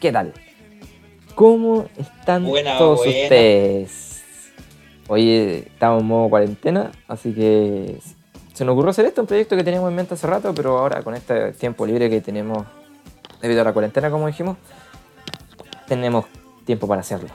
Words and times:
¿qué 0.00 0.10
tal? 0.10 0.32
¿Cómo 1.34 1.86
están 1.96 2.46
Buena, 2.46 2.78
todos 2.78 2.98
buena. 2.98 3.22
ustedes? 3.22 4.22
Hoy 5.08 5.64
estamos 5.66 6.00
en 6.00 6.08
modo 6.08 6.30
cuarentena, 6.30 6.90
así 7.06 7.34
que 7.34 7.98
se 8.54 8.64
nos 8.64 8.72
ocurrió 8.72 8.90
hacer 8.90 9.04
esto, 9.06 9.20
un 9.20 9.26
proyecto 9.26 9.56
que 9.56 9.64
teníamos 9.64 9.90
en 9.90 9.96
mente 9.96 10.14
hace 10.14 10.26
rato, 10.26 10.54
pero 10.54 10.78
ahora 10.78 11.02
con 11.02 11.14
este 11.14 11.52
tiempo 11.52 11.84
libre 11.84 12.08
que 12.08 12.20
tenemos 12.20 12.66
debido 13.42 13.60
a 13.60 13.64
la 13.64 13.72
cuarentena, 13.72 14.10
como 14.10 14.26
dijimos, 14.26 14.56
tenemos 15.86 16.24
tiempo 16.64 16.86
para 16.88 17.02
hacerlo. 17.02 17.28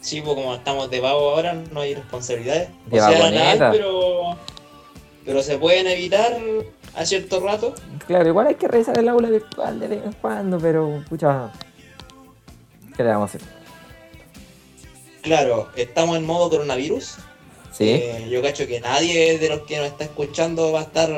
Sí, 0.00 0.20
pues 0.20 0.34
como 0.34 0.54
estamos 0.54 0.90
de 0.90 1.00
vago 1.00 1.30
ahora, 1.30 1.54
no 1.72 1.80
hay 1.80 1.94
responsabilidades. 1.94 2.68
De 2.86 3.00
o 3.00 3.08
sea, 3.08 3.30
nada, 3.30 3.70
pero, 3.72 4.36
pero 5.24 5.42
se 5.42 5.58
pueden 5.58 5.86
evitar 5.86 6.36
a 6.94 7.04
cierto 7.06 7.40
rato. 7.40 7.74
Claro, 8.06 8.28
igual 8.28 8.46
hay 8.48 8.54
que 8.56 8.68
revisar 8.68 8.98
el 8.98 9.08
aula 9.08 9.30
virtual 9.30 9.80
de 9.80 9.88
vez 9.88 10.04
en 10.04 10.12
cuando, 10.14 10.58
pero 10.58 11.02
pucha, 11.08 11.50
¿qué 12.96 13.02
le 13.02 13.10
vamos 13.10 13.34
a 13.34 13.36
hacer? 13.36 13.48
Claro, 15.22 15.68
estamos 15.76 16.16
en 16.16 16.26
modo 16.26 16.50
coronavirus. 16.50 17.16
Sí, 17.72 17.88
Eh, 17.90 18.28
yo 18.30 18.42
cacho 18.42 18.66
que 18.66 18.80
nadie 18.80 19.38
de 19.38 19.48
los 19.48 19.62
que 19.62 19.78
nos 19.78 19.86
está 19.86 20.04
escuchando 20.04 20.72
va 20.72 20.80
a 20.80 20.82
estar 20.82 21.08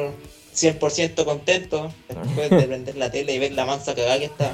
100% 0.55 1.25
contento 1.25 1.93
después 2.09 2.51
de 2.51 2.63
prender 2.69 2.97
la 2.97 3.11
tele 3.11 3.35
y 3.35 3.39
ver 3.39 3.53
la 3.53 3.65
mansa 3.65 3.95
cagada 3.95 4.19
que 4.19 4.27
está. 4.27 4.53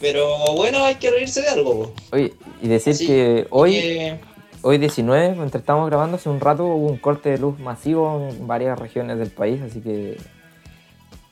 Pero 0.00 0.36
bueno, 0.54 0.84
hay 0.84 0.94
que 0.96 1.10
reírse 1.10 1.42
de 1.42 1.48
algo. 1.48 1.92
Oye, 2.12 2.32
y 2.62 2.68
decir 2.68 2.92
Así 2.94 3.06
que 3.06 3.46
hoy, 3.50 3.72
que- 3.72 4.20
hoy 4.66 4.78
19, 4.78 5.36
mientras 5.36 5.60
estamos 5.60 5.88
grabando 5.88 6.16
hace 6.16 6.28
un 6.28 6.40
rato, 6.40 6.64
hubo 6.64 6.88
un 6.88 6.96
corte 6.96 7.30
de 7.30 7.38
luz 7.38 7.56
masivo 7.60 8.28
en 8.30 8.48
varias 8.48 8.76
regiones 8.76 9.16
del 9.16 9.30
país, 9.30 9.62
así 9.62 9.80
que 9.80 10.18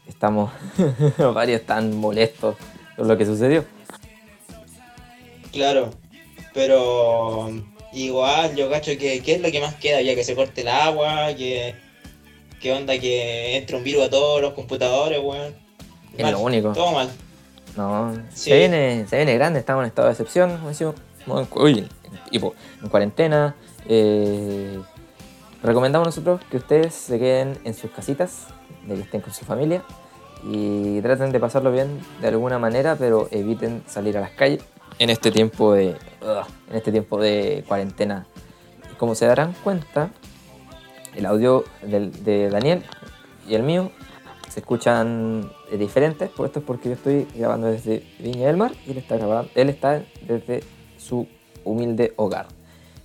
estamos, 0.07 0.53
varios 1.35 1.61
están 1.61 1.97
molestos 1.97 2.55
por 2.97 3.07
lo 3.07 3.19
que 3.19 3.27
sucedió. 3.27 3.65
Claro, 5.51 5.91
pero 6.53 7.51
igual 7.93 8.55
yo 8.55 8.71
cacho 8.71 8.93
que 8.97 9.21
¿qué 9.21 9.35
es 9.35 9.41
lo 9.41 9.51
que 9.51 9.61
más 9.61 9.75
queda? 9.75 10.01
Ya 10.01 10.15
que 10.15 10.23
se 10.23 10.37
corte 10.37 10.61
el 10.61 10.69
agua, 10.69 11.35
que, 11.37 11.75
que 12.61 12.73
onda 12.73 12.97
que 13.01 13.57
entre 13.57 13.77
un 13.77 13.83
virus 13.83 14.05
a 14.05 14.11
todos 14.11 14.43
los 14.43 14.53
computadores, 14.55 15.19
weón. 15.21 15.55
Es 16.17 16.23
Mal, 16.23 16.33
lo 16.35 16.39
único. 16.39 16.73
Todo 16.73 16.93
mal. 16.93 17.11
No, 17.77 18.15
Sí. 18.33 18.51
se, 18.51 18.59
viene, 18.59 19.07
se 19.09 19.17
viene 19.17 19.35
grande, 19.35 19.59
estamos 19.59 19.83
en 19.83 19.89
estado 19.89 20.07
de 20.07 20.13
excepción, 20.13 20.61
uy, 21.57 21.89
y 22.31 22.39
po- 22.39 22.55
en 22.83 22.89
cuarentena. 22.89 23.55
eh, 23.87 24.81
recomendamos 25.63 26.07
nosotros 26.09 26.41
que 26.51 26.57
ustedes 26.59 26.95
se 26.95 27.19
queden 27.19 27.59
en 27.65 27.75
sus 27.75 27.91
casitas, 27.91 28.47
de 28.87 28.95
que 28.97 29.01
estén 29.03 29.21
con 29.21 29.33
su 29.33 29.45
familia 29.45 29.83
y 30.47 31.01
traten 31.01 31.33
de 31.33 31.41
pasarlo 31.41 31.73
bien 31.73 32.01
de 32.21 32.29
alguna 32.29 32.59
manera, 32.59 32.97
pero 32.97 33.29
eviten 33.31 33.83
salir 33.87 34.17
a 34.19 34.21
las 34.21 34.31
calles 34.33 34.63
en 34.99 35.09
este 35.11 35.31
tiempo 35.31 35.73
de, 35.73 35.91
en 36.71 36.77
este 36.77 36.93
tiempo 36.93 37.19
de 37.21 37.65
cuarentena. 37.67 38.27
Como 38.99 39.15
se 39.15 39.27
darán 39.27 39.55
cuenta, 39.65 40.11
el 41.15 41.27
audio 41.27 41.65
del- 41.83 42.25
de 42.25 42.51
Daniel 42.51 42.83
y 43.49 43.55
el 43.55 43.63
mío 43.63 43.91
se 44.51 44.61
escuchan 44.61 45.51
eh, 45.73 45.79
diferentes, 45.79 46.31
pues 46.37 46.49
esto 46.49 46.61
es 46.61 46.65
porque 46.65 46.91
yo 46.91 46.95
estoy 46.95 47.27
grabando 47.35 47.69
desde 47.69 48.05
Viña 48.19 48.47
del 48.49 48.57
Mar 48.57 48.73
y 48.87 48.93
él 48.93 48.99
está 48.99 49.17
grabando, 49.17 49.51
él 49.55 49.69
está 49.71 50.03
desde 50.23 50.63
su 50.99 51.27
humilde 51.65 52.13
hogar, 52.17 52.47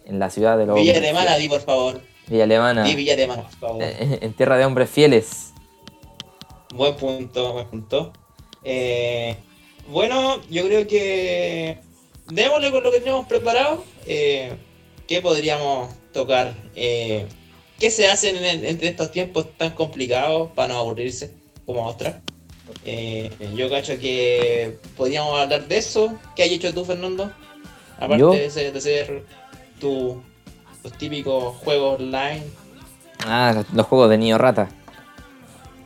en 0.05 0.19
la 0.19 0.29
ciudad 0.29 0.57
de 0.57 0.65
los 0.65 0.75
Villa 0.75 0.97
Alemana, 0.97 1.37
di 1.37 1.49
por 1.49 1.61
favor. 1.61 2.01
Villa 2.27 2.43
Alemana, 2.43 2.83
Di 2.83 2.95
Villa 2.95 3.13
Alemana, 3.13 3.43
por 3.43 3.59
favor. 3.59 3.83
eh, 3.83 4.19
en 4.21 4.33
tierra 4.33 4.57
de 4.57 4.65
hombres 4.65 4.89
fieles. 4.89 5.53
Buen 6.73 6.95
punto, 6.95 7.53
buen 7.53 7.67
punto. 7.67 8.13
Eh, 8.63 9.35
bueno, 9.87 10.39
yo 10.49 10.63
creo 10.65 10.85
que 10.85 11.79
démosle 12.27 12.71
con 12.71 12.83
lo 12.83 12.91
que 12.91 12.99
tenemos 12.99 13.25
preparado. 13.27 13.83
Eh, 14.05 14.53
¿Qué 15.07 15.21
podríamos 15.21 15.89
tocar? 16.13 16.53
Eh, 16.75 17.25
¿Qué 17.79 17.89
se 17.89 18.07
hace 18.07 18.29
en, 18.29 18.79
estos 18.83 19.11
tiempos 19.11 19.47
tan 19.57 19.71
complicados 19.71 20.51
para 20.51 20.73
no 20.73 20.79
aburrirse 20.79 21.31
como 21.65 21.87
otra? 21.87 22.21
Eh, 22.85 23.31
yo 23.55 23.69
cacho 23.69 23.97
que 23.97 24.77
podríamos 24.95 25.39
hablar 25.39 25.67
de 25.67 25.77
eso. 25.77 26.13
¿Qué 26.35 26.43
has 26.43 26.49
hecho 26.49 26.73
tú, 26.73 26.85
Fernando? 26.85 27.31
Aparte 27.99 28.17
Yo- 28.17 28.31
de, 28.31 28.49
ser, 28.49 28.73
de 28.73 28.81
ser 28.81 29.23
tu, 29.79 30.21
tus 30.81 30.93
típicos 30.93 31.55
juegos 31.57 31.99
online. 31.99 32.43
Ah, 33.27 33.51
los, 33.53 33.71
los 33.73 33.85
juegos 33.85 34.09
de 34.09 34.17
niño 34.17 34.37
rata. 34.37 34.69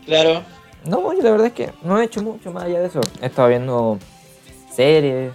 Claro, 0.06 0.44
No, 0.85 1.13
yo 1.13 1.23
la 1.23 1.31
verdad 1.31 1.47
es 1.47 1.53
que 1.53 1.72
no 1.81 2.00
he 2.00 2.06
hecho 2.06 2.22
mucho 2.22 2.52
más 2.52 2.63
allá 2.66 2.81
de 2.81 2.88
eso. 2.88 3.00
He 3.22 3.28
estado 3.28 3.47
viendo 3.47 3.97
series, 4.72 5.31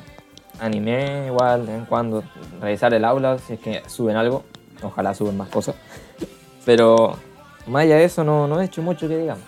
anime, 0.61 1.27
igual, 1.27 1.65
de 1.67 1.73
vez 1.73 1.81
en 1.81 1.87
cuando. 1.87 2.23
Revisar 2.61 2.93
el 2.95 3.05
aula, 3.05 3.39
si 3.39 3.55
es 3.55 3.61
que 3.61 3.83
suben 3.89 4.17
algo. 4.17 4.45
Ojalá 4.83 5.15
suben 5.15 5.37
más 5.37 5.49
cosas. 5.49 5.75
Pero 6.65 7.17
más 7.67 7.83
allá 7.85 7.97
de 7.97 8.05
eso, 8.05 8.23
no, 8.25 8.47
no 8.47 8.61
he 8.61 8.67
hecho 8.67 8.83
mucho 8.83 9.09
que 9.09 9.17
digamos. 9.17 9.45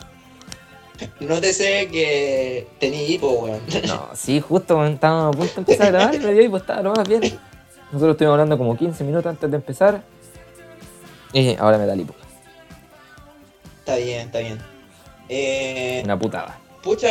nótese 1.21 1.89
que 1.89 2.67
tenía 2.79 3.03
hipo, 3.03 3.29
weón. 3.31 3.61
No, 3.87 4.09
sí, 4.15 4.41
justo 4.41 4.75
cuando 4.75 4.95
estábamos 4.95 5.35
a 5.37 5.39
punto 5.39 5.55
de 5.55 5.61
empezar 5.61 5.87
a 5.87 5.91
grabar, 5.91 6.21
me 6.21 6.33
dio 6.35 6.51
pues 6.51 6.63
estaba 6.63 6.83
lo 6.83 6.93
más 6.93 7.09
bien. 7.09 7.23
Nosotros 7.93 8.13
estuvimos 8.13 8.33
hablando 8.35 8.57
como 8.59 8.77
15 8.77 9.05
minutos 9.05 9.27
antes 9.27 9.51
de 9.51 9.57
empezar. 9.57 10.03
Y 11.33 11.57
ahora 11.57 11.79
me 11.79 11.87
da 11.87 11.95
lipo. 11.95 12.15
Está 13.81 13.97
bien, 13.97 14.21
está 14.27 14.39
bien. 14.41 14.59
Eh, 15.29 16.01
Una 16.05 16.19
putada. 16.19 16.59
pucha, 16.83 17.09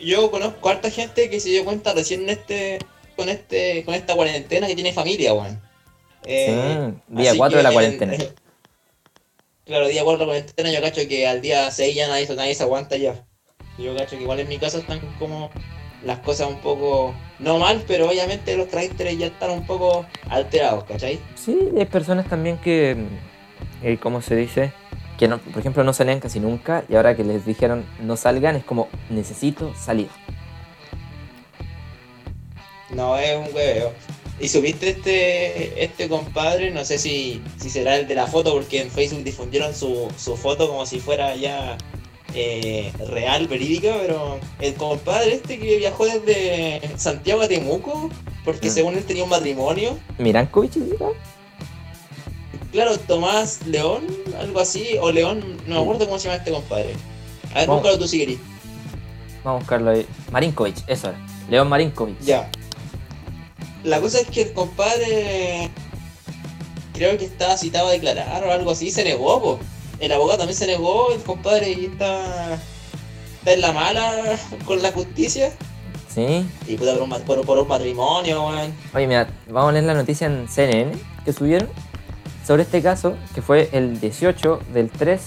yo 0.00 0.30
conozco 0.30 0.68
harta 0.68 0.90
gente 0.90 1.30
que 1.30 1.40
se 1.40 1.48
dio 1.50 1.64
cuenta 1.64 1.92
recién 1.94 2.22
en 2.22 2.30
este, 2.30 2.78
con 3.16 3.28
este, 3.28 3.84
con 3.84 3.94
esta 3.94 4.14
cuarentena 4.14 4.66
que 4.66 4.74
tiene 4.74 4.92
familia, 4.92 5.32
weón. 5.34 5.60
Eh, 6.24 6.92
Sí, 7.08 7.16
día 7.16 7.30
así 7.30 7.38
4 7.38 7.56
de 7.58 7.62
la 7.62 7.72
cuarentena. 7.72 8.14
Claro, 9.64 9.88
día 9.88 10.04
4 10.04 10.18
de 10.18 10.26
la 10.26 10.32
cuarentena, 10.40 10.70
yo 10.72 10.80
cacho 10.80 11.08
que 11.08 11.26
al 11.26 11.40
día 11.40 11.70
6 11.70 11.94
ya 11.94 12.08
nadie, 12.08 12.28
nadie 12.34 12.54
se 12.54 12.62
aguanta 12.62 12.96
ya. 12.96 13.24
Yo 13.78 13.96
cacho 13.96 14.16
que 14.16 14.22
igual 14.22 14.40
en 14.40 14.48
mi 14.48 14.58
casa 14.58 14.78
están 14.78 15.00
como 15.18 15.50
las 16.04 16.18
cosas 16.20 16.48
un 16.48 16.60
poco, 16.60 17.14
no 17.38 17.58
mal, 17.58 17.82
pero 17.86 18.08
obviamente 18.08 18.56
los 18.56 18.68
caracteres 18.68 19.18
ya 19.18 19.26
están 19.26 19.50
un 19.50 19.66
poco 19.66 20.06
alterados, 20.28 20.84
¿cachai? 20.84 21.18
Sí, 21.34 21.70
hay 21.76 21.86
personas 21.86 22.28
también 22.28 22.58
que, 22.58 22.96
eh, 23.82 23.98
¿cómo 24.00 24.20
se 24.20 24.36
dice? 24.36 24.72
Que, 25.18 25.28
no, 25.28 25.38
por 25.38 25.60
ejemplo, 25.60 25.82
no 25.84 25.92
salían 25.92 26.20
casi 26.20 26.40
nunca 26.40 26.84
y 26.88 26.96
ahora 26.96 27.16
que 27.16 27.24
les 27.24 27.46
dijeron 27.46 27.84
no 28.00 28.16
salgan 28.16 28.56
es 28.56 28.64
como, 28.64 28.88
necesito 29.10 29.74
salir. 29.74 30.08
No, 32.90 33.16
es 33.16 33.36
un 33.36 33.54
hueveo. 33.54 33.92
¿Y 34.40 34.48
subiste 34.48 34.90
este, 34.90 35.84
este 35.84 36.08
compadre? 36.08 36.70
No 36.70 36.84
sé 36.84 36.98
si, 36.98 37.40
si 37.60 37.70
será 37.70 37.96
el 37.96 38.08
de 38.08 38.14
la 38.16 38.26
foto, 38.26 38.52
porque 38.52 38.80
en 38.82 38.90
Facebook 38.90 39.22
difundieron 39.22 39.74
su, 39.74 40.08
su 40.18 40.36
foto 40.36 40.68
como 40.68 40.84
si 40.86 40.98
fuera 40.98 41.36
ya 41.36 41.76
eh, 42.34 42.92
real, 43.10 43.46
verídica, 43.46 43.94
pero 44.00 44.40
el 44.60 44.74
compadre 44.74 45.34
este 45.34 45.58
que 45.58 45.76
viajó 45.76 46.04
desde 46.06 46.80
Santiago 46.98 47.42
a 47.42 47.48
Temuco, 47.48 48.10
porque 48.44 48.68
Mm. 48.70 48.72
según 48.72 48.94
él 48.94 49.04
tenía 49.04 49.22
un 49.24 49.30
matrimonio. 49.30 49.96
Mirankovic, 50.18 50.72
¿sí? 50.72 50.80
Claro, 52.72 52.98
Tomás 52.98 53.64
León, 53.66 54.04
algo 54.40 54.58
así, 54.58 54.96
o 55.00 55.12
León, 55.12 55.58
no 55.68 55.76
me 55.76 55.80
acuerdo 55.82 56.06
cómo 56.06 56.18
se 56.18 56.24
llama 56.26 56.38
este 56.38 56.50
compadre. 56.50 56.94
A 57.54 57.60
ver, 57.60 57.68
Vamos. 57.68 57.82
búscalo 57.82 57.98
tú 58.00 58.08
si 58.08 58.18
querés. 58.18 58.38
vamos 59.44 59.58
a 59.58 59.62
buscarlo 59.62 59.90
ahí. 59.92 60.04
Marinkovic, 60.32 60.76
eso 60.88 61.10
era. 61.10 61.18
León 61.48 61.68
Marinkovic. 61.68 62.18
Ya. 62.20 62.50
La 63.84 64.00
cosa 64.00 64.20
es 64.20 64.26
que 64.28 64.42
el 64.42 64.52
compadre 64.52 65.70
creo 66.94 67.16
que 67.18 67.24
estaba 67.26 67.56
citado 67.56 67.88
a 67.88 67.92
declarar 67.92 68.42
o 68.44 68.52
algo 68.52 68.70
así, 68.70 68.90
se 68.90 69.04
negó, 69.04 69.40
po. 69.42 69.58
El 70.00 70.10
abogado 70.12 70.38
también 70.38 70.56
se 70.58 70.66
negó, 70.66 71.12
el 71.12 71.22
compadre 71.22 71.72
está, 71.72 72.54
está 73.38 73.52
en 73.52 73.60
la 73.60 73.72
mala 73.72 74.38
con 74.64 74.82
la 74.82 74.90
justicia. 74.92 75.52
Sí. 76.12 76.46
Y 76.66 76.76
puta 76.76 76.94
por 76.94 77.02
un, 77.02 77.10
por, 77.24 77.44
por 77.44 77.58
un 77.58 77.68
matrimonio, 77.68 78.46
weón. 78.46 78.72
Oye, 78.94 79.06
mira, 79.06 79.28
vamos 79.48 79.70
a 79.70 79.72
leer 79.72 79.84
la 79.84 79.94
noticia 79.94 80.26
en 80.28 80.48
CNN 80.48 80.92
que 81.24 81.32
subieron 81.32 81.68
sobre 82.46 82.62
este 82.62 82.82
caso, 82.82 83.16
que 83.34 83.42
fue 83.42 83.68
el 83.72 84.00
18 84.00 84.60
del 84.72 84.90
3, 84.90 85.20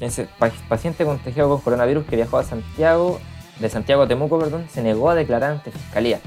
ese 0.00 0.26
pa- 0.38 0.52
paciente 0.68 1.04
contagiado 1.04 1.48
con 1.48 1.60
coronavirus 1.60 2.04
que 2.06 2.16
viajó 2.16 2.38
a 2.38 2.44
Santiago, 2.44 3.20
de 3.58 3.68
Santiago 3.70 4.02
a 4.02 4.08
Temuco, 4.08 4.38
perdón, 4.38 4.68
se 4.72 4.82
negó 4.82 5.08
a 5.10 5.14
declarar 5.14 5.52
ante 5.52 5.70
fiscalía. 5.70 6.20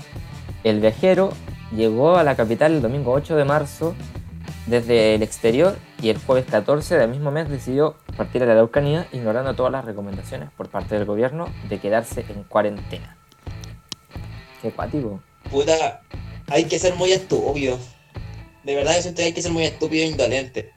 El 0.63 0.79
viajero 0.79 1.31
llegó 1.75 2.17
a 2.17 2.23
la 2.23 2.35
capital 2.35 2.73
el 2.73 2.81
domingo 2.81 3.11
8 3.11 3.35
de 3.35 3.45
marzo 3.45 3.95
desde 4.67 5.15
el 5.15 5.23
exterior 5.23 5.77
y 6.01 6.09
el 6.09 6.17
jueves 6.17 6.45
14 6.49 6.97
del 6.97 7.09
mismo 7.09 7.31
mes 7.31 7.49
decidió 7.49 7.95
partir 8.15 8.43
a 8.43 8.45
la 8.45 8.53
Araucanía 8.53 9.07
ignorando 9.11 9.55
todas 9.55 9.71
las 9.71 9.85
recomendaciones 9.85 10.49
por 10.51 10.69
parte 10.69 10.95
del 10.95 11.05
gobierno 11.05 11.47
de 11.67 11.79
quedarse 11.79 12.25
en 12.29 12.43
cuarentena. 12.43 13.17
Qué 14.61 14.71
cuático. 14.71 15.21
Puta, 15.49 16.01
hay 16.47 16.65
que 16.65 16.79
ser 16.79 16.95
muy 16.95 17.11
estúpido. 17.11 17.77
De 18.63 18.75
verdad, 18.75 18.95
yo 18.95 19.01
siento 19.01 19.19
que 19.19 19.25
hay 19.25 19.33
que 19.33 19.41
ser 19.41 19.51
muy 19.51 19.63
estúpido 19.63 20.03
e 20.03 20.07
indolente. 20.07 20.71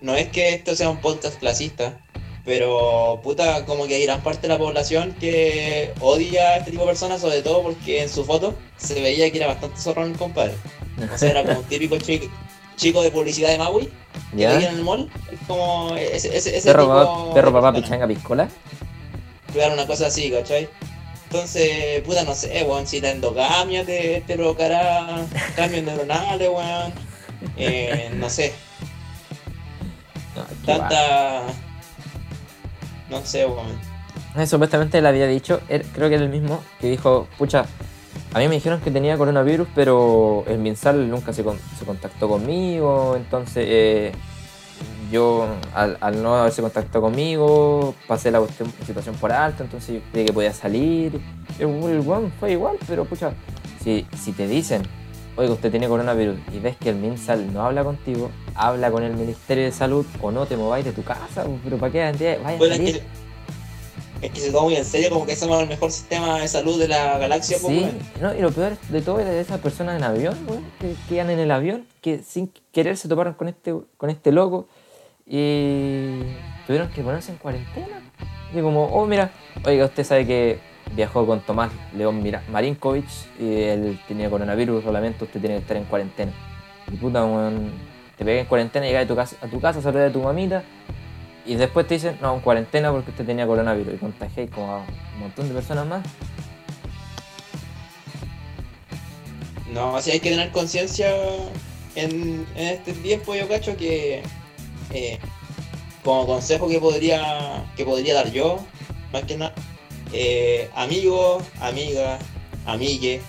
No 0.00 0.14
es 0.14 0.28
que 0.28 0.54
esto 0.54 0.74
sea 0.74 0.88
un 0.88 1.00
podcast 1.00 1.38
clasista, 1.38 2.00
Pero, 2.48 3.20
puta, 3.22 3.66
como 3.66 3.86
que 3.86 3.96
hay 3.96 4.06
gran 4.06 4.22
parte 4.22 4.40
de 4.40 4.48
la 4.48 4.56
población 4.56 5.14
que 5.20 5.92
odia 6.00 6.48
a 6.48 6.56
este 6.56 6.70
tipo 6.70 6.84
de 6.84 6.88
personas, 6.88 7.20
sobre 7.20 7.42
todo 7.42 7.62
porque 7.62 8.02
en 8.02 8.08
su 8.08 8.24
foto 8.24 8.54
se 8.78 9.02
veía 9.02 9.30
que 9.30 9.36
era 9.36 9.48
bastante 9.48 9.78
zorrón 9.78 10.12
el 10.12 10.16
compadre. 10.16 10.54
O 11.12 11.18
sea, 11.18 11.30
era 11.30 11.44
como 11.44 11.58
un 11.58 11.64
típico 11.68 11.98
chico, 11.98 12.26
chico 12.76 13.02
de 13.02 13.10
publicidad 13.10 13.50
de 13.50 13.58
Maui 13.58 13.90
que 14.30 14.38
¿Ya? 14.38 14.54
en 14.54 14.76
el 14.76 14.82
mall. 14.82 15.10
Es 15.30 15.38
como 15.46 15.94
ese, 15.94 16.34
ese, 16.34 16.56
ese 16.56 16.68
Perro, 16.72 16.84
tipo 16.84 17.34
perro 17.34 17.52
papá 17.52 17.70
pichanga 17.74 18.08
piscola. 18.08 18.48
Claro, 19.52 19.74
una 19.74 19.86
cosa 19.86 20.06
así, 20.06 20.30
¿cachai? 20.30 20.70
Entonces, 21.24 22.00
puta, 22.00 22.24
no 22.24 22.34
sé, 22.34 22.64
weón, 22.64 22.86
si 22.86 23.02
la 23.02 23.10
endogamia 23.10 23.84
te, 23.84 24.22
te 24.26 24.36
provocará 24.36 25.26
cambios 25.54 25.84
neuronales, 25.84 26.48
weón. 26.48 26.92
Eh, 27.56 28.10
no 28.14 28.28
sé, 28.28 28.52
No, 30.34 30.44
guay. 30.66 31.67
No 33.10 33.24
sé, 33.24 33.46
weón. 33.46 33.66
Eh, 34.36 34.46
Supuestamente 34.46 34.98
él 34.98 35.06
había 35.06 35.26
dicho, 35.26 35.60
creo 35.68 36.08
que 36.08 36.14
era 36.16 36.24
el 36.24 36.30
mismo, 36.30 36.60
que 36.80 36.88
dijo, 36.90 37.26
pucha, 37.38 37.64
a 38.34 38.38
mí 38.38 38.48
me 38.48 38.56
dijeron 38.56 38.80
que 38.80 38.90
tenía 38.90 39.16
coronavirus, 39.16 39.68
pero 39.74 40.44
el 40.46 40.58
Minsal 40.58 41.08
nunca 41.08 41.32
se, 41.32 41.42
con- 41.44 41.58
se 41.78 41.84
contactó 41.84 42.28
conmigo, 42.28 43.14
entonces 43.16 43.64
eh, 43.68 44.12
yo 45.10 45.46
al, 45.74 45.96
al 46.00 46.22
no 46.22 46.34
haberse 46.36 46.60
contactado 46.60 47.00
conmigo, 47.02 47.94
pasé 48.06 48.30
la 48.30 48.42
situación 48.86 49.14
por 49.16 49.32
alto, 49.32 49.62
entonces 49.62 49.94
yo 49.96 50.00
creí 50.12 50.26
que 50.26 50.32
podía 50.32 50.52
salir. 50.52 51.18
El, 51.58 52.30
fue 52.38 52.52
igual, 52.52 52.76
pero 52.86 53.04
pucha, 53.06 53.32
si, 53.82 54.06
si 54.16 54.32
te 54.32 54.46
dicen, 54.46 54.82
oiga, 55.38 55.52
usted 55.52 55.70
tiene 55.70 55.88
coronavirus 55.88 56.36
y 56.52 56.58
ves 56.58 56.76
que 56.76 56.90
el 56.90 56.96
Minsal 56.96 57.52
no 57.52 57.62
habla 57.62 57.84
contigo, 57.84 58.30
habla 58.54 58.90
con 58.90 59.04
el 59.04 59.14
Ministerio 59.14 59.64
de 59.64 59.72
Salud 59.72 60.04
o 60.20 60.32
no 60.32 60.46
te 60.46 60.56
mováis 60.56 60.84
de 60.84 60.92
tu 60.92 61.04
casa, 61.04 61.46
pero 61.62 61.78
¿para 61.78 61.92
qué 61.92 61.98
vaya 62.00 62.32
a 62.44 62.56
Bueno, 62.56 62.74
es 62.74 62.80
que, 62.80 63.02
es 64.20 64.32
que 64.32 64.40
se 64.40 64.50
toma 64.50 64.64
muy 64.64 64.74
en 64.74 64.84
serio 64.84 65.10
como 65.10 65.24
que 65.24 65.36
somos 65.36 65.62
el 65.62 65.68
mejor 65.68 65.92
sistema 65.92 66.40
de 66.40 66.48
salud 66.48 66.76
de 66.78 66.88
la 66.88 67.18
galaxia, 67.18 67.56
pues, 67.62 67.72
Sí, 67.72 67.88
no, 68.20 68.34
y 68.34 68.40
lo 68.40 68.50
peor 68.50 68.76
de 68.88 69.00
todo 69.00 69.20
es 69.20 69.26
de 69.26 69.40
esas 69.40 69.60
personas 69.60 69.96
en 69.96 70.02
avión, 70.02 70.36
weón, 70.48 70.64
que, 70.80 70.94
que 71.08 71.14
iban 71.14 71.30
en 71.30 71.38
el 71.38 71.52
avión, 71.52 71.86
que 72.00 72.18
sin 72.18 72.52
querer 72.72 72.96
se 72.96 73.08
toparon 73.08 73.34
con 73.34 73.46
este, 73.46 73.72
con 73.96 74.10
este 74.10 74.32
loco 74.32 74.66
y 75.24 76.18
tuvieron 76.66 76.90
que 76.90 77.02
ponerse 77.02 77.30
en 77.30 77.38
cuarentena. 77.38 78.02
Y 78.52 78.60
como, 78.60 78.86
oh, 78.86 79.06
mira, 79.06 79.30
oiga, 79.64 79.84
usted 79.84 80.02
sabe 80.02 80.26
que 80.26 80.67
viajó 80.94 81.26
con 81.26 81.40
Tomás 81.40 81.70
León 81.96 82.22
Marinkovic 82.50 83.06
y 83.38 83.62
él 83.62 84.00
tenía 84.08 84.30
coronavirus, 84.30 84.84
solamente 84.84 85.24
usted 85.24 85.40
tiene 85.40 85.56
que 85.56 85.62
estar 85.62 85.76
en 85.76 85.84
cuarentena. 85.84 86.32
Y 86.90 86.96
puta, 86.96 87.26
te 88.16 88.24
pegas 88.24 88.42
en 88.42 88.46
cuarentena, 88.46 88.86
llegas 88.86 89.04
a 89.04 89.08
tu 89.08 89.16
casa, 89.16 89.36
a 89.40 89.46
tu 89.46 89.60
casa, 89.60 89.82
saludas 89.82 90.12
de 90.12 90.18
tu 90.18 90.22
mamita 90.22 90.62
y 91.46 91.54
después 91.54 91.86
te 91.86 91.94
dicen, 91.94 92.18
no, 92.20 92.34
en 92.34 92.40
cuarentena 92.40 92.90
porque 92.90 93.10
usted 93.10 93.24
tenía 93.24 93.46
coronavirus 93.46 93.94
y 93.94 93.96
contagiáis 93.96 94.50
como 94.50 94.72
a 94.72 94.78
un 94.78 95.20
montón 95.20 95.48
de 95.48 95.54
personas 95.54 95.86
más. 95.86 96.06
No, 99.72 99.96
así 99.96 100.10
hay 100.10 100.20
que 100.20 100.30
tener 100.30 100.50
conciencia 100.50 101.08
en, 101.94 102.46
en 102.54 102.68
este 102.68 102.92
tiempo, 102.92 103.34
yo 103.34 103.48
cacho 103.48 103.76
que 103.76 104.22
eh, 104.90 105.18
como 106.04 106.26
consejo 106.26 106.68
que 106.68 106.80
podría, 106.80 107.64
que 107.76 107.84
podría 107.84 108.14
dar 108.14 108.30
yo, 108.30 108.58
más 109.12 109.24
que 109.24 109.36
nada, 109.36 109.54
eh, 110.12 110.68
amigos, 110.74 111.42
amigas, 111.60 112.20
amigue, 112.66 113.20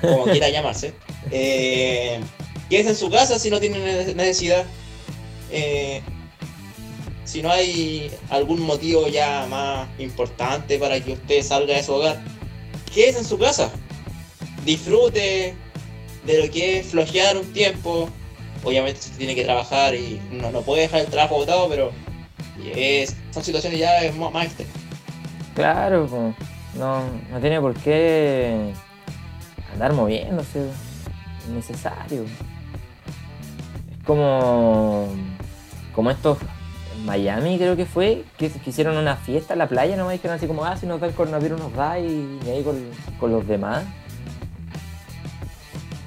como 0.00 0.24
quiera 0.32 0.48
llamarse, 0.48 0.92
eh, 1.30 2.20
quédese 2.68 2.90
en 2.90 2.96
su 2.96 3.10
casa 3.10 3.38
si 3.38 3.50
no 3.50 3.60
tiene 3.60 3.78
ne- 3.78 4.14
necesidad. 4.14 4.64
Eh, 5.50 6.00
si 7.24 7.42
no 7.42 7.50
hay 7.50 8.10
algún 8.30 8.60
motivo 8.60 9.08
ya 9.08 9.46
más 9.50 9.88
importante 9.98 10.78
para 10.78 11.00
que 11.02 11.12
usted 11.12 11.42
salga 11.42 11.74
de 11.74 11.82
su 11.82 11.92
hogar, 11.94 12.20
quédese 12.94 13.18
en 13.18 13.24
su 13.24 13.36
casa. 13.38 13.70
Disfrute 14.64 15.54
de 16.24 16.38
lo 16.44 16.50
que 16.50 16.78
es 16.78 16.86
flojear 16.86 17.36
un 17.36 17.52
tiempo. 17.52 18.08
Obviamente 18.64 19.00
se 19.02 19.10
tiene 19.10 19.34
que 19.34 19.44
trabajar 19.44 19.94
y 19.94 20.20
no, 20.32 20.50
no 20.50 20.62
puede 20.62 20.82
dejar 20.82 21.00
el 21.00 21.06
trabajo 21.06 21.36
botado, 21.36 21.68
pero 21.68 21.92
es- 22.74 23.14
son 23.32 23.44
situaciones 23.44 23.78
ya 23.78 23.90
más 24.16 24.32
más. 24.32 24.48
Claro, 25.56 26.06
po. 26.06 26.34
no, 26.78 27.02
no 27.32 27.40
tiene 27.40 27.60
por 27.60 27.74
qué 27.74 28.72
andar 29.72 29.92
moviéndose, 29.94 30.68
innecesario. 31.48 32.24
Es 32.24 34.04
como, 34.06 35.08
como 35.94 36.10
estos 36.10 36.38
en 36.94 37.06
Miami 37.06 37.56
creo 37.58 37.74
que 37.74 37.86
fue, 37.86 38.24
que, 38.36 38.50
que 38.50 38.70
hicieron 38.70 38.96
una 38.98 39.16
fiesta 39.16 39.54
en 39.54 39.58
la 39.60 39.68
playa, 39.68 39.96
no 39.96 40.06
me 40.06 40.12
dijeron 40.12 40.36
así 40.36 40.46
como, 40.46 40.64
ah, 40.64 40.76
si 40.76 40.86
nos 40.86 41.00
da 41.00 41.06
el 41.08 41.14
coronavirus 41.14 41.58
nos 41.58 41.72
da 41.74 41.98
y, 41.98 42.38
y 42.46 42.50
ahí 42.50 42.62
con, 42.62 42.76
con 43.18 43.32
los 43.32 43.46
demás. 43.48 43.82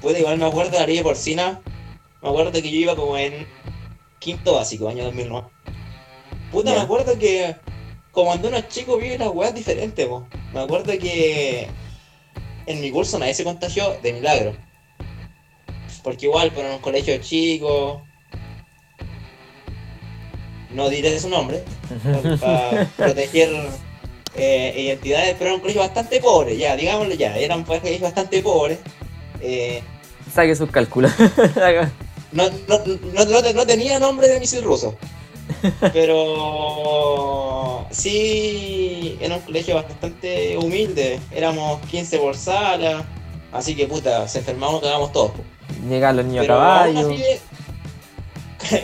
Puede, 0.00 0.20
igual 0.20 0.38
me 0.38 0.46
acuerdo 0.46 0.70
de 0.70 0.78
la 0.78 0.86
ley 0.86 1.02
porcina. 1.02 1.60
Me 2.22 2.28
acuerdo 2.28 2.52
que 2.52 2.62
yo 2.62 2.68
iba 2.68 2.96
como 2.96 3.16
en 3.18 3.46
quinto 4.18 4.54
básico, 4.54 4.88
año 4.88 5.04
2009. 5.04 5.46
Puta, 6.52 6.70
Ya. 6.70 6.76
me 6.76 6.82
acuerdo 6.82 7.18
que 7.18 7.56
como 8.12 8.26
cuando 8.28 8.48
uno 8.48 8.56
es 8.58 8.68
chico 8.68 8.96
vive 8.98 9.18
las 9.18 9.28
weas 9.28 9.54
diferentes, 9.54 10.06
po. 10.06 10.26
Me 10.52 10.60
acuerdo 10.60 10.92
que 10.98 11.68
en 12.66 12.80
mi 12.80 12.90
curso 12.90 13.18
nadie 13.18 13.34
se 13.34 13.44
contagió 13.44 13.96
de 14.02 14.12
milagro. 14.12 14.56
Porque 16.02 16.26
igual, 16.26 16.50
pero 16.54 16.68
en 16.68 16.74
un 16.74 16.80
colegio 16.80 17.16
chico. 17.18 18.02
No 20.70 20.88
diré 20.88 21.18
su 21.18 21.28
nombre, 21.28 21.62
para 22.40 22.86
proteger 22.96 23.50
eh, 24.36 24.72
identidades, 24.76 25.34
pero 25.36 25.46
era 25.46 25.54
un 25.54 25.60
colegio 25.60 25.80
bastante 25.82 26.20
pobre, 26.20 26.56
ya, 26.56 26.76
digámoslo 26.76 27.14
ya, 27.14 27.36
era 27.36 27.56
un 27.56 27.64
colegio 27.64 27.98
bastante 28.00 28.40
pobre. 28.40 28.78
Eh, 29.40 29.82
Saque 30.32 30.54
sus 30.54 30.70
cálculos. 30.70 31.10
no, 32.32 32.48
no, 32.68 32.78
no, 32.86 33.24
no 33.24 33.42
te- 33.42 33.52
no 33.54 33.66
tenía 33.66 33.98
nombre 33.98 34.28
de 34.28 34.38
misil 34.38 34.62
ruso. 34.62 34.96
Pero 35.92 37.86
sí, 37.90 39.16
era 39.20 39.36
un 39.36 39.42
colegio 39.42 39.74
bastante 39.76 40.56
humilde. 40.56 41.20
Éramos 41.30 41.80
15 41.86 42.18
por 42.18 42.36
sala. 42.36 43.04
Así 43.52 43.74
que 43.74 43.86
puta, 43.86 44.26
se 44.28 44.38
enfermamos, 44.38 44.80
cagamos 44.80 45.12
todos. 45.12 45.32
Llegaban 45.88 46.16
los 46.16 46.24
niños 46.26 46.42
Pero 46.44 46.54
a 46.54 46.58
caballo. 46.58 47.10
así- 47.10 47.22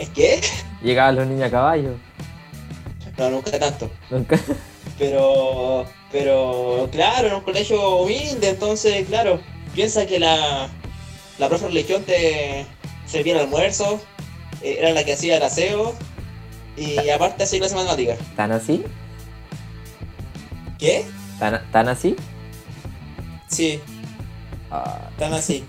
¿Qué? 0.15 0.41
Llegaban 0.81 1.15
los 1.15 1.27
niños 1.27 1.47
a 1.47 1.51
caballo. 1.51 1.91
No, 3.17 3.29
nunca 3.29 3.57
tanto. 3.59 3.89
Nunca- 4.09 4.39
Pero, 4.99 5.85
pero 6.11 6.89
claro, 6.91 7.27
era 7.27 7.37
un 7.37 7.43
colegio 7.43 7.97
humilde, 7.97 8.49
entonces, 8.49 9.05
claro, 9.07 9.39
piensa 9.75 10.05
que 10.07 10.19
la, 10.19 10.69
la 11.37 11.49
profe 11.49 11.67
religión 11.67 12.03
te 12.03 12.65
servía 13.05 13.33
el 13.33 13.39
almuerzo, 13.41 13.99
eh, 14.63 14.77
era 14.79 14.91
la 14.91 15.03
que 15.03 15.13
hacía 15.13 15.37
el 15.37 15.43
aseo, 15.43 15.93
y 16.77 17.09
aparte 17.09 17.43
hacía 17.43 17.59
clase 17.59 17.75
de 17.75 17.81
matemáticas. 17.83 18.19
¿Tan 18.35 18.51
así? 18.51 18.83
¿Qué? 20.77 21.05
¿Tan, 21.39 21.61
tan 21.71 21.87
así? 21.87 22.15
Sí, 23.47 23.81
Ah, 24.69 25.09
tan 25.17 25.33
así. 25.33 25.63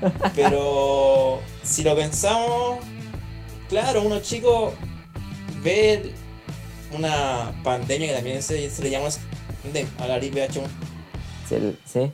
Pero 0.36 1.40
si 1.62 1.82
lo 1.82 1.96
pensamos, 1.96 2.78
claro, 3.68 4.02
uno 4.02 4.20
chico 4.20 4.72
ve 5.62 6.12
una 6.92 7.52
pandemia 7.64 8.08
que 8.08 8.14
también 8.14 8.42
se, 8.42 8.70
se 8.70 8.82
le 8.82 8.90
llama 8.90 9.08
a 9.98 10.06
la 10.06 10.16
gripe 10.18 10.48
H1. 10.48 10.62
sí, 11.48 11.76
sí. 11.84 12.12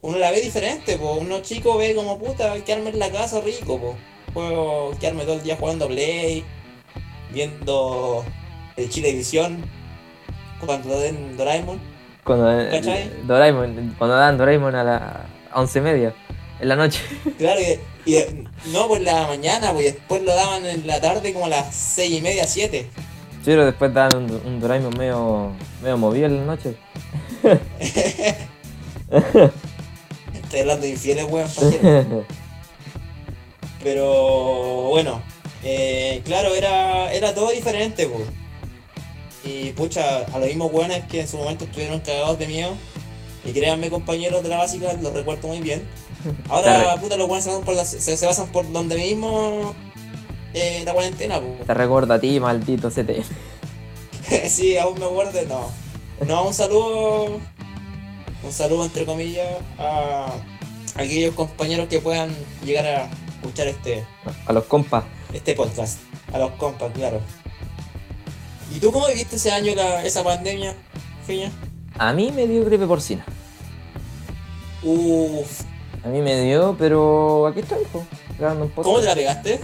uno 0.00 0.18
la 0.18 0.30
ve 0.30 0.40
diferente, 0.40 0.96
po. 0.96 1.14
uno 1.14 1.42
chico 1.42 1.76
ve 1.76 1.94
como 1.94 2.18
puta, 2.18 2.54
quedarme 2.64 2.90
en 2.90 2.98
la 2.98 3.10
casa 3.10 3.40
rico, 3.40 3.78
po. 3.80 3.96
Puedo 4.32 4.96
quedarme 4.98 5.24
todo 5.24 5.34
el 5.34 5.42
día 5.42 5.56
jugando 5.56 5.88
Play, 5.88 6.44
viendo 7.32 8.24
el 8.76 8.88
Chilevisión, 8.88 9.64
cuando 10.64 10.98
den 11.00 11.36
Doraemon. 11.36 11.80
Cuando, 12.24 12.46
¿Cachai? 12.70 13.10
Doraemon, 13.26 13.94
cuando 13.98 14.16
dan 14.16 14.38
Doraemon 14.38 14.74
a 14.74 14.84
las 14.84 15.02
once 15.54 15.78
y 15.78 15.82
media, 15.82 16.14
en 16.60 16.68
la 16.68 16.76
noche. 16.76 17.00
Claro, 17.38 17.60
y, 18.04 18.16
no 18.72 18.88
por 18.88 19.00
la 19.00 19.26
mañana, 19.26 19.72
pues 19.72 19.94
después 19.94 20.22
lo 20.22 20.34
daban 20.34 20.66
en 20.66 20.86
la 20.86 21.00
tarde 21.00 21.32
como 21.32 21.46
a 21.46 21.48
las 21.48 21.74
seis 21.74 22.18
y 22.18 22.20
media, 22.20 22.46
siete. 22.46 22.88
Sí, 23.38 23.46
pero 23.46 23.66
después 23.66 23.92
dan 23.92 24.10
un, 24.16 24.40
un 24.44 24.60
Doraemon 24.60 24.96
medio, 24.96 25.52
medio 25.82 25.98
movido 25.98 26.26
en 26.26 26.36
la 26.38 26.44
noche. 26.44 26.76
Estoy 30.52 30.60
hablando 30.60 30.82
de 30.82 30.90
infieles, 30.90 31.26
weón. 31.28 31.48
Pero 33.82 34.90
bueno, 34.90 35.22
eh, 35.64 36.22
claro, 36.24 36.54
era, 36.54 37.12
era 37.12 37.34
todo 37.34 37.50
diferente, 37.50 38.06
po. 38.06 38.20
Y 39.44 39.70
pucha, 39.72 40.18
a 40.32 40.38
los 40.38 40.46
mismos 40.48 40.72
weones 40.72 41.04
que 41.06 41.20
en 41.20 41.28
su 41.28 41.36
momento 41.36 41.64
estuvieron 41.64 42.00
cagados 42.00 42.38
de 42.38 42.46
miedo. 42.46 42.74
Y 43.44 43.52
créanme, 43.52 43.90
compañeros 43.90 44.42
de 44.44 44.48
la 44.48 44.58
básica, 44.58 44.92
los 44.94 45.12
recuerdo 45.12 45.48
muy 45.48 45.60
bien. 45.60 45.82
Ahora, 46.48 46.94
puta, 47.00 47.16
los 47.16 47.26
weones 47.28 47.44
se 47.44 47.50
basan 47.50 47.64
por, 47.64 47.74
la- 47.74 47.84
se, 47.84 48.16
se 48.16 48.26
basan 48.26 48.46
por 48.52 48.70
donde 48.70 48.94
mismo 48.96 49.74
eh, 50.54 50.82
la 50.84 50.92
cuarentena, 50.92 51.40
po. 51.40 51.56
Te 51.66 51.74
recuerdo 51.74 52.14
a 52.14 52.20
ti, 52.20 52.38
maldito 52.38 52.88
CT. 52.90 53.24
sí, 54.48 54.76
aún 54.78 54.98
me 55.00 55.06
acuerdo, 55.06 55.40
no. 55.48 55.70
No, 56.26 56.44
un 56.46 56.54
saludo, 56.54 57.40
un 58.44 58.52
saludo 58.52 58.84
entre 58.84 59.04
comillas 59.04 59.48
a 59.76 60.32
aquellos 60.94 61.34
compañeros 61.34 61.88
que 61.88 61.98
puedan 61.98 62.30
llegar 62.64 62.86
a 62.86 63.10
escuchar 63.40 63.66
este, 63.66 64.04
A 64.46 64.52
los 64.52 64.64
compas. 64.64 65.02
Este 65.32 65.54
podcast. 65.54 66.00
A 66.32 66.38
los 66.38 66.50
compas, 66.52 66.92
claro. 66.92 67.20
¿Y 68.74 68.78
tú 68.80 68.90
cómo 68.92 69.06
viviste 69.08 69.36
ese 69.36 69.50
año 69.52 69.74
la- 69.74 70.04
esa 70.04 70.24
pandemia, 70.24 70.74
Fiña? 71.26 71.50
A 71.98 72.12
mí 72.12 72.32
me 72.34 72.46
dio 72.46 72.64
gripe 72.64 72.86
porcina. 72.86 73.24
Uff, 74.82 75.62
A 76.04 76.08
mí 76.08 76.20
me 76.20 76.40
dio, 76.42 76.74
pero 76.78 77.46
aquí 77.46 77.60
estoy, 77.60 77.84
po, 77.92 78.04
grabando 78.38 78.64
un 78.64 78.70
podcast. 78.70 78.86
¿cómo 78.86 78.98
te 79.00 79.06
la 79.06 79.14
pegaste? 79.14 79.60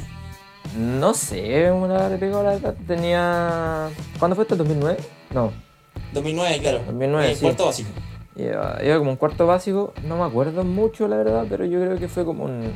No 0.77 1.15
sé, 1.15 1.71
una 1.73 2.09
le 2.09 2.19
pegó 2.19 2.43
la 2.43 2.51
verdad. 2.51 2.75
Tenía. 2.87 3.89
¿Cuándo 4.19 4.37
fue 4.37 4.45
esto? 4.45 4.57
¿2009? 4.57 4.97
No. 5.35 5.51
2009, 6.13 6.59
claro. 6.61 6.79
2009, 6.87 7.33
Eh, 7.33 7.35
sí. 7.35 7.41
Cuarto 7.41 7.67
básico. 7.67 7.89
Iba, 8.37 8.79
iba 8.85 8.99
como 8.99 9.11
un 9.11 9.17
cuarto 9.17 9.47
básico. 9.47 9.93
No 10.05 10.17
me 10.19 10.25
acuerdo 10.25 10.63
mucho, 10.65 11.09
la 11.09 11.17
verdad, 11.17 11.47
pero 11.49 11.65
yo 11.65 11.81
creo 11.81 11.99
que 11.99 12.07
fue 12.09 12.25
como 12.25 12.45
un. 12.45 12.73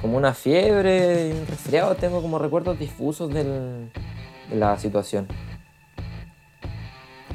Como 0.00 0.16
una 0.16 0.32
fiebre, 0.34 1.28
y 1.28 1.32
un 1.32 1.46
resfriado. 1.46 1.94
Tengo 1.96 2.22
como 2.22 2.38
recuerdos 2.38 2.78
difusos 2.78 3.32
del, 3.32 3.90
de 4.50 4.56
la 4.56 4.78
situación. 4.78 5.26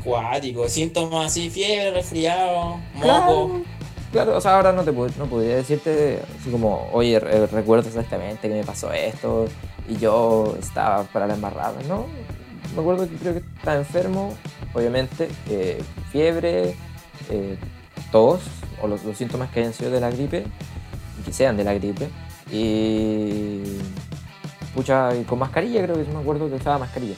Cuático, 0.03 0.67
síntomas 0.67 1.27
así, 1.27 1.49
fiebre, 1.49 1.91
resfriado, 1.91 2.77
moco. 2.93 3.01
Claro, 3.01 3.61
claro, 4.11 4.37
o 4.37 4.41
sea, 4.41 4.55
ahora 4.55 4.73
no 4.73 4.83
te 4.83 4.91
no 4.91 5.25
podría 5.27 5.55
decirte 5.55 6.19
así 6.39 6.49
como, 6.51 6.89
oye, 6.91 7.19
re- 7.21 7.47
recuerdo 7.47 7.87
exactamente 7.87 8.49
que 8.49 8.53
me 8.53 8.63
pasó 8.65 8.91
esto 8.91 9.45
y 9.87 9.95
yo 9.97 10.57
estaba 10.59 11.03
para 11.03 11.25
la 11.25 11.35
embarrada, 11.35 11.75
¿no? 11.87 12.05
Me 12.75 12.81
acuerdo 12.81 13.07
que 13.07 13.15
creo 13.15 13.33
que 13.33 13.43
estaba 13.57 13.77
enfermo, 13.77 14.33
obviamente, 14.73 15.29
eh, 15.49 15.81
fiebre, 16.11 16.75
eh, 17.29 17.57
tos 18.11 18.41
o 18.81 18.87
los, 18.87 19.05
los 19.05 19.17
síntomas 19.17 19.51
que 19.51 19.61
hayan 19.61 19.73
sido 19.73 19.91
de 19.91 20.01
la 20.01 20.09
gripe, 20.11 20.43
que 21.23 21.31
sean 21.31 21.55
de 21.55 21.63
la 21.63 21.73
gripe, 21.75 22.09
y 22.51 23.63
pucha, 24.73 25.15
y 25.15 25.23
con 25.23 25.39
mascarilla 25.39 25.83
creo 25.83 25.95
que 25.95 26.05
sí 26.05 26.11
me 26.11 26.19
acuerdo 26.19 26.49
que 26.49 26.55
usaba 26.55 26.79
mascarilla. 26.79 27.15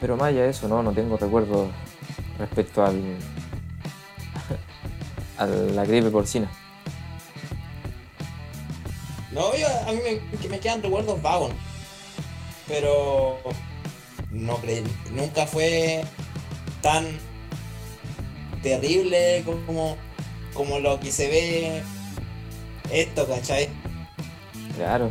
Pero 0.00 0.16
más 0.16 0.28
allá 0.28 0.42
de 0.42 0.50
eso, 0.50 0.68
no, 0.68 0.82
no 0.82 0.92
tengo 0.92 1.16
recuerdos 1.16 1.68
respecto 2.38 2.84
al 2.84 3.00
a 5.38 5.46
la 5.46 5.84
gripe 5.84 6.10
porcina. 6.10 6.50
No, 9.32 9.56
yo, 9.56 9.66
a 9.86 9.92
mí 9.92 10.00
me 10.48 10.58
quedan 10.58 10.82
recuerdos 10.82 11.20
vagos. 11.22 11.52
Pero 12.68 13.38
no 14.30 14.56
creí, 14.56 14.84
nunca 15.10 15.46
fue 15.46 16.04
tan 16.80 17.06
terrible 18.62 19.42
como, 19.44 19.96
como 20.54 20.78
lo 20.78 21.00
que 21.00 21.10
se 21.12 21.28
ve 21.28 21.82
esto, 22.90 23.26
¿cachai? 23.26 23.68
Claro. 24.76 25.10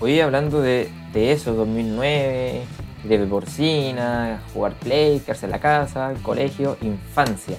Hoy 0.00 0.20
hablando 0.20 0.60
de, 0.60 0.88
de 1.12 1.32
eso, 1.32 1.54
2009, 1.54 2.62
gripe 3.04 3.26
porcina, 3.26 4.42
jugar 4.52 4.74
play, 4.74 5.20
quedarse 5.20 5.46
en 5.46 5.52
la 5.52 5.60
casa, 5.60 6.10
el 6.10 6.22
colegio, 6.22 6.76
infancia. 6.82 7.56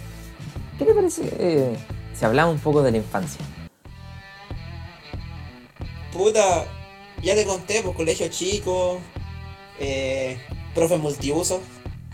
¿Qué 0.77 0.85
te 0.85 0.93
parece 0.93 1.23
eh, 1.39 1.75
si 2.13 2.25
hablamos 2.25 2.55
un 2.55 2.61
poco 2.61 2.81
de 2.81 2.91
la 2.91 2.97
infancia? 2.97 3.43
Puta, 6.13 6.65
ya 7.21 7.35
te 7.35 7.45
conté, 7.45 7.81
pues 7.83 7.95
colegio 7.95 8.27
chico, 8.29 8.99
eh, 9.79 10.37
profe 10.73 10.97
multiuso. 10.97 11.61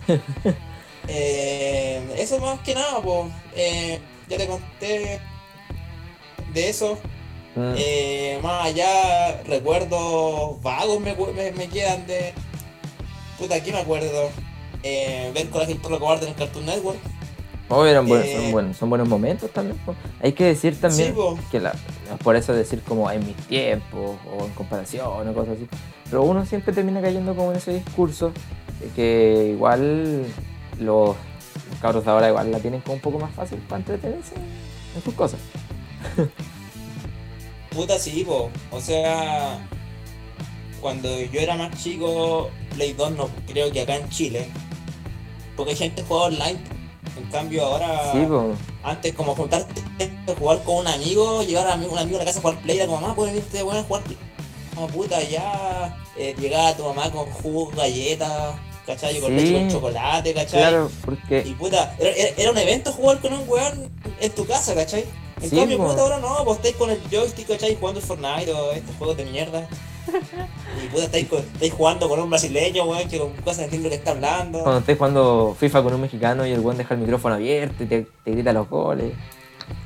Eh, 1.08 2.01
eso 2.17 2.39
más 2.39 2.60
que 2.62 2.74
nada, 2.74 3.00
pues, 3.00 3.32
eh, 3.55 4.00
ya 4.29 4.38
te 4.38 4.48
conté 4.48 5.20
de 6.53 6.70
eso. 6.70 6.98
Mm, 7.55 7.74
Eh, 7.77 8.39
más 8.44 8.65
allá, 8.65 9.41
recuerdos 9.44 10.62
vagos 10.62 11.00
me, 11.00 11.15
me, 11.15 11.51
me 11.51 11.67
quedan 11.67 12.05
de. 12.08 12.34
Puta, 13.39 13.55
aquí 13.55 13.72
me 13.72 13.79
acuerdo. 13.79 14.29
Eh, 14.84 15.32
ver 15.34 15.50
Coraje 15.50 15.72
el 15.72 15.79
Perro 15.79 16.00
Cobarde 16.00 16.25
en 16.25 16.34
el 16.34 16.36
Cartoon 16.38 16.65
Network. 16.65 17.00
oh, 17.70 17.86
eran 17.86 18.08
buenos, 18.08 18.27
eh, 18.27 18.36
son, 18.39 18.51
buenos, 18.51 18.77
son 18.77 18.89
buenos 18.89 19.08
momentos 19.08 19.50
también. 19.51 19.77
po. 19.79 19.96
Hay 20.22 20.34
que 20.34 20.44
decir 20.44 20.79
también 20.79 21.15
Sí, 21.15 21.41
que 21.50 21.60
la, 21.60 21.74
por 22.24 22.36
eso 22.36 22.53
decir 22.53 22.82
como 22.82 23.10
en 23.10 23.25
mis 23.25 23.36
tiempos 23.48 24.17
o 24.32 24.46
en 24.46 24.51
comparación 24.51 25.27
o 25.27 25.34
cosas 25.34 25.55
así. 25.55 25.67
Pero 26.10 26.24
uno 26.24 26.46
siempre 26.46 26.72
termina 26.74 27.01
cayendo 27.01 27.36
como 27.36 27.51
en 27.51 27.58
ese 27.58 27.74
discurso 27.74 28.32
de 28.79 28.89
que 28.96 29.50
igual 29.53 30.25
los, 30.79 31.15
los 31.69 31.79
cabros 31.79 32.07
ahora 32.07 32.29
igual 32.29 32.51
la 32.51 32.60
tienen 32.60 32.81
como 32.81 32.95
un 32.95 33.01
poco 33.01 33.19
más 33.19 33.34
fácil 33.34 33.57
para 33.60 33.79
entretenerse 33.79 34.36
en 34.95 35.03
sus 35.03 35.13
cosas. 35.13 35.39
Puta, 37.75 38.00
sí, 38.00 38.24
po. 38.24 38.50
O 38.72 38.79
sea, 38.79 39.60
cuando 40.79 41.10
yo 41.22 41.39
era 41.41 41.55
más 41.55 41.84
chico, 41.84 42.50
Play 42.74 42.93
2 42.93 43.12
no 43.12 43.29
creo 43.48 43.72
que 43.72 43.81
acá 43.81 43.98
en 43.98 44.07
Chile. 44.10 44.48
Porque 45.57 45.72
hay 45.72 45.77
gente 45.77 46.03
juega 46.07 46.25
online. 46.25 46.60
En 47.17 47.29
cambio, 47.31 47.65
ahora. 47.65 48.12
Sí. 48.13 48.25
Antes, 48.84 49.13
como 49.13 49.36
juntarte, 49.36 49.81
jugar 50.38 50.63
con 50.63 50.77
un 50.77 50.88
amigo, 50.88 51.43
llevar 51.43 51.67
a 51.67 51.75
un 51.75 51.98
amigo 51.98 52.17
a 52.17 52.19
la 52.19 52.25
casa 52.25 52.39
a 52.39 52.41
jugar 52.41 52.62
Play, 52.62 52.77
era 52.77 52.88
como, 52.88 53.01
mamá, 53.01 53.15
puedes 53.15 53.34
venirte 53.34 53.63
bueno 53.63 53.81
a 53.81 53.84
jugar 53.84 54.03
Play. 54.03 54.17
Como 54.74 54.88
puta, 54.88 55.22
ya. 55.24 55.98
Eh, 56.17 56.34
llegaba 56.39 56.75
tu 56.77 56.84
mamá 56.84 57.12
con 57.12 57.25
jugo, 57.25 57.72
galletas, 57.75 58.55
¿cachai? 58.85 59.19
Con 59.19 59.31
Sí. 59.31 59.35
leche 59.45 59.53
con 59.53 59.69
chocolate, 59.71 60.33
¿cachai? 60.33 60.59
Claro, 60.61 60.91
porque 61.03 61.43
Y 61.45 61.53
puta, 61.53 61.95
era, 61.99 62.11
era- 62.37 62.51
un 62.51 62.57
evento 62.57 62.91
jugar 62.91 63.19
con 63.19 63.33
un 63.33 63.43
weón 63.47 63.89
en 64.19 64.31
tu 64.31 64.45
casa, 64.45 64.73
¿cachai? 64.75 65.05
En 65.41 65.49
Sí, 65.49 65.55
cambio, 65.55 65.77
po. 65.77 65.87
puta, 65.89 66.01
ahora 66.01 66.19
no, 66.19 66.43
vos 66.45 66.57
estáis 66.57 66.75
con 66.75 66.89
el 66.89 66.99
joystick, 67.11 67.47
¿cachai? 67.47 67.75
Jugando 67.75 67.99
Fortnite 68.01 68.51
o 68.51 68.71
estos 68.71 68.95
juegos 68.97 69.17
de 69.17 69.25
mierda. 69.25 69.67
Y 70.83 70.87
puta, 70.89 71.05
estáis, 71.05 71.27
estáis 71.53 71.73
jugando 71.73 72.07
con 72.09 72.19
un 72.19 72.29
brasileño, 72.29 72.83
weón, 72.85 73.07
que 73.09 73.17
con 73.17 73.31
cosas 73.37 73.71
lo 73.73 73.89
que 73.89 73.95
está 73.95 74.11
hablando. 74.11 74.59
cuando 74.61 74.79
estés 74.79 74.97
jugando 74.97 75.55
FIFA 75.59 75.83
con 75.83 75.93
un 75.95 76.01
mexicano 76.01 76.45
y 76.45 76.51
el 76.51 76.59
buen 76.59 76.77
deja 76.77 76.93
el 76.93 76.99
micrófono 77.01 77.35
abierto 77.35 77.83
y 77.83 77.87
te, 77.87 78.05
te 78.23 78.31
grita 78.31 78.53
los 78.53 78.69
goles. 78.69 79.13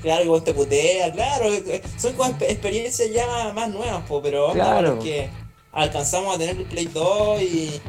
Claro, 0.01 0.25
y 0.25 0.27
vos 0.27 0.43
te 0.43 0.53
putea, 0.53 1.11
claro. 1.13 1.53
eh, 1.53 1.81
Son 1.97 2.13
como 2.13 2.29
exp- 2.31 2.43
experiencias 2.49 3.09
ya 3.13 3.53
más 3.53 3.69
nuevas, 3.69 4.03
po, 4.07 4.21
pero 4.21 4.51
Claro. 4.51 4.99
que 4.99 5.29
alcanzamos 5.71 6.35
a 6.35 6.37
tener 6.37 6.57
el 6.57 6.65
Play 6.65 6.87
2 6.87 7.41
y 7.41 7.81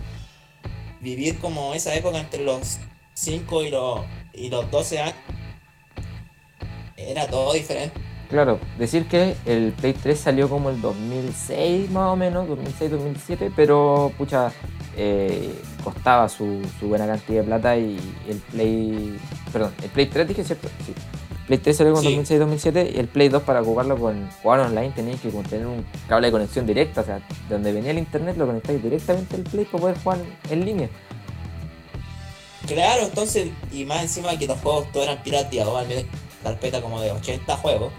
vivir 1.01 1.39
como 1.39 1.75
esa 1.75 1.95
época 1.95 2.19
entre 2.19 2.45
los 2.45 2.79
5 3.15 3.65
y 3.65 3.71
los, 3.71 4.01
y 4.33 4.49
los 4.51 4.71
12 4.71 5.01
años. 5.01 5.17
Era 6.97 7.27
todo 7.27 7.53
diferente. 7.53 7.99
Claro, 8.29 8.61
decir 8.79 9.07
que 9.09 9.35
el 9.45 9.73
Play 9.73 9.93
3 9.93 10.19
salió 10.19 10.49
como 10.49 10.71
el 10.71 10.81
2006 10.81 11.91
más 11.91 12.11
o 12.11 12.17
menos, 12.17 12.49
2006-2007, 12.49 13.53
pero 13.57 14.13
pucha, 14.17 14.53
eh, 14.97 15.53
costaba 15.83 16.29
su, 16.29 16.63
su 16.79 16.87
buena 16.87 17.09
cantidad 17.09 17.41
de 17.41 17.47
plata 17.47 17.77
y 17.77 17.99
el 18.29 18.37
Play... 18.37 19.19
Perdón, 19.53 19.73
el 19.83 19.91
Play 19.91 20.07
3 20.07 20.29
dije 20.29 20.45
cierto, 20.45 20.69
sí. 20.87 20.95
Play 21.51 21.59
3 21.59 21.77
salió 21.77 21.95
con 21.95 22.03
Sí. 22.05 22.15
2006-2007 22.17 22.95
y 22.95 23.01
el 23.01 23.09
Play 23.09 23.29
2 23.29 23.43
para 23.43 23.61
ocuparlo 23.61 23.99
con 23.99 24.31
jugar 24.41 24.61
online 24.61 24.93
tenías 24.95 25.21
que 25.21 25.31
tener 25.31 25.67
un 25.67 25.85
cable 26.09 26.29
de 26.29 26.31
conexión 26.31 26.65
directa, 26.65 27.01
o 27.01 27.05
sea, 27.05 27.17
de 27.17 27.25
donde 27.49 27.73
venía 27.73 27.91
el 27.91 27.99
internet 27.99 28.37
lo 28.37 28.47
conectáis 28.47 28.81
directamente 28.81 29.35
al 29.35 29.43
Play 29.43 29.65
para 29.65 29.81
poder 29.81 29.99
jugar 29.99 30.19
en 30.49 30.65
línea. 30.65 30.89
Claro, 32.69 33.03
entonces, 33.03 33.49
y 33.73 33.85
más 33.85 34.03
encima 34.03 34.39
que 34.39 34.47
los 34.47 34.61
juegos 34.61 34.93
todos 34.93 35.07
eran 35.09 35.25
pirateados, 35.25 35.77
al 35.77 35.89
menos 35.89 36.05
carpeta 36.45 36.81
como 36.81 37.01
de 37.01 37.11
80 37.11 37.57
juegos. 37.57 37.93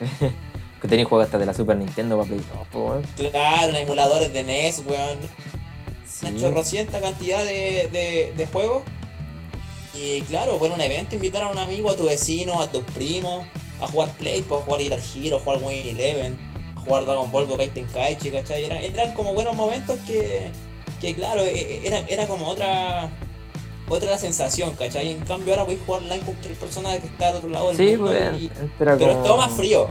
Que 0.82 0.86
tenéis 0.86 1.08
juegos 1.08 1.24
hasta 1.24 1.38
de 1.38 1.46
la 1.46 1.54
Super 1.54 1.76
Nintendo 1.76 2.16
para 2.16 2.28
Play 2.28 2.40
2, 2.54 2.68
po, 2.68 2.84
weón. 2.90 3.02
Claro, 3.16 3.74
emuladores 3.76 4.32
de 4.34 4.44
NES, 4.44 4.82
weón. 4.86 5.18
Sí. 6.06 6.26
Una 6.26 6.38
chorrocienta 6.38 7.00
cantidad 7.00 7.42
de, 7.42 7.88
de, 7.90 8.34
de 8.36 8.46
juegos. 8.46 8.82
Y 10.00 10.20
claro, 10.22 10.58
bueno, 10.58 10.74
un 10.76 10.80
evento, 10.80 11.16
invitar 11.16 11.42
a 11.42 11.48
un 11.48 11.58
amigo, 11.58 11.90
a 11.90 11.96
tu 11.96 12.04
vecino, 12.04 12.60
a 12.60 12.70
tus 12.70 12.84
primos, 12.84 13.44
a 13.80 13.86
jugar 13.88 14.10
Play, 14.16 14.42
pues, 14.42 14.60
a 14.60 14.64
jugar 14.64 14.80
Guitar 14.80 15.00
Hero, 15.14 15.36
a 15.38 15.40
jugar 15.40 15.58
Win 15.62 15.88
Eleven, 15.88 16.38
a 16.76 16.80
jugar 16.80 17.04
Dragon 17.04 17.30
Ball 17.32 17.46
Budokai 17.46 17.70
Tenkaichi, 17.70 18.30
¿cachai? 18.30 18.64
Eran, 18.64 18.78
eran 18.78 19.14
como 19.14 19.34
buenos 19.34 19.56
momentos 19.56 19.98
que, 20.06 20.50
que 21.00 21.14
claro, 21.14 21.42
e- 21.42 21.50
e- 21.58 21.86
era, 21.86 21.98
era 22.08 22.26
como 22.28 22.46
otra 22.48 23.10
otra 23.90 24.18
sensación, 24.18 24.72
¿cachai? 24.76 25.12
En 25.12 25.20
cambio 25.20 25.54
ahora 25.54 25.64
voy 25.64 25.76
a 25.76 25.84
jugar 25.86 26.02
online 26.02 26.18
con 26.20 26.34
cualquier 26.34 26.54
persona 26.58 26.98
que 27.00 27.06
está 27.06 27.28
al 27.30 27.36
otro 27.36 27.48
lado 27.48 27.68
del 27.68 27.76
Sí, 27.78 27.96
mundo 27.96 28.12
pues, 28.12 28.42
y- 28.42 28.50
pero 28.78 28.92
es 29.10 29.22
todo 29.22 29.36
más 29.38 29.52
frío. 29.52 29.88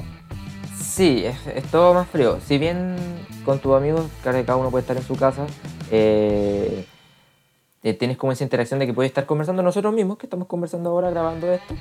Sí, 0.79 1.25
es, 1.25 1.35
es 1.55 1.63
todo 1.71 1.93
más 1.95 2.07
frío. 2.07 2.39
Si 2.47 2.57
bien 2.59 2.95
con 3.43 3.59
tus 3.59 3.75
amigos, 3.75 4.05
claro 4.21 4.37
que 4.37 4.45
cada 4.45 4.57
uno 4.57 4.69
puede 4.71 4.81
estar 4.83 4.95
en 4.97 5.03
su 5.05 5.15
casa, 5.15 5.47
eh, 5.91 6.85
eh, 7.87 7.93
tienes 7.93 8.17
como 8.17 8.31
esa 8.33 8.43
interacción 8.43 8.79
de 8.79 8.85
que 8.87 8.93
puedes 8.93 9.09
estar 9.11 9.25
conversando 9.25 9.63
nosotros 9.63 9.93
mismos, 9.93 10.17
que 10.17 10.25
estamos 10.25 10.47
conversando 10.47 10.89
ahora 10.89 11.09
grabando 11.09 11.51
esto. 11.51 11.73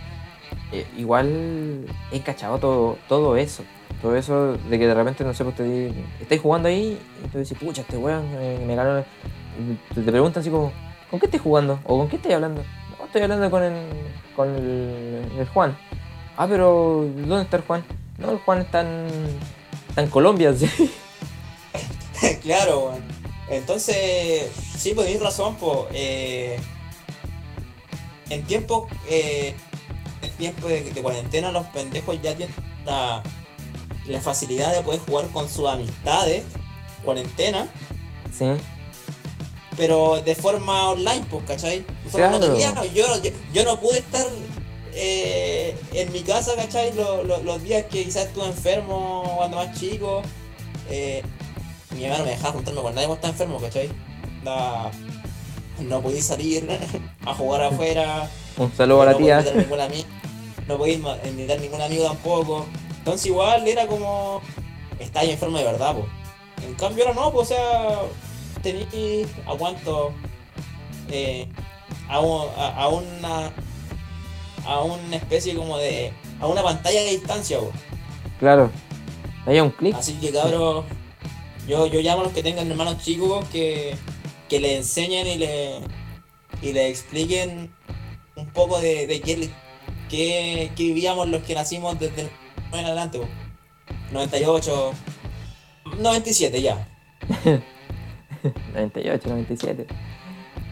eh, 0.73 0.87
igual 0.97 1.87
he 2.13 2.21
cachado 2.21 2.59
todo, 2.59 2.99
todo 3.09 3.37
eso, 3.37 3.63
todo 4.03 4.15
eso, 4.17 4.53
de 4.57 4.79
que 4.79 4.87
de 4.87 4.95
repente, 4.95 5.25
no 5.25 5.35
sé, 5.35 5.45
pues 5.45 5.57
te 5.57 5.93
estáis 6.21 6.41
jugando 6.41 6.69
ahí 6.69 6.99
y 7.25 7.29
tú 7.29 7.39
dices, 7.39 7.59
pucha, 7.59 7.83
este 7.83 7.97
weón 7.97 8.31
me, 8.33 8.59
me 8.59 8.75
ganó. 8.77 9.05
Te, 9.95 10.01
te 10.03 10.11
preguntan 10.13 10.41
así 10.43 10.51
como, 10.51 10.73
¿con 11.11 11.19
qué 11.19 11.27
estás 11.27 11.41
jugando? 11.41 11.81
¿O 11.85 11.99
con 11.99 12.09
qué 12.09 12.17
estás 12.17 12.33
hablando? 12.33 12.63
No, 12.99 13.05
estoy 13.07 13.23
hablando 13.23 13.51
con 13.51 13.63
el, 13.63 13.75
con 14.37 14.49
el, 14.55 15.23
el 15.39 15.49
Juan. 15.49 15.77
Ah, 16.37 16.47
pero 16.49 17.07
¿dónde 17.17 17.43
está 17.43 17.57
el 17.57 17.63
Juan? 17.65 17.85
No, 18.19 18.31
el 18.33 18.39
Juan 18.39 18.61
está 18.61 18.83
en, 18.83 19.07
está 19.89 20.03
en 20.03 20.11
Colombia, 20.11 20.53
sí. 20.57 20.69
claro, 22.43 22.87
weón. 22.91 23.26
Entonces, 23.49 24.51
sí, 24.79 24.93
pues 24.95 25.07
tenés 25.07 25.23
razón, 25.23 25.57
pues. 25.57 25.79
eh, 25.93 26.59
en 28.31 28.43
tiempo, 28.45 28.89
eh, 29.09 29.55
en 30.23 30.31
tiempo 30.33 30.67
de, 30.69 30.83
de 30.91 31.03
cuarentena, 31.03 31.53
los 31.53 31.65
pendejos 31.67 32.21
ya 32.23 32.35
tienen 32.35 32.55
la, 32.85 33.23
la 34.07 34.21
facilidad 34.21 34.75
de 34.75 34.83
poder 34.83 35.01
jugar 35.01 35.27
con 35.29 35.49
sus 35.49 35.69
amistades, 35.69 36.43
cuarentena, 37.05 37.69
Sí, 38.37 38.47
pero 39.77 40.21
de 40.23 40.35
forma 40.35 40.91
online, 40.91 41.25
pues, 41.31 41.45
¿cachai? 41.47 41.85
No 42.07 42.11
Claro. 42.11 42.41
teníamos- 42.41 42.93
yo, 42.93 43.05
yo, 43.23 43.31
yo 43.53 43.65
no 43.65 43.79
pude 43.81 43.99
estar 44.01 44.27
eh, 44.93 45.77
en 45.93 46.11
mi 46.13 46.23
casa, 46.23 46.53
¿cachai? 46.57 46.93
Lo- 46.95 47.23
lo- 47.23 47.43
los 47.43 47.63
días 47.63 47.85
que 47.85 48.05
quizás 48.05 48.27
estuve 48.27 48.47
enfermo 48.47 49.35
cuando 49.37 49.59
más 49.59 49.79
chico. 49.79 50.23
eh, 50.91 51.23
mi 51.97 52.05
hermano 52.05 52.25
me 52.25 52.31
dejaba 52.31 52.53
juntarme 52.53 52.81
con 52.83 52.95
nadie 52.95 53.07
cuando 53.09 53.27
estaba 53.27 53.33
enfermo, 53.33 53.61
¿cachai? 53.61 53.91
Da- 54.45 54.91
no 55.81 56.01
podía 56.01 56.23
salir 56.23 56.67
a 57.27 57.35
jugar 57.35 57.63
afuera. 57.65 58.31
un 58.57 58.73
saludo 58.75 59.03
a 59.03 59.07
la 59.07 59.17
tía. 59.17 59.45
no 60.69 60.79
podía 60.79 60.95
invitar 61.29 61.61
ningún 61.61 61.81
amigo 61.83 62.05
tampoco. 62.05 62.67
Entonces 62.99 63.27
igual 63.27 63.67
era 63.69 63.87
como. 63.87 64.41
Estaba 64.99 65.25
ahí 65.25 65.31
enfermo 65.33 65.59
de 65.59 65.65
verdad, 65.65 65.95
pues. 65.95 66.07
En 66.67 66.75
cambio 66.75 67.07
ahora 67.07 67.21
no, 67.21 67.33
pues 67.33 67.51
o 67.51 67.55
sea. 67.55 67.99
Tení 68.63 68.87
a 69.47 69.55
cuánto. 69.57 70.13
eh, 71.11 71.47
a, 72.09 72.21
un- 72.21 72.49
a, 72.57 72.89
una. 72.89 73.53
A 74.67 74.81
una 74.83 75.17
especie 75.17 75.55
como 75.55 75.77
de. 75.79 76.13
A 76.41 76.47
una 76.47 76.63
pantalla 76.63 77.01
de 77.03 77.11
distancia, 77.11 77.59
pues. 77.59 77.73
Claro. 78.41 78.71
Ahí 79.47 79.59
a 79.59 79.63
un 79.63 79.71
clic. 79.71 79.95
Así 79.95 80.15
que 80.15 80.33
cabros. 80.33 80.85
Yo, 81.67 81.87
yo 81.87 82.01
llamo 82.01 82.21
a 82.23 82.25
los 82.25 82.33
que 82.33 82.43
tengan 82.43 82.71
hermanos 82.71 82.99
chicos 82.99 83.45
que, 83.49 83.97
que 84.49 84.61
le 84.61 84.77
enseñen 84.77 85.27
y 85.27 85.37
le, 85.37 85.81
y 86.63 86.73
le 86.73 86.89
expliquen 86.89 87.73
un 88.37 88.47
poco 88.51 88.81
de, 88.81 89.07
de 89.07 89.21
qué, 89.21 89.51
qué, 90.09 90.71
qué 90.77 90.83
vivíamos 90.85 91.29
los 91.29 91.43
que 91.43 91.55
nacimos 91.55 91.99
desde 91.99 92.23
el 92.23 92.31
en 92.73 92.85
adelante. 92.87 93.19
po. 93.19 93.27
98, 94.13 94.93
97 95.99 96.63
ya. 96.63 96.87
98, 98.75 99.29
97. 99.29 99.87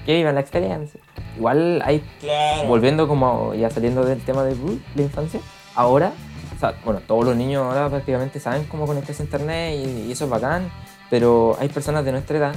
Que 0.07 0.15
vivan 0.17 0.35
la 0.35 0.41
experiencia. 0.43 1.01
Igual 1.37 1.83
hay 1.85 2.03
Claro. 2.21 2.69
volviendo 2.69 3.09
como 3.09 3.55
ya 3.55 3.71
saliendo 3.71 4.05
del 4.05 4.21
tema 4.21 4.45
de 4.45 4.55
la 4.95 5.03
infancia, 5.03 5.41
ahora, 5.75 6.13
o 6.57 6.61
sea, 6.61 6.79
bueno, 6.85 7.01
todos 7.01 7.25
los 7.25 7.35
niños 7.37 7.63
ahora 7.65 7.89
prácticamente 7.89 8.39
saben 8.39 8.65
cómo 8.65 8.87
conectarse 8.87 9.23
a 9.23 9.25
internet 9.25 9.75
y, 9.85 10.09
y 10.09 10.13
eso 10.13 10.25
es 10.25 10.31
bacán, 10.31 10.71
pero 11.15 11.57
hay 11.61 11.69
personas 11.69 12.05
de 12.05 12.11
nuestra 12.11 12.39
edad 12.39 12.55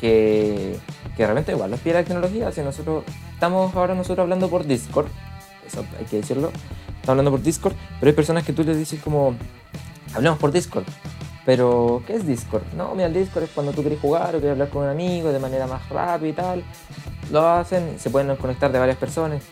que, 0.00 0.78
que 1.14 1.22
realmente 1.22 1.52
igual 1.52 1.70
les 1.70 1.78
pide 1.80 1.92
la 1.92 2.02
tecnología, 2.02 2.50
si 2.50 2.62
nosotros 2.62 3.04
estamos 3.34 3.74
ahora 3.74 3.94
nosotros 3.94 4.20
hablando 4.20 4.48
por 4.48 4.64
Discord, 4.64 5.08
eso 5.66 5.84
hay 5.98 6.06
que 6.06 6.16
decirlo, 6.16 6.48
estamos 6.86 7.10
hablando 7.10 7.30
por 7.30 7.42
Discord, 7.42 7.74
pero 8.00 8.08
hay 8.08 8.14
personas 8.14 8.44
que 8.44 8.54
tú 8.54 8.64
les 8.64 8.78
dices 8.78 9.02
como, 9.02 9.34
hablemos 10.14 10.38
por 10.38 10.50
Discord. 10.50 10.86
Pero, 11.44 12.02
¿qué 12.06 12.14
es 12.14 12.26
Discord? 12.26 12.62
No, 12.74 12.94
mira, 12.94 13.08
el 13.08 13.12
Discord 13.12 13.44
es 13.44 13.50
cuando 13.50 13.72
tú 13.72 13.82
quieres 13.82 14.00
jugar 14.00 14.28
o 14.28 14.38
quieres 14.38 14.52
hablar 14.52 14.70
con 14.70 14.84
un 14.84 14.88
amigo 14.88 15.30
de 15.30 15.38
manera 15.38 15.66
más 15.66 15.86
rápida 15.90 16.28
y 16.28 16.32
tal 16.32 16.64
lo 17.30 17.46
hacen, 17.46 17.98
se 17.98 18.08
pueden 18.08 18.34
conectar 18.36 18.72
de 18.72 18.78
varias 18.78 18.96
personas. 18.96 19.42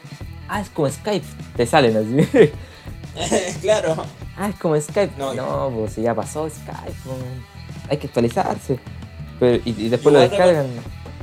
Ah, 0.48 0.62
es 0.62 0.70
como 0.70 0.88
Skype, 0.88 1.26
te 1.54 1.66
salen 1.66 1.98
así. 1.98 2.50
claro. 3.60 3.94
ah, 4.38 4.48
es 4.48 4.56
como 4.56 4.80
Skype. 4.80 5.12
No, 5.18 5.34
No, 5.34 5.70
pues 5.70 5.96
ya 5.96 6.14
pasó 6.14 6.48
Skype, 6.48 6.94
hay 7.88 7.96
que 7.98 8.06
actualizarse. 8.06 8.78
Pero, 9.38 9.62
y, 9.64 9.70
y 9.70 9.88
después 9.88 10.12
lo 10.12 10.20
descargan 10.20 10.66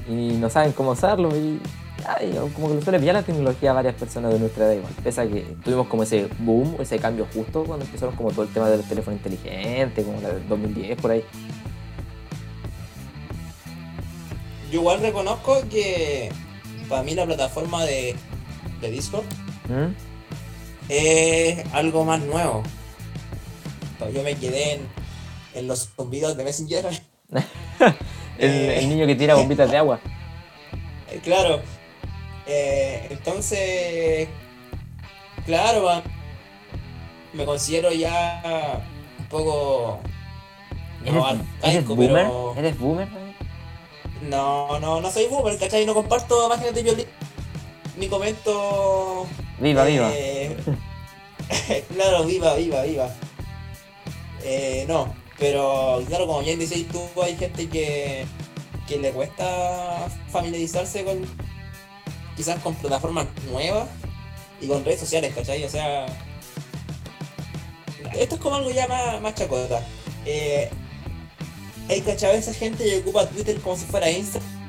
y 0.09 0.33
no 0.33 0.49
saben 0.49 0.71
cómo 0.71 0.91
usarlo. 0.91 1.35
Y 1.35 1.59
ay, 2.07 2.33
como 2.53 2.69
que 2.69 2.75
le 2.75 2.81
suele 2.81 2.99
pillar 2.99 3.15
la 3.15 3.23
tecnología 3.23 3.71
a 3.71 3.73
varias 3.73 3.95
personas 3.95 4.33
de 4.33 4.39
nuestra 4.39 4.65
edad 4.65 4.73
igual. 4.73 4.93
Pese 5.03 5.21
a 5.21 5.27
que 5.27 5.41
tuvimos 5.63 5.87
como 5.87 6.03
ese 6.03 6.27
boom, 6.39 6.75
ese 6.79 6.99
cambio 6.99 7.27
justo 7.33 7.63
cuando 7.63 7.85
empezaron 7.85 8.15
como 8.15 8.31
todo 8.31 8.43
el 8.43 8.49
tema 8.49 8.69
de 8.69 8.77
los 8.77 8.87
teléfonos 8.87 9.19
inteligentes, 9.19 10.05
como 10.05 10.21
la 10.21 10.29
del 10.29 10.47
2010 10.47 11.01
por 11.01 11.11
ahí. 11.11 11.23
Yo 14.71 14.79
igual 14.79 15.01
reconozco 15.01 15.61
que 15.69 16.31
para 16.89 17.03
mí 17.03 17.13
la 17.13 17.25
plataforma 17.25 17.85
de, 17.85 18.15
de 18.81 18.91
Discord 18.91 19.25
¿Mm? 19.69 19.93
es 20.89 21.63
algo 21.73 22.05
más 22.05 22.21
nuevo. 22.21 22.63
Yo 24.13 24.21
me 24.23 24.35
quedé 24.35 24.73
en, 24.73 24.81
en 25.55 25.67
los 25.67 25.89
videos 26.09 26.35
de 26.37 26.43
Messenger. 26.43 26.85
El, 28.39 28.49
Eh. 28.49 28.79
el 28.79 28.89
niño 28.89 29.05
que 29.05 29.15
tira 29.15 29.35
bombitas 29.35 29.69
de 29.69 29.77
agua. 29.77 29.99
Claro. 31.23 31.61
Eh, 32.47 33.07
entonces, 33.11 34.27
claro, 35.45 36.01
me 37.33 37.45
considero 37.45 37.91
ya 37.91 38.81
un 39.19 39.25
poco 39.27 39.99
¿Eres, 41.03 41.13
no 41.13 41.29
eres 41.29 41.39
arcaico, 41.61 41.95
boomer? 41.95 42.09
pero 42.25 42.55
¿Eres 42.57 42.79
boomer? 42.79 43.07
no, 44.23 44.79
no, 44.79 44.99
no 45.01 45.11
soy 45.11 45.27
boomer, 45.27 45.57
¿cachai? 45.59 45.85
No 45.85 45.93
comparto 45.93 46.49
páginas 46.49 46.73
de 46.73 46.81
violín 46.83 47.05
ni 47.97 48.07
comento. 48.07 49.27
Viva, 49.59 49.85
viva. 49.85 50.09
eh, 50.13 50.57
claro, 51.93 52.23
viva, 52.25 52.55
viva, 52.55 52.81
viva. 52.81 53.09
Eh, 54.43 54.85
no, 54.87 55.13
pero 55.39 56.01
claro, 56.07 56.27
como 56.27 56.41
bien 56.41 56.59
decís 56.59 56.87
tú, 56.89 57.01
hay 57.21 57.35
gente 57.35 57.67
que, 57.67 58.25
que 58.87 58.97
le 58.97 59.11
cuesta 59.11 60.07
familiarizarse 60.29 61.03
con 61.03 61.21
quizás 62.35 62.59
con 62.61 62.75
plataformas 62.75 63.27
nuevas 63.49 63.87
y 64.61 64.67
con 64.67 64.83
redes 64.83 64.99
sociales, 64.99 65.33
¿cachai? 65.35 65.63
O 65.63 65.69
sea, 65.69 66.05
esto 68.15 68.35
es 68.35 68.41
como 68.41 68.55
algo 68.55 68.71
ya 68.71 68.87
más, 68.87 69.21
más 69.21 69.35
chacota. 69.35 69.81
Eh, 70.25 70.69
hay 71.89 72.01
cachado 72.01 72.33
esa 72.33 72.53
gente 72.53 72.83
que 72.83 72.97
ocupa 72.99 73.27
Twitter 73.27 73.59
como 73.59 73.75
si 73.75 73.85
fuera 73.85 74.09
Instagram 74.09 74.63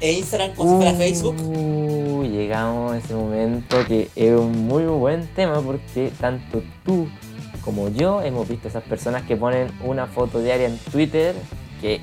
e 0.00 0.12
Instagram 0.12 0.54
como 0.54 0.70
si 0.70 0.76
fuera 0.76 0.94
Facebook. 0.94 1.36
Uh, 1.40 2.24
llegamos 2.24 2.92
a 2.92 2.98
ese 2.98 3.14
momento 3.14 3.84
que 3.86 4.10
es 4.14 4.32
un 4.32 4.66
muy 4.66 4.84
buen 4.84 5.26
tema 5.34 5.60
porque 5.60 6.10
tanto 6.20 6.62
tú 6.84 7.08
como 7.64 7.88
yo 7.88 8.22
hemos 8.22 8.46
visto 8.46 8.68
esas 8.68 8.82
personas 8.82 9.22
que 9.22 9.36
ponen 9.36 9.72
una 9.82 10.06
foto 10.06 10.40
diaria 10.40 10.66
en 10.66 10.78
Twitter 10.78 11.34
que, 11.80 12.00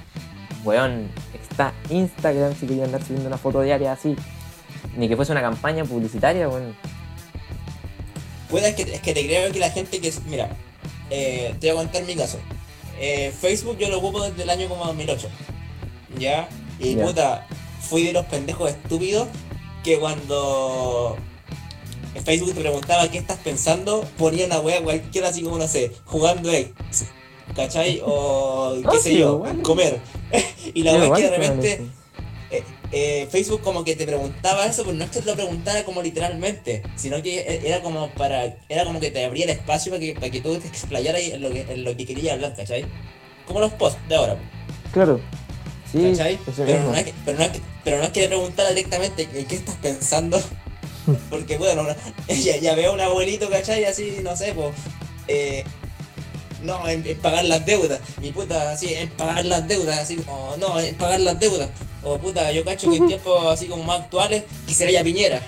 weón, 0.64 1.10
está 1.40 1.74
Instagram 1.90 2.56
si 2.56 2.66
querían 2.66 2.86
andar 2.86 3.04
subiendo 3.04 3.28
una 3.28 3.38
foto 3.38 3.62
diaria 3.62 3.92
así. 3.92 4.16
Ni 4.98 5.08
que 5.08 5.16
fuese 5.16 5.32
una 5.32 5.42
campaña 5.42 5.86
publicitaria, 5.86 6.50
weón. 6.50 6.76
Puede, 8.50 8.70
es 8.70 8.76
que, 8.76 8.82
es 8.82 9.02
que 9.02 9.14
te 9.14 9.26
creo 9.26 9.52
que 9.52 9.60
la 9.60 9.70
gente 9.70 10.02
que... 10.02 10.12
Mira, 10.28 10.50
eh, 11.10 11.56
te 11.60 11.72
voy 11.72 11.82
a 11.82 11.84
contar 11.84 12.04
mi 12.04 12.16
caso. 12.16 12.40
Eh, 13.00 13.32
Facebook 13.40 13.78
yo 13.78 13.90
lo 13.90 14.00
ocupo 14.00 14.24
desde 14.24 14.44
el 14.44 14.50
año 14.50 14.68
como 14.68 14.86
2008. 14.86 15.30
¿Ya? 16.18 16.50
Y 16.80 16.96
puta, 16.96 17.48
fui 17.80 18.04
de 18.04 18.14
los 18.14 18.26
pendejos 18.26 18.72
estúpidos 18.72 19.28
que 19.84 20.00
cuando 20.00 21.18
Facebook 22.20 22.54
te 22.54 22.62
preguntaba 22.62 23.10
qué 23.10 23.18
estás 23.20 23.38
pensando, 23.40 24.06
ponía 24.18 24.46
una 24.46 24.60
wea 24.60 24.82
cualquiera 24.82 25.30
así 25.30 25.44
como, 25.44 25.58
no 25.58 25.68
sé, 25.68 25.92
jugando 26.06 26.52
X. 26.52 27.06
¿Cachai? 27.56 28.02
O 28.04 28.76
qué 28.92 29.00
sé 29.00 29.18
yo, 29.18 29.44
comer. 29.64 30.00
y 30.74 30.84
la 30.84 30.92
wea 30.94 31.06
igual 31.06 31.22
que 31.22 31.30
de 31.30 31.36
en 31.36 31.42
repente 31.42 31.82
eh, 32.52 32.64
eh, 32.92 33.28
Facebook 33.32 33.62
como 33.62 33.84
que 33.84 33.96
te 33.96 34.06
preguntaba 34.06 34.66
eso, 34.66 34.84
pero 34.84 34.96
no 34.96 35.04
es 35.06 35.10
que 35.10 35.22
te 35.22 35.26
lo 35.26 35.36
preguntara 35.36 35.84
como 35.86 36.02
literalmente, 36.02 36.84
sino 36.96 37.22
que 37.22 37.40
e- 37.40 37.68
era 37.68 37.82
como 37.82 38.10
para, 38.12 38.58
era 38.68 38.84
como 38.86 39.00
que 39.00 39.12
te 39.12 39.24
abría 39.26 39.46
el 39.46 39.52
espacio 39.52 39.92
para 39.92 40.02
que, 40.02 40.14
para 40.14 40.30
que 40.30 40.42
tú 40.42 40.58
te 40.58 40.68
explayaras 40.68 41.22
en 41.22 41.42
lo 41.42 41.50
que, 41.52 41.62
en 41.62 41.84
lo 41.84 41.96
que 41.96 42.06
querías 42.06 42.34
hablar, 42.34 42.56
¿cachai? 42.56 42.86
Como 43.48 43.60
los 43.62 43.72
posts 43.74 44.00
de 44.08 44.16
ahora, 44.16 44.38
Claro. 44.92 45.20
Sí, 45.92 46.00
Pero 46.66 46.84
no, 46.84 46.96
es 46.96 47.04
que, 47.06 47.14
pero, 47.26 47.38
no 47.38 47.44
es 47.44 47.50
que, 47.52 47.62
pero 47.84 47.98
no 47.98 48.04
es 48.04 48.10
que 48.12 48.22
le 48.22 48.28
preguntara 48.28 48.70
directamente 48.70 49.28
en 49.34 49.46
qué 49.46 49.56
estás 49.56 49.76
pensando, 49.76 50.42
porque 51.30 51.58
bueno, 51.58 51.84
no- 51.84 51.96
ya, 52.34 52.58
ya 52.58 52.76
veo 52.76 52.92
a 52.92 52.94
un 52.94 53.02
abuelito, 53.02 53.50
¿cachai? 53.50 53.86
Así, 53.86 54.18
no 54.24 54.36
sé, 54.36 54.54
pues, 54.54 54.74
eh, 55.28 55.64
no, 56.64 56.88
en, 56.88 57.06
en 57.06 57.18
pagar 57.18 57.46
las 57.46 57.66
deudas, 57.66 58.00
mi 58.22 58.32
puta, 58.32 58.72
así, 58.72 58.94
en 58.94 59.10
pagar 59.10 59.46
las 59.46 59.68
deudas, 59.68 59.98
así 60.00 60.18
como, 60.18 60.56
no, 60.58 60.80
en 60.80 60.94
pagar 60.96 61.20
las 61.22 61.40
deudas, 61.40 61.70
o 62.04 62.18
puta, 62.18 62.52
yo 62.52 62.64
cacho 62.64 62.90
que 62.90 62.98
en 62.98 63.08
tiempos 63.08 63.46
así 63.48 63.68
como 63.68 63.84
más 63.84 64.02
actuales, 64.02 64.44
quisiera 64.68 64.92
ya 64.92 65.04
Piñera, 65.04 65.42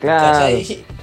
Claro. 0.00 0.38
¿cachai? 0.38 0.84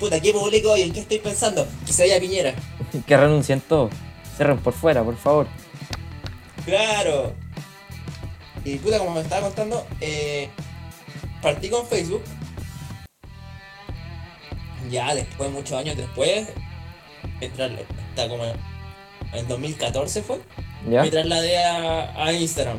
Puta, 0.00 0.18
¿qué 0.20 0.32
publico 0.32 0.72
hoy? 0.72 0.82
¿En 0.82 0.92
qué 0.92 1.00
estoy 1.00 1.20
pensando? 1.20 1.64
Quisiera 1.86 2.14
ya 2.16 2.20
Piñera. 2.20 2.52
que 3.06 3.16
renuncien 3.16 3.60
todos. 3.60 3.92
Cerren 4.36 4.58
por 4.58 4.72
fuera, 4.72 5.04
por 5.04 5.16
favor. 5.16 5.46
Claro. 6.64 7.32
Y 8.64 8.76
puta, 8.78 8.98
como 8.98 9.12
me 9.12 9.20
estaba 9.20 9.42
contando, 9.42 9.86
eh, 10.00 10.48
partí 11.42 11.68
con 11.68 11.86
Facebook. 11.86 12.22
Ya 14.90 15.14
después, 15.14 15.50
muchos 15.50 15.72
años 15.78 15.96
después, 15.96 16.48
entrar, 17.40 17.70
está 18.10 18.28
como 18.28 18.44
en 19.32 19.48
2014 19.48 20.22
fue, 20.22 20.40
¿Ya? 20.88 21.02
me 21.02 21.10
trasladé 21.10 21.58
a, 21.64 22.24
a 22.26 22.32
Instagram. 22.32 22.78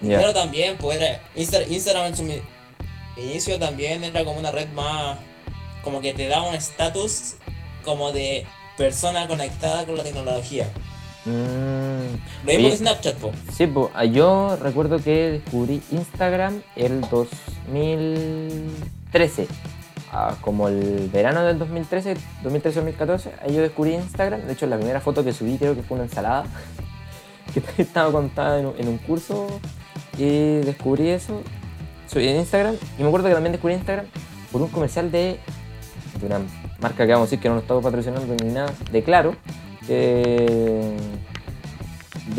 Ya. 0.00 0.18
Pero 0.18 0.32
también, 0.32 0.76
pues 0.78 1.00
era 1.00 1.20
Insta- 1.34 1.66
Instagram 1.68 2.06
en 2.06 2.16
su 2.16 2.22
mi- 2.22 2.40
inicio 3.16 3.58
también 3.58 4.04
era 4.04 4.24
como 4.24 4.38
una 4.38 4.52
red 4.52 4.68
más, 4.70 5.18
como 5.82 6.00
que 6.00 6.14
te 6.14 6.28
da 6.28 6.42
un 6.42 6.54
estatus 6.54 7.34
como 7.84 8.12
de 8.12 8.46
persona 8.76 9.26
conectada 9.26 9.84
con 9.86 9.96
la 9.96 10.04
tecnología. 10.04 10.68
Mm, 11.24 12.14
Lo 12.44 12.52
mismo 12.52 12.70
que 12.70 12.76
Snapchat, 12.76 13.16
po. 13.16 13.32
Sí, 13.56 13.66
pues 13.66 13.90
yo 14.12 14.56
recuerdo 14.62 15.02
que 15.02 15.30
descubrí 15.32 15.82
Instagram 15.90 16.62
el 16.76 17.00
2013. 17.00 19.48
Ah, 20.10 20.36
como 20.40 20.68
el 20.68 21.10
verano 21.12 21.42
del 21.42 21.58
2013, 21.58 22.16
2013-2014, 22.42 23.30
ahí 23.42 23.54
yo 23.54 23.60
descubrí 23.60 23.94
Instagram. 23.94 24.40
De 24.42 24.54
hecho, 24.54 24.66
la 24.66 24.76
primera 24.76 25.00
foto 25.00 25.22
que 25.22 25.32
subí 25.32 25.58
creo 25.58 25.74
que 25.74 25.82
fue 25.82 25.96
una 25.96 26.04
ensalada. 26.04 26.44
Que 27.48 27.62
estaba 27.82 28.12
contada 28.12 28.60
en 28.60 28.88
un, 28.88 28.98
curso 28.98 29.46
y 30.18 30.58
descubrí 30.58 31.08
eso. 31.08 31.40
Subí 32.06 32.28
en 32.28 32.36
Instagram. 32.36 32.76
Y 32.98 33.02
me 33.02 33.08
acuerdo 33.08 33.28
que 33.28 33.34
también 33.34 33.52
descubrí 33.52 33.74
Instagram 33.74 34.04
por 34.52 34.60
un 34.60 34.68
comercial 34.68 35.10
de, 35.10 35.40
una 36.22 36.40
marca 36.78 37.06
que 37.06 37.12
vamos 37.12 37.28
a 37.28 37.30
decir 37.30 37.40
que 37.40 37.48
no 37.48 37.54
nos 37.54 37.64
estamos 37.64 37.82
patrocinando 37.82 38.34
ni 38.44 38.52
nada, 38.52 38.70
de 38.92 39.02
Claro. 39.02 39.34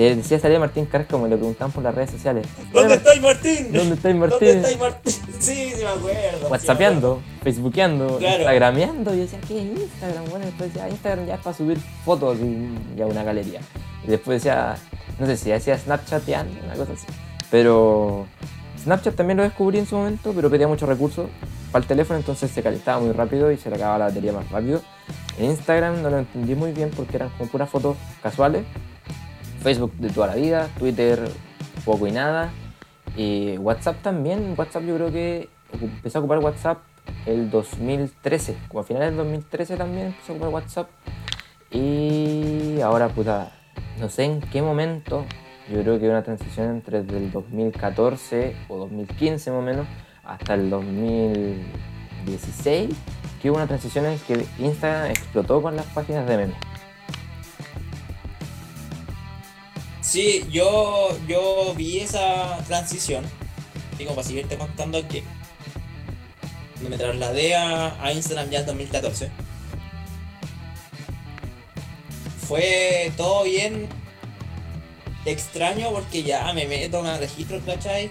De- 0.03 0.15
decía 0.17 0.39
salía 0.39 0.59
Martín 0.59 0.85
Carrasco, 0.85 1.13
como 1.13 1.27
le 1.27 1.35
preguntaban 1.37 1.71
por 1.71 1.83
las 1.83 1.93
redes 1.95 2.11
sociales. 2.11 2.47
¿Dónde 2.73 2.95
estáis, 2.95 3.21
Martín? 3.21 3.71
¿Dónde 3.73 3.95
estáis, 3.95 4.15
Martín? 4.15 4.39
¿Dónde 4.39 4.55
estáis, 4.69 4.79
Martín? 4.79 5.13
Sí, 5.39 5.71
sí 5.73 5.83
me 5.83 5.87
acuerdo. 5.89 6.49
Whatsappeando, 6.49 7.21
facebookeando, 7.43 8.17
Claro. 8.17 8.35
instagrameando. 8.39 9.13
Y 9.13 9.17
yo 9.17 9.21
decía, 9.23 9.39
¿qué 9.47 9.57
es 9.59 9.79
Instagram? 9.79 10.25
Bueno, 10.29 10.45
después 10.45 10.69
decía, 10.73 10.83
"Ah, 10.85 10.89
Instagram 10.89 11.25
ya 11.27 11.35
es 11.35 11.39
para 11.41 11.55
subir 11.55 11.77
fotos 12.03 12.37
y 12.39 12.69
ya 12.97 13.05
una 13.05 13.23
galería. 13.23 13.61
Y 14.03 14.07
después 14.07 14.43
decía, 14.43 14.75
no 15.17 15.25
sé 15.25 15.37
si 15.37 15.49
decía 15.49 15.77
Snapchateando, 15.77 16.59
una 16.65 16.73
cosa 16.75 16.91
así. 16.93 17.05
Pero 17.49 18.27
Snapchat 18.83 19.15
también 19.15 19.37
lo 19.37 19.43
descubrí 19.43 19.79
en 19.79 19.85
su 19.85 19.95
momento, 19.95 20.33
pero 20.35 20.49
pedía 20.49 20.67
muchos 20.67 20.87
recursos 20.89 21.27
para 21.71 21.83
el 21.83 21.87
teléfono, 21.87 22.19
entonces 22.19 22.51
se 22.51 22.61
calentaba 22.61 22.99
muy 22.99 23.11
rápido 23.11 23.51
y 23.51 23.57
se 23.57 23.69
le 23.69 23.75
acababa 23.77 23.97
la 23.99 24.05
batería 24.05 24.33
más 24.33 24.49
rápido. 24.51 24.81
En 25.37 25.45
Instagram 25.45 26.01
no 26.01 26.09
lo 26.09 26.17
entendí 26.19 26.53
muy 26.55 26.71
bien 26.73 26.89
porque 26.95 27.15
eran 27.15 27.29
como 27.37 27.49
puras 27.49 27.69
fotos 27.69 27.95
casuales. 28.21 28.63
Facebook 29.61 29.93
de 29.97 30.09
toda 30.09 30.27
la 30.27 30.35
vida, 30.35 30.67
Twitter 30.77 31.29
poco 31.85 32.07
y 32.07 32.11
nada. 32.11 32.51
Y 33.15 33.57
WhatsApp 33.57 34.01
también, 34.01 34.55
WhatsApp 34.57 34.83
yo 34.83 34.95
creo 34.95 35.11
que 35.11 35.49
empecé 35.81 36.17
a 36.17 36.21
ocupar 36.21 36.39
WhatsApp 36.39 36.79
el 37.25 37.49
2013, 37.49 38.55
como 38.67 38.81
a 38.81 38.83
finales 38.83 39.09
del 39.09 39.17
2013 39.17 39.77
también 39.77 40.07
empecé 40.07 40.31
a 40.31 40.35
ocupar 40.35 40.53
WhatsApp. 40.53 40.89
Y 41.71 42.79
ahora, 42.81 43.09
puta, 43.09 43.51
no 43.99 44.09
sé 44.09 44.25
en 44.25 44.41
qué 44.41 44.61
momento, 44.61 45.25
yo 45.71 45.81
creo 45.81 45.99
que 45.99 46.09
una 46.09 46.23
transición 46.23 46.69
entre 46.69 46.99
el 46.99 47.31
2014 47.31 48.55
o 48.69 48.77
2015 48.77 49.51
más 49.51 49.59
o 49.59 49.61
menos 49.61 49.87
hasta 50.23 50.55
el 50.55 50.69
2016, 50.69 52.95
que 53.41 53.49
hubo 53.49 53.57
una 53.57 53.67
transición 53.67 54.05
en 54.05 54.17
que 54.19 54.45
Instagram 54.59 55.11
explotó 55.11 55.61
con 55.61 55.75
las 55.75 55.85
páginas 55.87 56.25
de 56.27 56.37
memes. 56.37 56.68
Sí, 60.09 60.43
yo, 60.49 61.15
yo 61.27 61.75
vi 61.75 61.99
esa 61.99 62.57
transición. 62.67 63.23
Digo, 63.95 64.15
para 64.15 64.25
seguirte 64.25 64.57
contando 64.57 65.07
que 65.07 65.23
me 66.81 66.97
trasladé 66.97 67.55
a, 67.55 68.11
Instagram 68.11 68.49
ya 68.49 68.61
en 68.61 68.65
2014. 68.65 69.29
Fue 72.47 73.11
todo 73.17 73.43
bien 73.43 73.87
extraño 75.25 75.91
porque 75.91 76.23
ya 76.23 76.51
me 76.53 76.65
meto 76.65 77.01
en 77.01 77.05
el 77.05 77.19
registro, 77.19 77.61
¿cachai? 77.63 78.09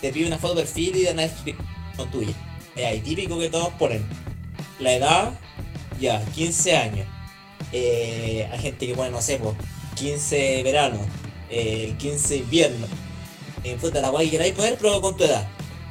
Te 0.00 0.12
pide 0.12 0.28
una 0.28 0.38
foto 0.38 0.54
de 0.54 0.62
perfil 0.62 0.94
y 0.94 1.02
de 1.02 1.12
una 1.12 1.22
descripción 1.22 2.10
tuya. 2.12 2.34
Es 2.76 2.86
ahí 2.86 3.00
típico 3.00 3.36
que 3.40 3.50
todos 3.50 3.70
ponen. 3.70 4.06
La 4.78 4.92
edad, 4.92 5.32
ya, 5.98 6.24
15 6.36 6.76
años. 6.76 7.08
Eh, 7.72 8.48
hay 8.52 8.58
gente 8.60 8.86
que 8.86 8.94
pone, 8.94 9.10
no 9.10 9.20
sé, 9.20 9.38
pues, 9.38 9.56
15 9.96 10.62
verano, 10.62 10.98
eh, 11.50 11.94
15 11.98 12.36
invierno. 12.36 12.86
Eh, 13.64 13.76
puta, 13.80 14.00
la 14.00 14.10
guay 14.10 14.26
que 14.26 14.32
queráis 14.32 14.54
poner, 14.54 14.76
pero 14.80 15.00
con 15.00 15.16
tu 15.16 15.24
edad. 15.24 15.48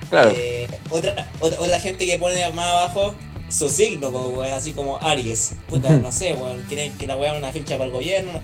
Claro, 0.09 0.31
Eh, 0.33 0.67
otra, 0.89 1.29
otra, 1.41 1.59
otra 1.59 1.79
gente 1.79 2.05
que 2.05 2.17
pone 2.17 2.49
más 2.51 2.67
abajo 2.67 3.13
su 3.49 3.69
signo, 3.69 4.41
así 4.43 4.71
como 4.71 4.97
Aries. 5.01 5.55
Puta, 5.67 5.89
no 5.89 6.11
sé, 6.11 6.33
weón, 6.33 6.63
tienen 6.67 6.97
que 6.97 7.07
la 7.07 7.17
weá 7.17 7.33
una 7.33 7.51
ficha 7.51 7.75
para 7.77 7.85
el 7.85 7.91
gobierno. 7.91 8.41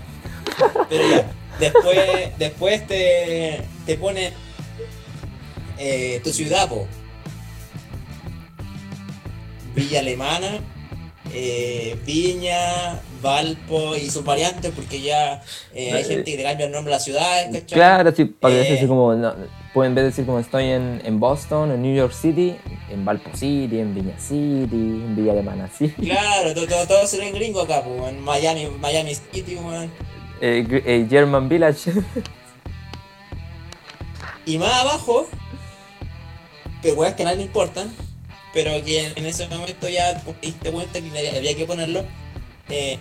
Pero 0.88 1.08
ya, 1.08 1.30
después, 1.58 2.38
después 2.38 2.86
te, 2.86 3.62
te 3.86 3.96
pone 3.96 4.32
eh, 5.78 6.20
tu 6.22 6.32
ciudad, 6.32 6.68
po. 6.68 6.86
Villa 9.74 10.00
Alemana, 10.00 10.60
eh, 11.32 11.96
Viña, 12.04 13.00
Valpo 13.22 13.96
y 13.96 14.10
sus 14.10 14.24
variantes, 14.24 14.72
porque 14.74 15.00
ya 15.00 15.42
eh, 15.74 15.92
hay 15.92 16.04
gente 16.04 16.24
que 16.24 16.36
le 16.36 16.42
cambia 16.42 16.66
el 16.66 16.72
nombre 16.72 16.92
a 16.92 16.96
las 16.96 17.04
ciudades, 17.04 17.46
¿cachai? 17.46 17.78
Claro, 17.78 18.12
sí, 18.14 18.24
para 18.24 18.54
que 18.54 18.60
Eh, 18.62 18.76
así 18.76 18.86
como, 18.86 19.14
no, 19.14 19.34
pueden 19.72 19.94
ver 19.94 20.04
decir 20.04 20.26
como 20.26 20.38
estoy 20.40 20.64
en, 20.64 21.00
en 21.04 21.20
Boston, 21.20 21.70
en 21.70 21.82
New 21.82 21.94
York 21.94 22.12
City, 22.12 22.56
en 22.90 23.04
Valpo 23.04 23.30
City, 23.34 23.78
en 23.78 23.94
Viña 23.94 24.18
City, 24.18 24.66
en 24.72 25.16
Villa 25.16 25.32
Alemana 25.32 25.68
City, 25.68 25.94
Claro, 26.02 26.52
todo, 26.52 26.66
todo, 26.66 26.86
todo 26.86 27.06
se 27.06 27.18
ve 27.18 27.28
en 27.28 27.34
gringo 27.34 27.62
acá, 27.62 27.82
pues, 27.82 28.12
en 28.12 28.20
Miami, 28.20 28.66
Miami 28.80 29.14
City, 29.14 29.56
weón. 29.56 29.90
eh, 30.40 30.82
eh, 30.84 31.06
German 31.08 31.48
Village. 31.48 31.92
Y 34.44 34.58
más 34.58 34.72
abajo, 34.72 35.28
pero 36.82 36.94
weas 36.96 37.14
que 37.14 37.22
a 37.22 37.26
nadie 37.26 37.38
le 37.38 37.44
importan, 37.44 37.92
pero 38.52 38.72
que 38.84 39.06
en, 39.14 39.24
ese 39.24 39.46
momento 39.48 39.88
ya 39.88 40.20
te 40.20 40.34
diste 40.46 40.72
cuenta 40.72 41.00
que 41.00 41.36
había 41.36 41.54
que 41.56 41.64
ponerlo. 41.64 42.04
Eh, 42.68 42.98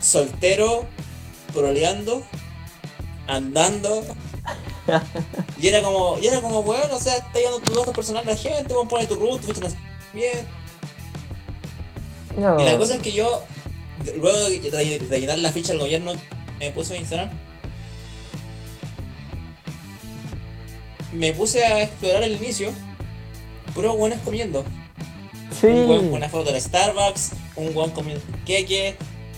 soltero, 0.00 0.86
proleando, 1.52 2.22
andando. 3.26 4.04
Y 5.60 5.68
era 5.68 5.82
como, 5.82 6.18
y 6.18 6.26
era 6.26 6.40
como, 6.40 6.60
weón, 6.60 6.90
o 6.90 6.98
sea, 6.98 7.16
está 7.16 7.40
dando 7.42 7.60
tus 7.60 7.76
datos 7.76 7.94
personales 7.94 8.28
a 8.28 8.30
la 8.30 8.36
gente, 8.36 8.72
weón, 8.72 8.88
pone 8.88 9.06
tu 9.06 9.16
root, 9.16 9.40
tu 9.42 9.60
nacimiento. 9.60 10.48
No. 12.36 12.60
Y 12.60 12.64
la 12.64 12.78
cosa 12.78 12.94
es 12.94 13.02
que 13.02 13.12
yo, 13.12 13.44
luego 14.16 14.38
de, 14.48 15.20
llenar 15.20 15.38
la 15.38 15.52
ficha 15.52 15.72
al 15.72 15.80
gobierno, 15.80 16.12
me 16.58 16.70
puse 16.70 16.94
a 16.94 16.96
Instagram. 16.96 17.30
Me 21.12 21.32
puse 21.32 21.64
a 21.64 21.82
explorar 21.82 22.22
el 22.22 22.36
inicio. 22.36 22.70
Puro 23.74 23.96
buenos 23.96 24.20
comiendo. 24.20 24.64
Sí. 25.52 25.66
Un 25.66 25.90
weón 25.90 26.08
con 26.08 26.16
una 26.18 26.28
foto 26.28 26.52
de 26.52 26.60
Starbucks, 26.60 27.32
un 27.56 27.76
weón 27.76 27.90
comiendo 27.90 28.22
queque, 28.44 28.96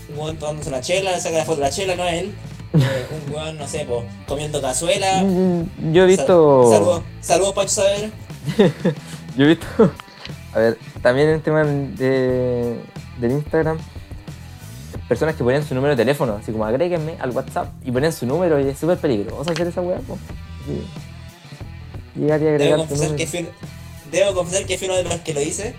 un 0.09 0.19
weón 0.19 0.37
tomándose 0.37 0.69
una 0.69 0.81
chela, 0.81 1.19
saca 1.19 1.37
la 1.37 1.45
foto 1.45 1.57
de 1.57 1.67
la 1.67 1.71
chela, 1.71 1.95
no 1.95 2.07
él. 2.07 2.33
Eh, 2.73 3.05
un 3.11 3.33
weón, 3.33 3.57
no 3.57 3.67
sé, 3.67 3.83
po, 3.83 4.05
comiendo 4.25 4.61
cazuela. 4.61 5.21
Mm, 5.23 5.91
Yo 5.91 6.03
he 6.03 6.07
visto. 6.07 6.71
Saludos, 6.71 7.03
saludos 7.19 7.53
Pancho 7.53 7.73
Saavedra. 7.73 8.09
Yo 9.37 9.43
he 9.43 9.47
visto. 9.49 9.91
A 10.53 10.59
ver, 10.59 10.77
también 11.01 11.27
en 11.27 11.35
el 11.35 11.41
tema 11.41 11.65
de, 11.65 12.77
del 13.19 13.31
Instagram, 13.31 13.77
personas 15.09 15.35
que 15.35 15.43
ponían 15.43 15.65
su 15.65 15.75
número 15.75 15.95
de 15.95 15.97
teléfono, 15.97 16.39
así 16.41 16.53
como 16.53 16.65
agréguenme 16.65 17.17
al 17.19 17.31
WhatsApp 17.31 17.73
y 17.83 17.91
ponían 17.91 18.13
su 18.13 18.25
número 18.25 18.57
y 18.59 18.69
es 18.69 18.79
súper 18.79 18.97
peligroso 18.97 19.51
hacer 19.51 19.67
esa 19.67 19.81
weá, 19.81 19.99
po. 19.99 20.17
Llegar 22.15 22.41
y 22.41 22.43
Debo 22.43 22.55
agregar 22.55 22.81
tu 22.83 22.87
confesar, 22.87 23.15
que 23.17 23.27
fui, 23.27 23.47
debo 24.11 24.33
confesar 24.33 24.65
que 24.65 24.77
fui 24.77 24.87
uno 24.87 24.95
de 24.95 25.03
los 25.03 25.15
que 25.15 25.33
lo 25.33 25.41
hice. 25.41 25.75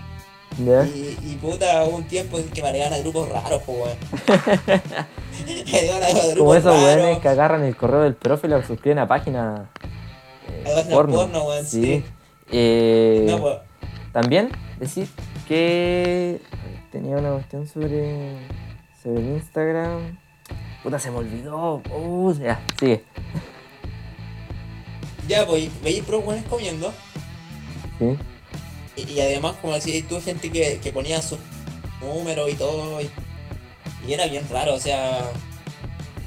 Y, 0.59 1.17
y 1.21 1.37
puta, 1.41 1.83
hubo 1.83 1.97
un 1.97 2.03
tiempo 2.03 2.37
en 2.37 2.49
que 2.49 2.61
me 2.61 2.67
agregaban 2.69 2.93
a 2.93 2.99
grupos 2.99 3.29
raros, 3.29 3.61
pues 3.65 3.77
weón. 3.77 3.97
Como 6.37 6.55
esos 6.55 6.75
weones 6.75 7.19
que 7.19 7.27
agarran 7.27 7.63
el 7.63 7.75
correo 7.75 8.01
del 8.01 8.15
profe 8.15 8.47
y 8.47 8.49
lo 8.51 8.63
suscriben 8.63 8.99
a 8.99 9.07
páginas 9.07 9.67
eh, 10.47 10.85
porno. 10.91 11.15
porno, 11.15 11.43
weón, 11.47 11.65
sí. 11.65 12.03
Eh, 12.51 13.25
No, 13.29 13.39
pues, 13.39 13.57
También 14.11 14.51
decir 14.79 15.07
que 15.47 16.39
tenía 16.91 17.17
una 17.17 17.31
cuestión 17.31 17.67
sobre, 17.67 18.37
sobre 19.01 19.21
el 19.21 19.27
Instagram. 19.35 20.19
Puta, 20.83 20.99
se 20.99 21.09
me 21.09 21.17
olvidó. 21.17 21.81
Uh, 21.91 22.33
ya, 22.33 22.61
sigue. 22.79 23.03
ya, 25.27 25.45
pues, 25.47 25.69
veis 25.81 26.03
pro 26.03 26.19
weones 26.19 26.45
comiendo. 26.45 26.93
Sí. 27.99 28.17
Y, 28.95 29.19
además, 29.19 29.55
como 29.61 29.73
decís, 29.73 30.07
tuve 30.07 30.21
gente 30.21 30.51
que, 30.51 30.79
que 30.79 30.91
ponía 30.91 31.21
su 31.21 31.37
número 32.01 32.47
y 32.49 32.53
todo. 32.55 33.01
Y, 33.01 33.09
Y 34.07 34.13
era 34.13 34.27
bien 34.27 34.47
raro, 34.49 34.75
o 34.75 34.79
sea. 34.79 35.31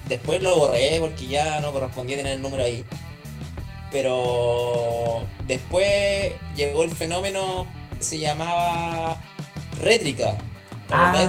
Después 0.09 0.41
lo 0.41 0.57
borré 0.57 0.99
porque 1.01 1.27
ya 1.27 1.61
no 1.61 1.73
correspondía 1.73 2.17
tener 2.17 2.35
el 2.35 2.43
número 2.43 2.63
ahí. 2.65 2.85
Pero 3.91 5.25
después 5.47 6.33
llegó 6.55 6.85
el 6.85 6.91
fenómeno 6.91 7.67
que 7.99 8.05
se 8.05 8.19
llamaba 8.19 9.21
rétrica. 9.81 10.37
Ah, 10.91 11.27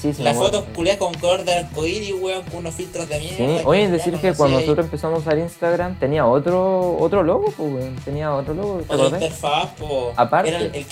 sí, 0.00 0.12
sí. 0.12 0.22
Las 0.22 0.36
fotos 0.36 0.64
culiadas 0.74 0.98
con 0.98 1.14
color 1.14 1.44
de 1.44 1.54
arcoíris, 1.54 2.14
weón, 2.20 2.42
con 2.44 2.58
unos 2.60 2.74
filtros 2.74 3.08
de 3.08 3.18
mierda. 3.20 3.36
Sí, 3.36 3.44
que 3.44 3.62
oye, 3.64 3.82
ya 3.82 3.90
decir 3.90 4.12
no 4.14 4.20
que 4.20 4.32
sé, 4.32 4.36
cuando 4.36 4.58
nosotros 4.60 4.86
empezamos 4.86 5.18
a 5.18 5.20
usar 5.20 5.38
Instagram 5.38 5.98
tenía 5.98 6.26
otro 6.26 6.96
otro 6.98 7.22
logo, 7.22 7.52
pues, 7.56 7.72
weón. 7.72 7.96
Tenía 8.04 8.34
otro 8.34 8.54
logo, 8.54 8.78
¿te 8.80 8.94
Otra 8.94 9.18
interfaz, 9.18 9.68
po. 9.78 10.12
Aparte. 10.16 10.48
Era 10.48 10.58
el, 10.58 10.74
el, 10.74 10.86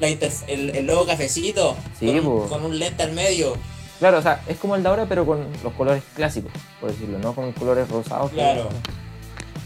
la 0.00 0.08
interf- 0.10 0.44
el, 0.48 0.70
el 0.76 0.86
logo 0.86 1.06
cafecito. 1.06 1.74
Sí, 1.98 2.06
con, 2.06 2.16
un- 2.18 2.24
po. 2.42 2.48
con 2.48 2.64
un 2.64 2.78
lente 2.78 3.02
al 3.02 3.12
medio. 3.12 3.54
Claro, 3.98 4.18
o 4.18 4.22
sea, 4.22 4.42
es 4.48 4.58
como 4.58 4.74
el 4.76 4.82
de 4.82 4.88
ahora, 4.88 5.06
pero 5.08 5.24
con 5.24 5.46
los 5.62 5.72
colores 5.74 6.02
clásicos, 6.14 6.52
por 6.80 6.90
decirlo, 6.90 7.18
¿no? 7.20 7.32
Con 7.34 7.52
colores 7.52 7.88
rosados. 7.88 8.30
Claro. 8.32 8.68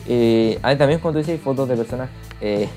Eh, 0.07 0.59
hay 0.63 0.77
también, 0.77 1.01
como 1.01 1.13
tú 1.13 1.19
dices, 1.19 1.41
fotos 1.41 1.69
de 1.69 1.77
personas 1.77 2.09
eh, 2.41 2.69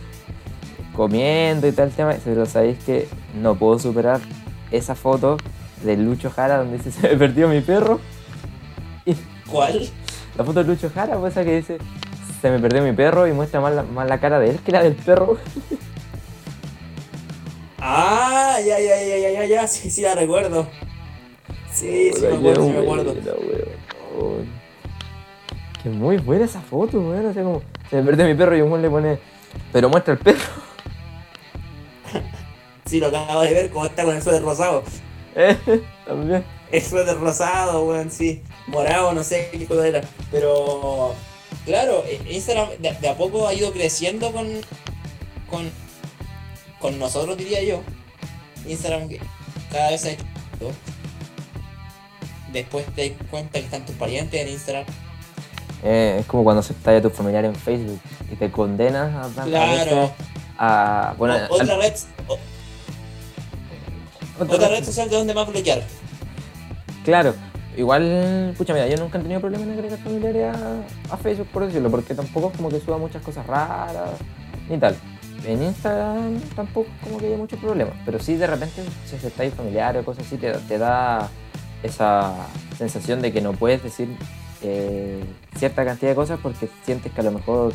comiendo 0.95 1.67
y 1.67 1.71
tal 1.71 1.91
tema, 1.91 2.15
pero 2.23 2.45
sabéis 2.45 2.77
que 2.83 3.07
no 3.41 3.55
puedo 3.55 3.79
superar 3.79 4.19
esa 4.71 4.95
foto 4.95 5.37
de 5.83 5.97
Lucho 5.97 6.29
Jara 6.29 6.57
donde 6.57 6.77
dice 6.77 6.91
se 7.01 7.09
me 7.09 7.15
perdió 7.15 7.47
mi 7.47 7.61
perro. 7.61 7.99
¿Cuál? 9.49 9.89
La 10.37 10.45
foto 10.45 10.63
de 10.63 10.69
Lucho 10.69 10.89
Jara, 10.93 11.17
pues 11.17 11.33
esa 11.33 11.43
que 11.43 11.57
dice 11.57 11.77
se 12.41 12.49
me 12.49 12.59
perdió 12.59 12.81
mi 12.81 12.91
perro 12.93 13.27
y 13.27 13.33
muestra 13.33 13.61
más 13.61 13.73
la, 13.73 13.83
más 13.83 14.07
la 14.09 14.19
cara 14.19 14.39
de 14.39 14.49
él 14.49 14.59
que 14.65 14.71
la 14.71 14.83
del 14.83 14.95
perro. 14.95 15.37
Ah, 17.83 18.59
ya, 18.59 18.79
ya, 18.79 19.03
ya, 19.03 19.17
ya, 19.17 19.29
ya, 19.31 19.45
ya, 19.45 19.67
sí, 19.67 19.89
sí 19.89 20.03
la 20.03 20.13
recuerdo. 20.13 20.67
Sí, 21.71 22.11
sí 22.13 22.21
me 22.21 22.35
acuerdo, 22.35 22.67
sí 22.67 22.71
me 22.73 22.79
acuerdo. 22.79 23.15
Que 25.81 25.89
muy 25.89 26.17
buena 26.17 26.45
esa 26.45 26.61
foto, 26.61 26.99
weón. 26.99 27.25
O 27.25 27.33
sea, 27.33 27.41
como 27.41 27.63
se 27.89 27.95
me 27.95 28.03
perdió 28.03 28.25
mi 28.25 28.35
perro 28.35 28.55
y 28.55 28.61
un 28.61 28.79
le 28.83 28.87
pone. 28.87 29.17
Pero 29.73 29.89
muestra 29.89 30.13
el 30.13 30.19
perro. 30.19 30.37
Sí, 32.91 32.99
lo 32.99 33.07
acabo 33.07 33.39
de 33.41 33.53
ver, 33.53 33.69
cómo 33.69 33.85
está 33.85 34.03
con 34.03 34.13
el 34.15 34.21
suéter 34.21 34.41
rosado. 34.43 34.83
Eh, 35.35 35.57
También. 36.05 36.43
El 36.73 36.81
suéter 36.81 37.17
rosado, 37.17 37.85
weón, 37.85 38.11
sí. 38.11 38.43
Morado, 38.67 39.13
no 39.13 39.23
sé 39.23 39.47
qué 39.53 39.65
cosa 39.65 39.87
era. 39.87 40.01
Pero, 40.29 41.15
claro, 41.65 42.03
Instagram 42.29 42.67
de, 42.79 42.91
de 42.91 43.07
a 43.09 43.15
poco 43.15 43.47
ha 43.47 43.53
ido 43.53 43.71
creciendo 43.71 44.33
con, 44.33 44.45
con, 45.49 45.71
con 46.79 46.99
nosotros, 46.99 47.37
diría 47.37 47.63
yo. 47.63 47.81
Instagram 48.67 49.07
cada 49.71 49.91
vez 49.91 50.03
ha 50.05 50.09
hecho. 50.11 50.25
Después 52.51 52.85
te 52.93 53.09
das 53.11 53.17
cuenta 53.29 53.59
que 53.59 53.65
están 53.65 53.85
tus 53.85 53.95
parientes 53.95 54.39
en 54.41 54.49
Instagram. 54.49 54.85
Eh, 55.83 56.17
es 56.19 56.25
como 56.25 56.43
cuando 56.43 56.59
aceptas 56.59 56.99
a 56.99 57.01
tu 57.01 57.09
familiar 57.09 57.45
en 57.45 57.55
Facebook 57.55 58.01
y 58.31 58.35
te 58.35 58.51
condenas 58.51 59.15
a, 59.37 59.41
a 59.41 59.45
Claro. 59.45 59.71
veces 59.71 60.11
a. 60.57 61.15
Bueno, 61.17 61.35
O- 61.49 61.55
otra, 61.55 61.73
al- 61.75 61.81
red, 61.81 61.93
o- 62.27 62.37
otra 64.43 64.67
red- 64.67 64.77
red 64.79 64.83
social 64.85 65.09
de 65.09 65.15
donde 65.17 65.33
más 65.33 65.47
bloquear. 65.47 65.81
Claro, 67.03 67.33
igual, 67.77 68.53
pucha, 68.57 68.73
mira, 68.73 68.87
yo 68.87 68.97
nunca 68.97 69.17
he 69.17 69.21
tenido 69.21 69.39
problemas 69.41 69.67
en 69.67 69.73
agregar 69.73 69.99
familiares 69.99 70.55
a, 70.55 71.13
a 71.13 71.17
Facebook, 71.17 71.47
por 71.47 71.65
decirlo, 71.65 71.89
porque 71.89 72.13
tampoco 72.13 72.49
es 72.51 72.57
como 72.57 72.69
que 72.69 72.79
suba 72.79 72.97
muchas 72.97 73.21
cosas 73.23 73.45
raras 73.47 74.11
ni 74.69 74.77
tal. 74.77 74.95
En 75.45 75.63
Instagram 75.63 76.39
tampoco 76.55 76.87
es 76.95 77.03
como 77.07 77.17
que 77.17 77.25
haya 77.27 77.37
muchos 77.37 77.59
problemas, 77.59 77.95
pero 78.05 78.19
sí 78.19 78.35
de 78.35 78.45
repente 78.45 78.83
si 79.07 79.15
aceptáis 79.15 79.53
familiares 79.55 80.03
o 80.03 80.05
cosas 80.05 80.27
así, 80.27 80.37
te, 80.37 80.51
te 80.51 80.77
da 80.77 81.27
esa 81.81 82.35
sensación 82.77 83.21
de 83.23 83.33
que 83.33 83.41
no 83.41 83.53
puedes 83.53 83.81
decir 83.81 84.07
eh, 84.61 85.23
cierta 85.57 85.83
cantidad 85.83 86.11
de 86.11 86.15
cosas 86.15 86.39
porque 86.43 86.69
sientes 86.85 87.11
que 87.11 87.21
a 87.21 87.23
lo 87.23 87.31
mejor 87.31 87.73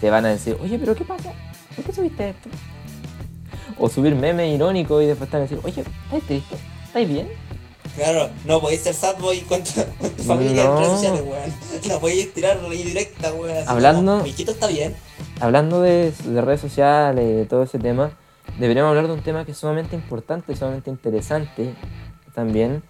te 0.00 0.10
van 0.10 0.24
a 0.24 0.30
decir, 0.30 0.56
oye, 0.60 0.76
pero 0.80 0.96
¿qué 0.96 1.04
pasa? 1.04 1.30
¿Por 1.76 1.84
qué 1.84 1.92
subiste 1.92 2.30
esto? 2.30 2.48
O 3.78 3.88
subir 3.88 4.14
memes 4.14 4.54
irónicos 4.54 5.02
y 5.02 5.06
después 5.06 5.28
te 5.30 5.36
van 5.36 5.46
a 5.46 5.48
decir, 5.48 5.60
oye, 5.64 5.80
¿estás 5.82 6.22
triste? 6.26 6.56
¿Estás 6.86 7.08
bien? 7.08 7.28
Claro, 7.94 8.28
no 8.44 8.60
podéis 8.60 8.82
ser 8.82 8.94
sad 8.94 9.16
boy 9.18 9.40
con 9.40 9.62
tu, 9.62 9.70
con 9.98 10.10
tu 10.10 10.22
familia 10.22 10.64
en 10.64 10.76
redes 10.76 10.88
sociales, 10.92 11.22
weón. 11.24 11.54
No 11.88 11.98
podéis 12.00 12.34
tirar 12.34 12.56
la 12.62 12.68
directa, 12.70 13.32
weón. 13.32 13.56
así 13.56 13.68
Hablando- 13.68 14.22
Mi 14.22 14.30
está 14.30 14.66
bien. 14.66 14.94
Hablando 15.40 15.80
de, 15.82 16.10
de 16.12 16.40
redes 16.40 16.60
sociales 16.60 17.24
de 17.24 17.44
todo 17.46 17.62
ese 17.62 17.78
tema, 17.78 18.10
deberíamos 18.58 18.90
hablar 18.90 19.06
de 19.06 19.12
un 19.14 19.22
tema 19.22 19.44
que 19.44 19.52
es 19.52 19.58
sumamente 19.58 19.94
importante, 19.94 20.54
sumamente 20.56 20.90
interesante 20.90 21.74
también, 22.34 22.82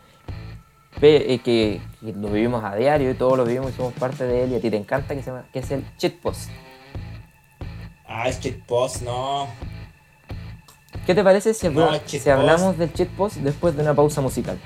eh, 1.02 1.38
que, 1.44 1.80
que 2.00 2.12
lo 2.12 2.28
vivimos 2.28 2.64
a 2.64 2.74
diario 2.74 3.10
y 3.10 3.14
todos 3.14 3.36
lo 3.36 3.44
vivimos 3.44 3.72
y 3.72 3.76
somos 3.76 3.92
parte 3.94 4.24
de 4.24 4.44
él 4.44 4.52
y 4.52 4.56
a 4.56 4.60
ti 4.60 4.70
te 4.70 4.76
encanta, 4.76 5.14
que, 5.14 5.22
se 5.22 5.30
llama, 5.30 5.46
que 5.52 5.58
es 5.60 5.70
el 5.70 5.84
shitpost. 5.98 6.50
Ah, 8.08 8.28
el 8.28 8.56
post, 8.66 9.02
no. 9.02 9.48
¿Qué 11.06 11.14
te 11.14 11.22
parece 11.22 11.54
si, 11.54 11.68
No, 11.68 11.88
hablamos 12.32 12.76
del 12.78 12.92
shitpost 12.92 13.36
después 13.36 13.76
de 13.76 13.82
una 13.82 13.94
pausa 13.94 14.20
musical? 14.20 14.58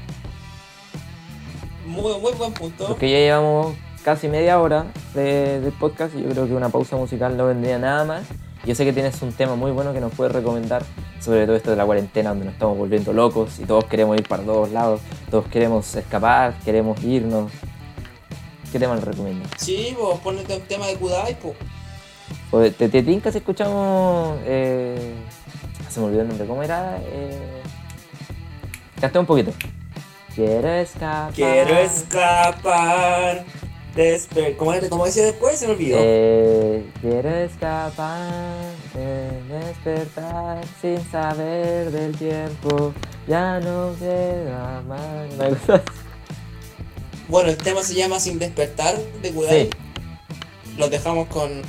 Muy, 1.87 2.18
muy 2.18 2.33
buen 2.33 2.55
punto. 2.55 2.87
Porque 2.87 3.11
ya 3.11 3.18
llevamos 3.18 3.76
casi 4.03 4.26
media 4.26 4.59
hora 4.59 4.87
de, 5.12 5.61
del 5.61 5.72
podcast 5.72 6.14
y 6.14 6.22
yo 6.22 6.31
creo 6.31 6.46
que 6.46 6.55
una 6.55 6.70
pausa 6.70 6.96
musical 6.96 7.37
no 7.37 7.46
vendría 7.46 7.79
nada 7.79 8.07
más. 8.07 8.22
Yo 8.64 8.74
sé 8.74 8.87
que 8.87 8.94
tienes 8.94 9.20
un 9.20 9.35
tema 9.35 9.55
muy 9.55 9.70
bueno 9.70 9.92
que 9.92 10.00
nos 10.00 10.14
puedes 10.14 10.33
recomendar 10.33 10.83
sobre 11.20 11.44
todo 11.44 11.57
esto 11.57 11.70
de 11.70 11.76
la 11.76 11.85
cuarentena 11.85 12.31
donde 12.31 12.46
nos 12.46 12.55
estamos 12.55 12.79
volviendo 12.79 13.12
locos 13.12 13.59
y 13.59 13.64
todos 13.64 13.85
queremos 13.85 14.16
ir 14.16 14.26
para 14.26 14.42
todos 14.42 14.70
lados, 14.70 15.03
todos 15.31 15.46
queremos 15.48 15.94
escapar, 15.94 16.55
queremos 16.64 17.03
irnos. 17.05 17.53
¿Qué 18.72 18.79
tema 18.79 18.94
nos 18.94 19.05
recomiendas? 19.05 19.50
Sí, 19.59 19.94
pues 19.98 20.18
ponete 20.20 20.57
un 20.57 20.62
tema 20.62 20.87
de 20.87 20.96
Kudai, 20.96 21.37
pues. 21.38 22.76
¿Te, 22.79 22.88
te 22.88 23.03
tinca 23.03 23.31
si 23.31 23.38
escuchamos... 23.38 24.38
Eh... 24.46 25.14
Se 25.90 26.00
me 26.00 26.07
olvidó 26.07 26.22
el 26.22 26.29
nombre, 26.29 26.46
¿cómo 26.46 26.62
era? 26.62 26.98
Eh... 27.03 27.62
Un 29.14 29.26
poquito. 29.26 29.53
Quiero 30.35 30.68
escapar. 30.68 31.33
Quiero 31.35 31.76
escapar. 31.79 33.44
Despe 33.94 34.57
¿Cómo, 34.57 34.72
era- 34.72 34.88
¿Cómo 34.88 35.05
decía 35.05 35.24
después? 35.24 35.59
Se 35.59 35.66
me 35.66 35.72
olvidó. 35.72 35.96
Eh, 36.00 36.88
quiero 37.00 37.29
escapar, 37.31 38.31
eh, 38.96 39.31
despertar 39.48 40.61
sin 40.81 41.03
saber 41.11 41.90
del 41.90 42.16
tiempo. 42.16 42.94
Ya 43.26 43.59
no 43.59 43.92
queda 43.98 44.83
más. 44.87 45.81
Bueno, 47.29 47.50
el 47.50 47.57
tema 47.57 47.83
se 47.83 47.94
llama 47.94 48.20
Sin 48.20 48.38
despertar 48.38 48.96
de 49.22 49.31
Kudai. 49.33 49.64
Sí. 49.64 49.70
Los 50.79 50.90
dejamos 50.90 51.26
con, 51.29 51.62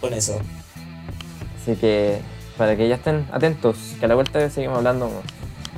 con 0.00 0.14
eso. 0.14 0.40
Así 1.60 1.76
que 1.76 2.18
para 2.58 2.76
que 2.76 2.88
ya 2.88 2.96
estén 2.96 3.26
atentos, 3.32 3.94
que 3.98 4.04
a 4.04 4.08
la 4.08 4.16
vuelta 4.16 4.50
seguimos 4.50 4.78
hablando 4.78 5.08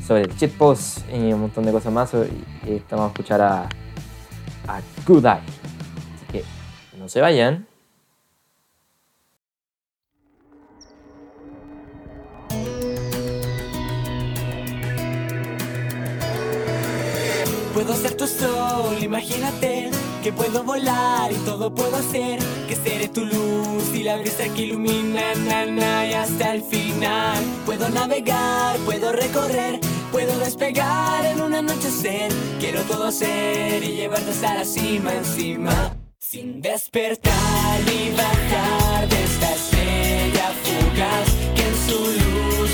sobre 0.04 0.22
el 0.22 0.34
shitpost 0.34 1.00
y 1.12 1.32
un 1.32 1.42
montón 1.42 1.66
de 1.66 1.72
cosas 1.72 1.92
más. 1.92 2.12
Y, 2.14 2.70
y 2.70 2.76
estamos 2.76 3.04
a 3.04 3.08
escuchar 3.08 3.42
a, 3.42 3.68
a 4.66 4.80
Good 5.06 5.26
Eye. 5.26 5.42
Así 6.16 6.26
que 6.32 6.44
no 6.98 7.08
se 7.08 7.20
vayan. 7.20 7.66
Puedo 17.74 17.94
ser 17.94 18.16
tu 18.16 18.26
sol, 18.26 18.96
imagínate 19.00 19.90
que 20.22 20.32
puedo 20.32 20.62
volar 20.62 21.32
y 21.32 21.36
todo 21.46 21.74
puedo 21.74 21.96
hacer. 21.96 22.38
Que 22.68 22.76
seré 22.76 23.08
tu 23.08 23.24
luz 23.24 23.94
y 23.94 24.02
la 24.02 24.16
brisa 24.16 24.44
que 24.54 24.62
ilumina 24.62 25.34
na, 25.34 26.06
y 26.06 26.12
hasta 26.12 26.54
el 26.54 26.62
final. 26.62 27.38
Puedo 27.66 27.88
navegar, 27.88 28.76
puedo 28.84 29.12
recorrer, 29.12 29.80
puedo 30.12 30.38
despegar 30.38 31.24
en 31.26 31.40
un 31.40 31.54
anochecer. 31.54 32.32
Quiero 32.58 32.82
todo 32.82 33.04
hacer 33.06 33.82
y 33.82 33.96
llevarte 33.96 34.30
hasta 34.30 34.54
la 34.54 34.64
cima 34.64 35.14
encima. 35.14 35.96
Sin 36.18 36.60
despertar 36.60 37.80
y 37.86 38.10
bajar 38.14 39.08
de 39.08 39.24
esta 39.24 39.52
estrella 39.52 40.52
fugaz 40.62 41.28
que 41.56 41.62
en 41.66 41.76
su 41.88 41.98
luz 41.98 42.69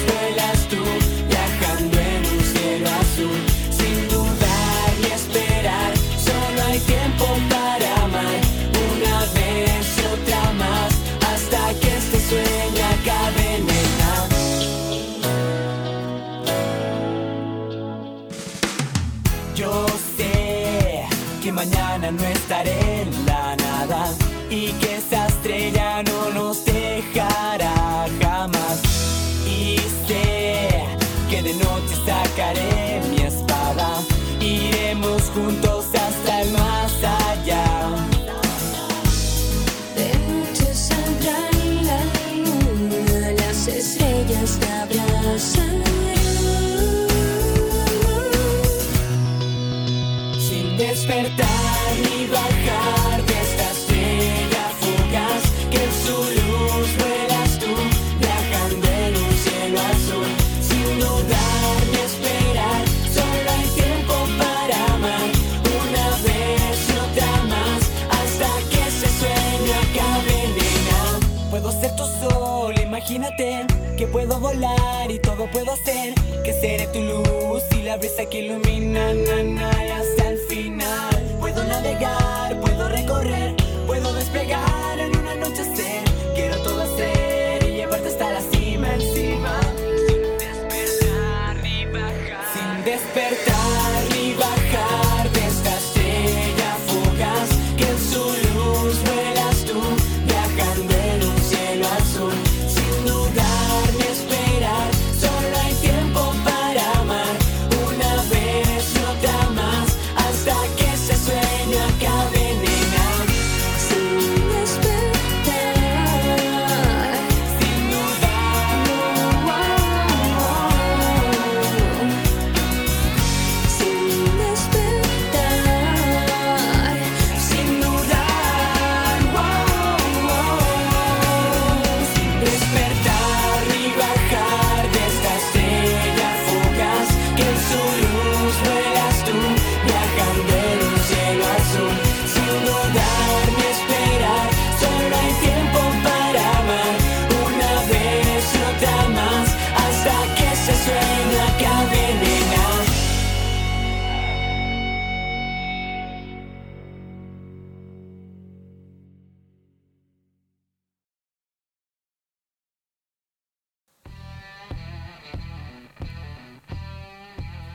mañana 21.66 22.10
no 22.12 22.22
estaré 22.24 23.15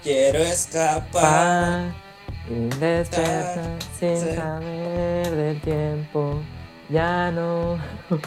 Quiero 0.04 0.40
escapar. 0.40 1.12
Pa, 1.12 1.94
y 2.50 2.80
despertar 2.80 3.78
sin 4.00 4.18
saber 4.18 5.30
del 5.30 5.62
tiempo. 5.62 6.42
Ya 6.90 7.32
no. 7.32 7.78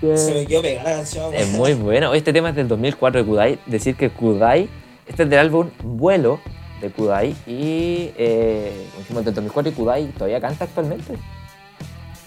Se 0.00 0.34
me 0.34 0.46
quedó 0.46 0.60
pegada 0.60 0.90
la 0.90 0.96
canción. 0.96 1.34
Es 1.34 1.48
muy 1.48 1.72
bueno. 1.72 2.12
Este 2.12 2.32
tema 2.34 2.50
es 2.50 2.56
del 2.56 2.68
2004 2.68 3.22
de 3.22 3.26
Kudai. 3.26 3.58
Decir 3.64 3.96
que 3.96 4.10
Kudai, 4.10 4.68
este 5.06 5.22
es 5.22 5.30
del 5.30 5.38
álbum 5.38 5.70
Vuelo 5.82 6.40
de 6.82 6.90
Kudai. 6.90 7.34
Y 7.46 8.12
eh, 8.18 8.86
dijimos, 8.98 9.24
del 9.24 9.32
2004 9.32 9.72
y 9.72 9.74
Kudai 9.74 10.06
todavía 10.08 10.40
canta 10.40 10.64
actualmente. 10.64 11.14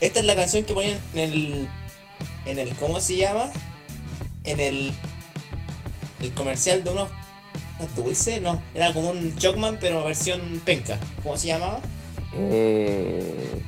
Esta 0.02 0.20
es 0.20 0.26
la 0.26 0.36
canción 0.36 0.64
que 0.64 0.74
ponen 0.74 0.98
en 1.14 1.20
el. 1.20 1.68
En 2.46 2.58
el. 2.58 2.76
¿Cómo 2.76 3.00
se 3.00 3.18
llama? 3.18 3.52
En 4.44 4.60
el. 4.60 4.92
El 6.22 6.34
comercial 6.34 6.84
de 6.84 6.90
unos. 6.90 7.10
¿Unos 7.80 7.96
dulces? 7.96 8.42
No, 8.42 8.62
era 8.74 8.94
como 8.94 9.12
un 9.12 9.36
Chocman, 9.36 9.78
pero 9.80 10.04
versión 10.04 10.62
penca. 10.66 10.98
¿Cómo 11.24 11.38
se 11.38 11.48
llamaba? 11.48 11.80
Eh, 12.34 13.62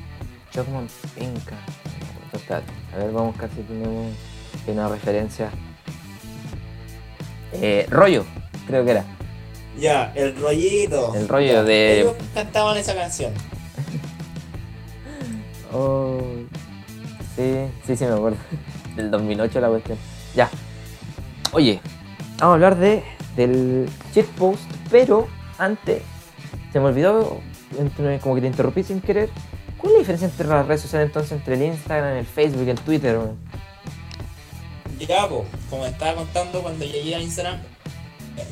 Chocman 0.52 0.88
Pinca. 1.14 1.56
Total. 2.32 2.62
A 2.92 2.96
ver, 2.98 3.06
vamos 3.12 3.22
a 3.22 3.26
buscar 3.32 3.50
si 3.56 3.62
tenemos 3.62 4.12
una 4.66 4.88
referencia. 4.88 5.50
Eh, 7.52 7.86
rollo, 7.90 8.24
creo 8.66 8.84
que 8.84 8.90
era. 8.92 9.04
Ya, 9.78 10.12
el 10.14 10.36
rollito. 10.36 11.14
El 11.14 11.28
rollo 11.28 11.52
Ya, 11.52 11.62
de- 11.62 12.00
Ellos 12.00 12.14
cantaban 12.34 12.76
esa 12.76 12.94
canción. 12.94 13.32
Oh, 15.72 16.20
sí, 17.36 17.54
sí, 17.86 17.96
sí, 17.96 18.04
me 18.04 18.14
acuerdo. 18.14 18.38
Del 18.96 19.08
2008 19.10 19.60
la 19.60 19.68
cuestión. 19.68 19.98
Ya. 20.34 20.50
Oye, 21.52 21.80
vamos 22.38 22.42
a 22.42 22.54
hablar 22.54 22.76
de, 22.76 23.04
del 23.36 23.88
shitpost, 24.14 24.62
pero 24.90 25.28
antes 25.58 26.02
se 26.72 26.80
me 26.80 26.86
olvidó, 26.86 27.40
como 28.22 28.34
que 28.34 28.40
te 28.40 28.46
interrumpí 28.46 28.82
sin 28.82 29.00
querer. 29.00 29.30
¿Cuál 29.76 29.92
es 29.92 29.92
la 29.92 29.98
diferencia 30.00 30.28
entre 30.28 30.46
las 30.46 30.66
redes 30.66 30.82
sociales 30.82 31.06
entonces, 31.06 31.32
entre 31.32 31.54
el 31.54 31.62
Instagram, 31.62 32.16
el 32.16 32.26
Facebook, 32.26 32.68
el 32.68 32.80
Twitter? 32.80 33.16
weón? 33.16 33.38
Ya, 34.98 35.26
po, 35.28 35.46
como 35.70 35.86
estaba 35.86 36.16
contando 36.16 36.62
cuando 36.62 36.84
llegué 36.84 37.14
a 37.14 37.20
Instagram, 37.20 37.60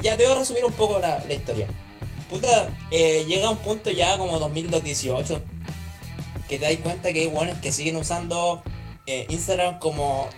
ya 0.02 0.16
te 0.16 0.24
voy 0.24 0.32
a 0.32 0.38
resumir 0.38 0.64
un 0.64 0.72
poco 0.72 0.98
la, 0.98 1.22
la 1.26 1.34
historia. 1.34 1.66
Puta, 2.30 2.68
eh, 2.90 3.24
llega 3.26 3.50
un 3.50 3.58
punto 3.58 3.90
ya 3.90 4.16
como 4.18 4.38
2018 4.38 5.42
que 6.48 6.58
te 6.58 6.64
das 6.64 6.76
cuenta 6.82 7.12
que 7.12 7.20
hay 7.20 7.26
buenos 7.26 7.58
que 7.58 7.70
siguen 7.70 7.96
usando 7.96 8.62
eh, 9.06 9.26
Instagram 9.28 9.78
como 9.78 10.28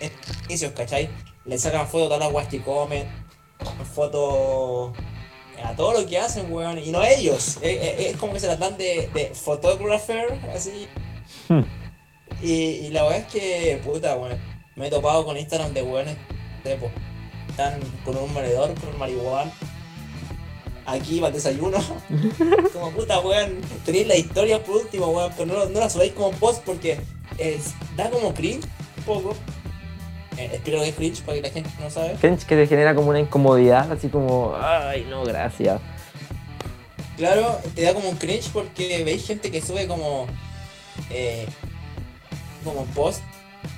inicios, 0.47 0.73
¿cachai? 0.73 1.09
Le 1.45 1.57
sacan 1.57 1.87
fotos 1.87 2.11
a 2.11 2.17
las 2.19 2.31
guas 2.31 2.47
que 2.47 2.61
comen, 2.61 3.07
fotos 3.93 4.91
a 5.63 5.75
todo 5.75 5.93
lo 6.01 6.07
que 6.07 6.17
hacen, 6.17 6.51
weón, 6.51 6.79
y 6.79 6.91
no 6.91 7.03
ellos. 7.03 7.57
Es, 7.61 7.63
es- 7.63 8.05
es 8.07 8.17
como 8.17 8.33
que 8.33 8.39
se 8.39 8.47
las 8.47 8.59
dan 8.59 8.77
de, 8.77 9.09
de 9.13 9.31
photographer, 9.35 10.39
así. 10.55 10.87
Hmm. 11.49 11.61
Y, 12.41 12.51
y 12.53 12.89
la 12.89 13.03
verdad 13.03 13.19
es 13.19 13.25
que, 13.27 13.81
puta, 13.83 14.15
weón, 14.17 14.39
me 14.75 14.87
he 14.87 14.89
topado 14.89 15.23
con 15.25 15.37
Instagram 15.37 15.73
de 15.73 15.83
weones, 15.83 16.17
tipo, 16.63 16.89
están 17.49 17.79
con 18.03 18.17
un 18.17 18.33
maledor, 18.33 18.73
con 18.79 18.97
marihuana. 18.97 19.51
Aquí 20.85 21.17
para 21.19 21.27
el 21.27 21.33
desayuno. 21.35 21.77
como 22.73 22.91
puta, 22.91 23.19
weón. 23.19 23.61
Tenéis 23.85 24.07
la 24.07 24.15
historia 24.15 24.63
por 24.63 24.77
último, 24.77 25.07
weón. 25.09 25.31
Pero 25.37 25.53
no, 25.53 25.65
no 25.65 25.79
la 25.79 25.89
subáis 25.89 26.13
como 26.13 26.31
post 26.31 26.63
porque 26.65 26.99
es- 27.37 27.73
da 27.95 28.09
como 28.09 28.33
cringe 28.33 28.65
un 28.97 29.03
poco. 29.03 29.35
Eh, 30.37 30.49
espero 30.53 30.79
que 30.81 30.89
es 30.89 30.95
cringe 30.95 31.21
para 31.21 31.35
que 31.35 31.41
la 31.41 31.49
gente 31.49 31.69
no 31.79 31.89
sabe. 31.89 32.13
Cringe 32.19 32.45
que 32.45 32.55
te 32.55 32.67
genera 32.67 32.95
como 32.95 33.09
una 33.09 33.19
incomodidad, 33.19 33.91
así 33.91 34.07
como, 34.07 34.55
ay, 34.59 35.05
no, 35.09 35.23
gracias. 35.23 35.81
Claro, 37.17 37.59
te 37.75 37.83
da 37.83 37.93
como 37.93 38.09
un 38.09 38.15
cringe 38.17 38.49
porque 38.51 39.03
veis 39.03 39.27
gente 39.27 39.51
que 39.51 39.61
sube 39.61 39.87
como. 39.87 40.27
eh, 41.09 41.45
como 42.63 42.85
post. 42.85 43.21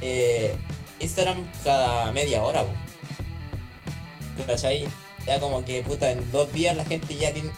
eh, 0.02 0.56
Instagram 1.00 1.44
cada 1.64 2.12
media 2.12 2.42
hora, 2.44 2.64
po. 2.64 2.70
¿Cachai? 4.48 4.88
Ya 5.26 5.40
como 5.40 5.64
que 5.66 5.82
puta, 5.84 6.12
en 6.12 6.32
dos 6.32 6.52
días 6.54 6.76
la 6.76 6.86
gente 6.86 7.16
ya 7.16 7.32
tiene 7.34 7.50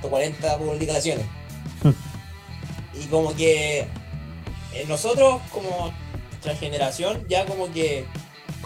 140 0.00 0.58
publicaciones. 0.58 1.26
y 2.94 3.06
como 3.06 3.34
que 3.34 3.80
eh, 4.72 4.84
nosotros, 4.88 5.40
como 5.52 5.92
nuestra 6.30 6.54
generación, 6.56 7.24
ya 7.28 7.44
como 7.46 7.72
que 7.72 8.04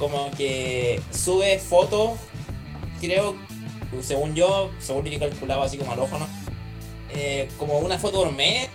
como 0.02 0.32
que 0.32 1.00
sube 1.12 1.60
fotos, 1.60 2.18
creo, 3.00 3.36
según 4.00 4.34
yo, 4.34 4.68
según 4.80 5.04
yo 5.04 5.20
calculaba 5.20 5.64
así 5.66 5.78
como 5.78 5.92
al 5.92 6.00
ojo, 6.00 6.18
¿no? 6.18 6.26
Eh, 7.14 7.48
como 7.56 7.78
una 7.78 7.98
foto 8.00 8.24
por 8.24 8.32
mes, 8.32 8.68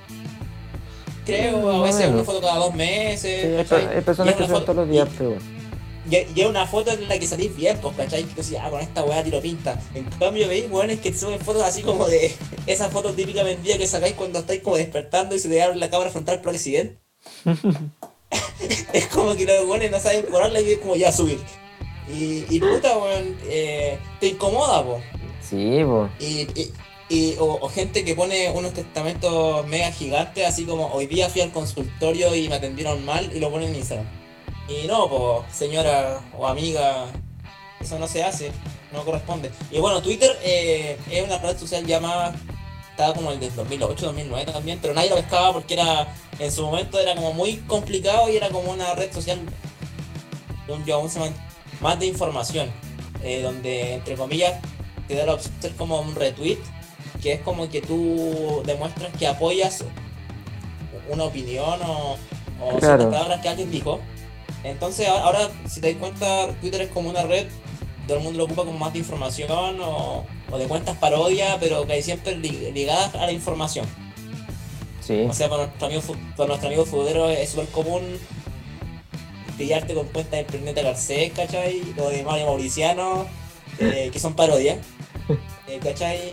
creo, 1.26 1.58
a 1.70 1.74
Más 1.74 1.80
o 1.80 1.84
veces 1.84 2.08
una 2.08 2.24
foto 2.24 2.40
cada 2.40 2.56
dos 2.60 2.72
Sí, 2.72 2.78
meses. 2.78 3.46
hay, 3.46 3.66
¿cachai? 3.66 3.96
hay 3.98 4.02
personas 4.02 4.36
que 4.36 4.44
foto- 4.46 4.62
todos 4.64 4.76
los 4.78 4.90
días, 4.90 5.10
pero 5.18 5.36
y, 6.10 6.16
es 6.40 6.48
una 6.48 6.66
foto 6.66 6.92
en 6.92 7.06
la 7.10 7.20
que 7.20 7.28
salís 7.28 7.54
bien, 7.54 7.78
pues, 7.82 7.94
¿cachai? 7.98 8.24
Que 8.24 8.42
decís, 8.42 8.56
ah, 8.62 8.70
con 8.70 8.80
esta 8.80 9.04
weá 9.04 9.22
tiro 9.22 9.42
pinta. 9.42 9.78
En 9.94 10.06
cambio, 10.06 10.48
veis 10.48 10.72
weones 10.72 11.02
que 11.02 11.14
suben 11.14 11.42
fotos 11.42 11.62
así 11.64 11.82
como 11.82 12.08
de 12.08 12.34
esa 12.68 12.88
foto 12.90 13.12
típica 13.12 13.44
vendida 13.44 13.78
que 13.78 13.86
sacáis 13.88 14.14
cuando 14.14 14.40
estáis 14.40 14.62
como 14.62 14.78
despertando 14.78 15.36
y 15.36 15.40
se 15.40 15.50
te 15.50 15.62
abre 15.62 15.76
la 15.76 15.90
cámara 15.90 16.10
frontal 16.10 16.40
por 16.40 16.54
accidente. 16.54 16.98
es 18.94 19.08
como 19.08 19.36
que 19.36 19.46
los 19.46 19.66
weones 19.66 19.92
no 19.92 20.00
saben 20.00 20.26
correrla 20.26 20.62
y 20.62 20.72
es 20.74 20.78
como 20.80 20.96
ya 20.96 21.12
subir. 21.12 21.40
Y, 22.12 22.46
y 22.50 22.60
puta, 22.60 22.98
weón, 22.98 23.38
eh, 23.46 23.98
te 24.20 24.28
incomoda, 24.28 24.84
po. 24.84 25.02
Sí, 25.42 25.80
po. 25.84 26.10
Y, 26.20 26.42
y, 26.60 26.74
y- 27.10 27.36
o, 27.40 27.60
o 27.62 27.70
gente 27.70 28.04
que 28.04 28.16
pone 28.16 28.50
unos 28.52 28.74
testamentos 28.74 29.66
mega 29.68 29.92
gigantes, 29.92 30.46
así 30.46 30.66
como 30.66 30.88
hoy 30.88 31.06
día 31.08 31.30
fui 31.30 31.42
al 31.42 31.52
consultorio 31.52 32.34
y 32.36 32.50
me 32.50 32.56
atendieron 32.56 33.04
mal 33.06 33.30
y 33.34 33.40
lo 33.40 33.50
ponen 33.50 33.70
en 33.70 33.76
Instagram. 33.78 34.08
Y 34.68 34.88
no, 34.88 35.10
pues 35.10 35.56
señora 35.56 36.22
o 36.38 36.48
amiga, 36.48 37.06
eso 37.80 37.98
no 38.00 38.08
se 38.08 38.24
hace, 38.24 38.52
no 38.92 39.06
corresponde. 39.06 39.52
Y 39.72 39.80
bueno, 39.80 40.02
Twitter 40.02 40.38
eh, 40.44 40.98
es 41.10 41.24
una 41.24 41.38
red 41.38 41.58
social 41.58 41.86
llamada, 41.86 42.36
estaba 42.98 43.14
como 43.14 43.32
el 43.32 43.40
del 43.40 43.54
2008, 43.56 44.06
2009 44.08 44.52
también, 44.52 44.80
pero 44.82 44.96
nadie 44.96 45.12
lo 45.12 45.18
pescaba 45.18 45.54
porque 45.54 45.76
era, 45.76 46.08
en 46.40 46.52
su 46.52 46.66
momento 46.66 46.98
era 47.00 47.14
como 47.14 47.32
muy 47.32 47.58
complicado 47.68 48.28
y 48.28 48.38
era 48.38 48.50
como 48.50 48.72
una 48.72 48.96
red 48.96 49.14
social, 49.14 49.38
un 50.68 50.84
yo 50.84 50.96
aún 50.96 51.08
se 51.08 51.20
más 51.80 52.00
de 52.00 52.08
información, 52.08 52.72
eh, 53.24 53.44
donde 53.44 53.94
entre 53.94 54.16
comillas 54.16 54.56
te 55.08 55.14
da 55.14 55.28
la 55.28 55.36
opción 55.36 55.54
de 55.54 55.68
hacer 55.68 55.78
como 55.78 56.02
un 56.02 56.16
retweet, 56.16 56.58
que 57.22 57.34
es 57.34 57.42
como 57.42 57.70
que 57.70 57.82
tú 57.82 58.64
demuestras 58.66 59.16
que 59.16 59.28
apoyas 59.28 59.84
una 61.08 61.26
opinión 61.26 61.80
o, 61.84 62.18
o 62.60 62.78
Claro. 62.80 63.12
palabras 63.12 63.42
que 63.42 63.50
alguien 63.50 63.70
dijo. 63.70 64.00
Entonces 64.64 65.08
ahora, 65.08 65.52
si 65.68 65.82
te 65.82 65.92
das 65.94 66.00
cuenta, 66.00 66.48
Twitter 66.62 66.82
es 66.82 66.90
como 66.90 67.12
una 67.12 67.22
red, 67.22 67.46
todo 68.08 68.18
el 68.18 68.24
mundo 68.24 68.40
lo 68.40 68.46
ocupa 68.46 68.64
como 68.66 68.78
más 68.80 68.94
de 68.94 69.00
información 69.00 69.80
o, 69.82 70.26
o 70.50 70.58
de 70.58 70.66
cuentas 70.66 70.98
parodia, 70.98 71.58
pero 71.60 71.86
que 71.86 71.94
hay 71.94 72.02
siempre 72.02 72.36
li- 72.38 72.72
ligadas 72.72 73.14
a 73.16 73.26
la 73.26 73.32
información. 73.32 73.86
Sí. 75.02 75.26
O 75.30 75.34
sea, 75.34 75.50
para 75.50 75.66
nuestro 75.68 75.88
amigo, 75.88 76.02
para 76.36 76.48
nuestro 76.48 76.68
amigo 76.68 76.86
futbolero 76.86 77.30
es 77.30 77.50
súper 77.50 77.68
común 77.68 78.02
pillarte 79.58 79.94
con 79.94 80.08
cuentas 80.08 80.32
de 80.40 80.44
Planeta 80.46 80.82
Garcés, 80.82 81.32
¿cachai? 81.34 81.82
O 81.98 82.10
de 82.10 82.24
Mario 82.24 82.46
Mauriciano, 82.48 83.26
eh, 83.80 84.10
que 84.12 84.20
son 84.20 84.34
parodias, 84.36 84.78
eh, 85.68 85.80
¿cachai? 85.82 86.32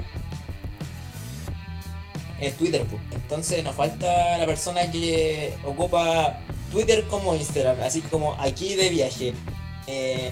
En 2.41 2.53
Twitter, 2.55 2.85
pues. 2.85 3.01
Entonces 3.13 3.63
nos 3.65 3.75
falta 3.75 4.39
la 4.39 4.47
persona 4.47 4.91
que 4.91 5.55
ocupa 5.65 6.41
Twitter 6.71 7.05
como 7.09 7.35
Instagram, 7.35 7.81
así 7.83 8.01
como 8.03 8.35
aquí 8.41 8.75
de 8.75 8.89
viaje. 8.91 9.33
Eh, 9.87 10.31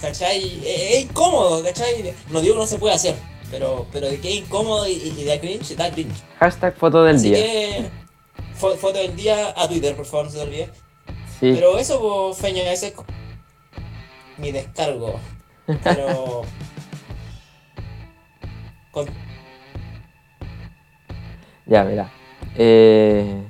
¿Cachai? 0.00 0.60
Eh, 0.64 0.98
Es, 0.98 1.04
incómodo, 1.04 1.62
¿cachai? 1.62 2.14
No 2.30 2.40
digo 2.40 2.54
que 2.54 2.60
no 2.60 2.66
se 2.66 2.78
puede 2.78 2.94
hacer, 2.94 3.14
pero, 3.50 3.86
pero 3.92 4.08
de 4.08 4.20
que 4.20 4.28
es 4.28 4.36
incómodo 4.44 4.86
y, 4.88 4.92
y 4.92 5.24
da 5.24 5.38
cringe, 5.40 5.74
da 5.76 5.90
cringe. 5.90 6.22
Hashtag 6.38 6.76
foto 6.76 7.02
del 7.04 7.16
Así 7.16 7.30
día. 7.30 7.36
que 7.42 7.90
fo- 8.60 8.76
foto 8.76 8.98
del 8.98 9.16
día 9.16 9.52
a 9.56 9.68
Twitter, 9.68 9.96
por 9.96 10.06
favor, 10.06 10.26
no 10.26 10.30
se 10.30 10.38
te 10.38 10.42
olvide. 10.44 10.70
Sí. 11.40 11.52
Pero 11.54 11.78
eso, 11.78 12.00
pues, 12.00 12.38
Feña, 12.38 12.62
ese 12.72 12.88
es 12.88 12.94
mi 14.36 14.52
descargo. 14.52 15.18
Pero. 15.84 16.42
con- 18.92 19.06
Ya, 21.66 21.84
mira. 21.84 22.10
Eh, 22.56 23.42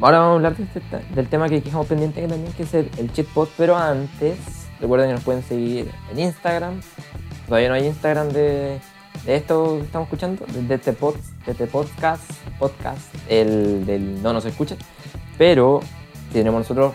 ahora 0.00 0.18
vamos 0.18 0.32
a 0.32 0.34
hablar 0.36 0.56
de 0.56 0.64
este 0.64 0.80
del 1.14 1.28
tema 1.28 1.48
que 1.48 1.60
dejamos 1.60 1.86
pendiente 1.86 2.20
que 2.20 2.28
también, 2.28 2.52
que 2.52 2.64
es 2.64 2.74
el, 2.74 2.90
el 2.98 3.10
pero 3.56 3.76
antes, 3.76 4.36
recuerden 4.80 5.08
que 5.08 5.14
nos 5.14 5.24
pueden 5.24 5.42
seguir 5.42 5.90
en 6.12 6.18
Instagram. 6.18 6.80
Todavía 7.46 7.68
no 7.68 7.74
hay 7.74 7.86
Instagram 7.86 8.28
de, 8.30 8.78
de 9.24 9.36
esto 9.36 9.78
que 9.78 9.84
estamos 9.84 10.06
escuchando, 10.06 10.44
de, 10.46 10.74
este, 10.74 10.92
pod- 10.92 11.20
de 11.44 11.52
este 11.52 11.66
podcast, 11.66 12.22
podcast, 12.58 13.14
el 13.28 13.86
del 13.86 14.22
No 14.22 14.32
Nos 14.32 14.44
Escucha. 14.44 14.76
Pero 15.38 15.80
tenemos 16.32 16.58
nosotros, 16.60 16.94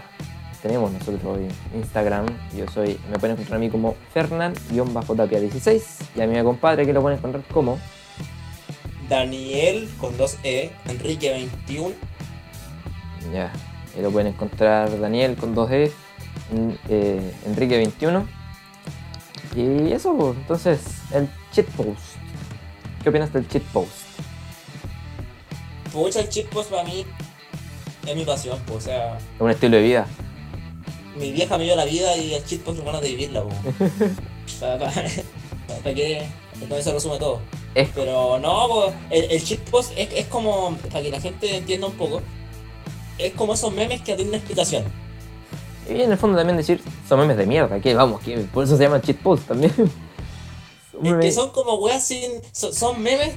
tenemos 0.62 0.92
nosotros 0.92 1.22
hoy 1.24 1.48
Instagram. 1.76 2.26
Yo 2.56 2.66
soy, 2.74 3.00
me 3.10 3.18
pueden 3.20 3.36
encontrar 3.36 3.58
a 3.58 3.60
mí 3.60 3.70
como 3.70 3.96
Fernan-Tapia16 4.14 5.82
y 6.16 6.22
a 6.22 6.28
mi 6.28 6.42
compadre 6.44 6.86
que 6.86 6.94
lo 6.94 7.02
pueden 7.02 7.18
encontrar 7.20 7.44
como 7.54 7.80
Daniel 9.10 9.90
con 10.00 10.18
2E, 10.18 10.70
Enrique 10.90 11.32
21. 11.32 11.94
Ya, 13.34 13.52
ahí 13.96 14.02
lo 14.02 14.12
pueden 14.12 14.28
encontrar 14.34 15.00
Daniel 15.00 15.36
con 15.36 15.56
2E, 15.56 15.86
en- 15.86 15.92
eh, 16.90 17.34
Enrique 17.46 17.78
21. 17.78 18.28
Y 19.56 19.92
eso, 19.92 20.16
pues, 20.16 20.38
entonces, 20.38 20.80
el 21.14 21.30
cheat 21.52 21.68
post. 21.72 22.00
¿Qué 23.04 23.10
opinas 23.10 23.34
del 23.34 23.48
cheat 23.48 23.64
post? 23.66 23.92
Pucha, 25.92 26.22
el 26.22 26.30
chippost 26.30 26.70
para 26.70 26.84
mí 26.86 27.06
es 28.08 28.16
mi 28.16 28.24
pasión, 28.24 28.58
pues, 28.66 28.78
o 28.78 28.82
sea, 28.82 29.18
Es 29.18 29.42
un 29.42 29.50
estilo 29.50 29.76
de 29.78 29.84
vida. 29.84 30.08
mi 31.18 31.32
vieja 31.34 31.58
me 31.58 31.66
dio 31.66 31.76
la 31.76 31.84
vida 31.84 32.16
y 32.16 32.34
el 32.34 32.46
chippost 32.46 32.80
es 32.80 32.86
ganas 32.86 33.02
de 33.02 33.10
vivirla, 33.10 33.44
pues. 33.44 34.12
¿Para 34.60 35.94
qué? 35.96 36.28
Con 36.70 36.78
eso 36.78 36.94
resume 36.94 37.18
todo. 37.18 37.42
Es, 37.76 37.90
Pero 37.96 38.38
no, 38.40 38.68
pues, 38.70 38.94
el, 39.10 39.32
el 39.32 39.42
shitpost 39.42 39.92
es, 39.98 40.10
es 40.14 40.26
como, 40.28 40.76
para 40.92 41.02
que 41.02 41.10
la 41.12 41.20
gente 41.20 41.58
entienda 41.58 41.88
un 41.88 41.94
poco, 41.94 42.22
es 43.18 43.34
como 43.34 43.54
esos 43.54 43.74
memes 43.74 44.00
que 44.02 44.14
tienen 44.16 44.30
una 44.30 44.38
explicación. 44.38 44.84
Y 45.90 46.02
en 46.02 46.12
el 46.12 46.18
fondo 46.18 46.38
también 46.38 46.58
decir, 46.58 46.82
son 47.08 47.20
memes 47.20 47.38
de 47.38 47.46
mierda, 47.46 47.80
que 47.80 47.94
vamos, 47.94 48.22
que 48.22 48.38
por 48.38 48.64
eso 48.64 48.78
se 48.78 48.84
llama 48.84 49.02
cheat 49.02 49.18
post 49.18 49.48
también. 49.48 49.74
Es 51.04 51.14
que 51.16 51.32
son 51.32 51.50
como 51.50 51.76
weas 51.76 52.04
sin. 52.04 52.30
Son, 52.52 52.72
son 52.72 53.02
memes 53.02 53.32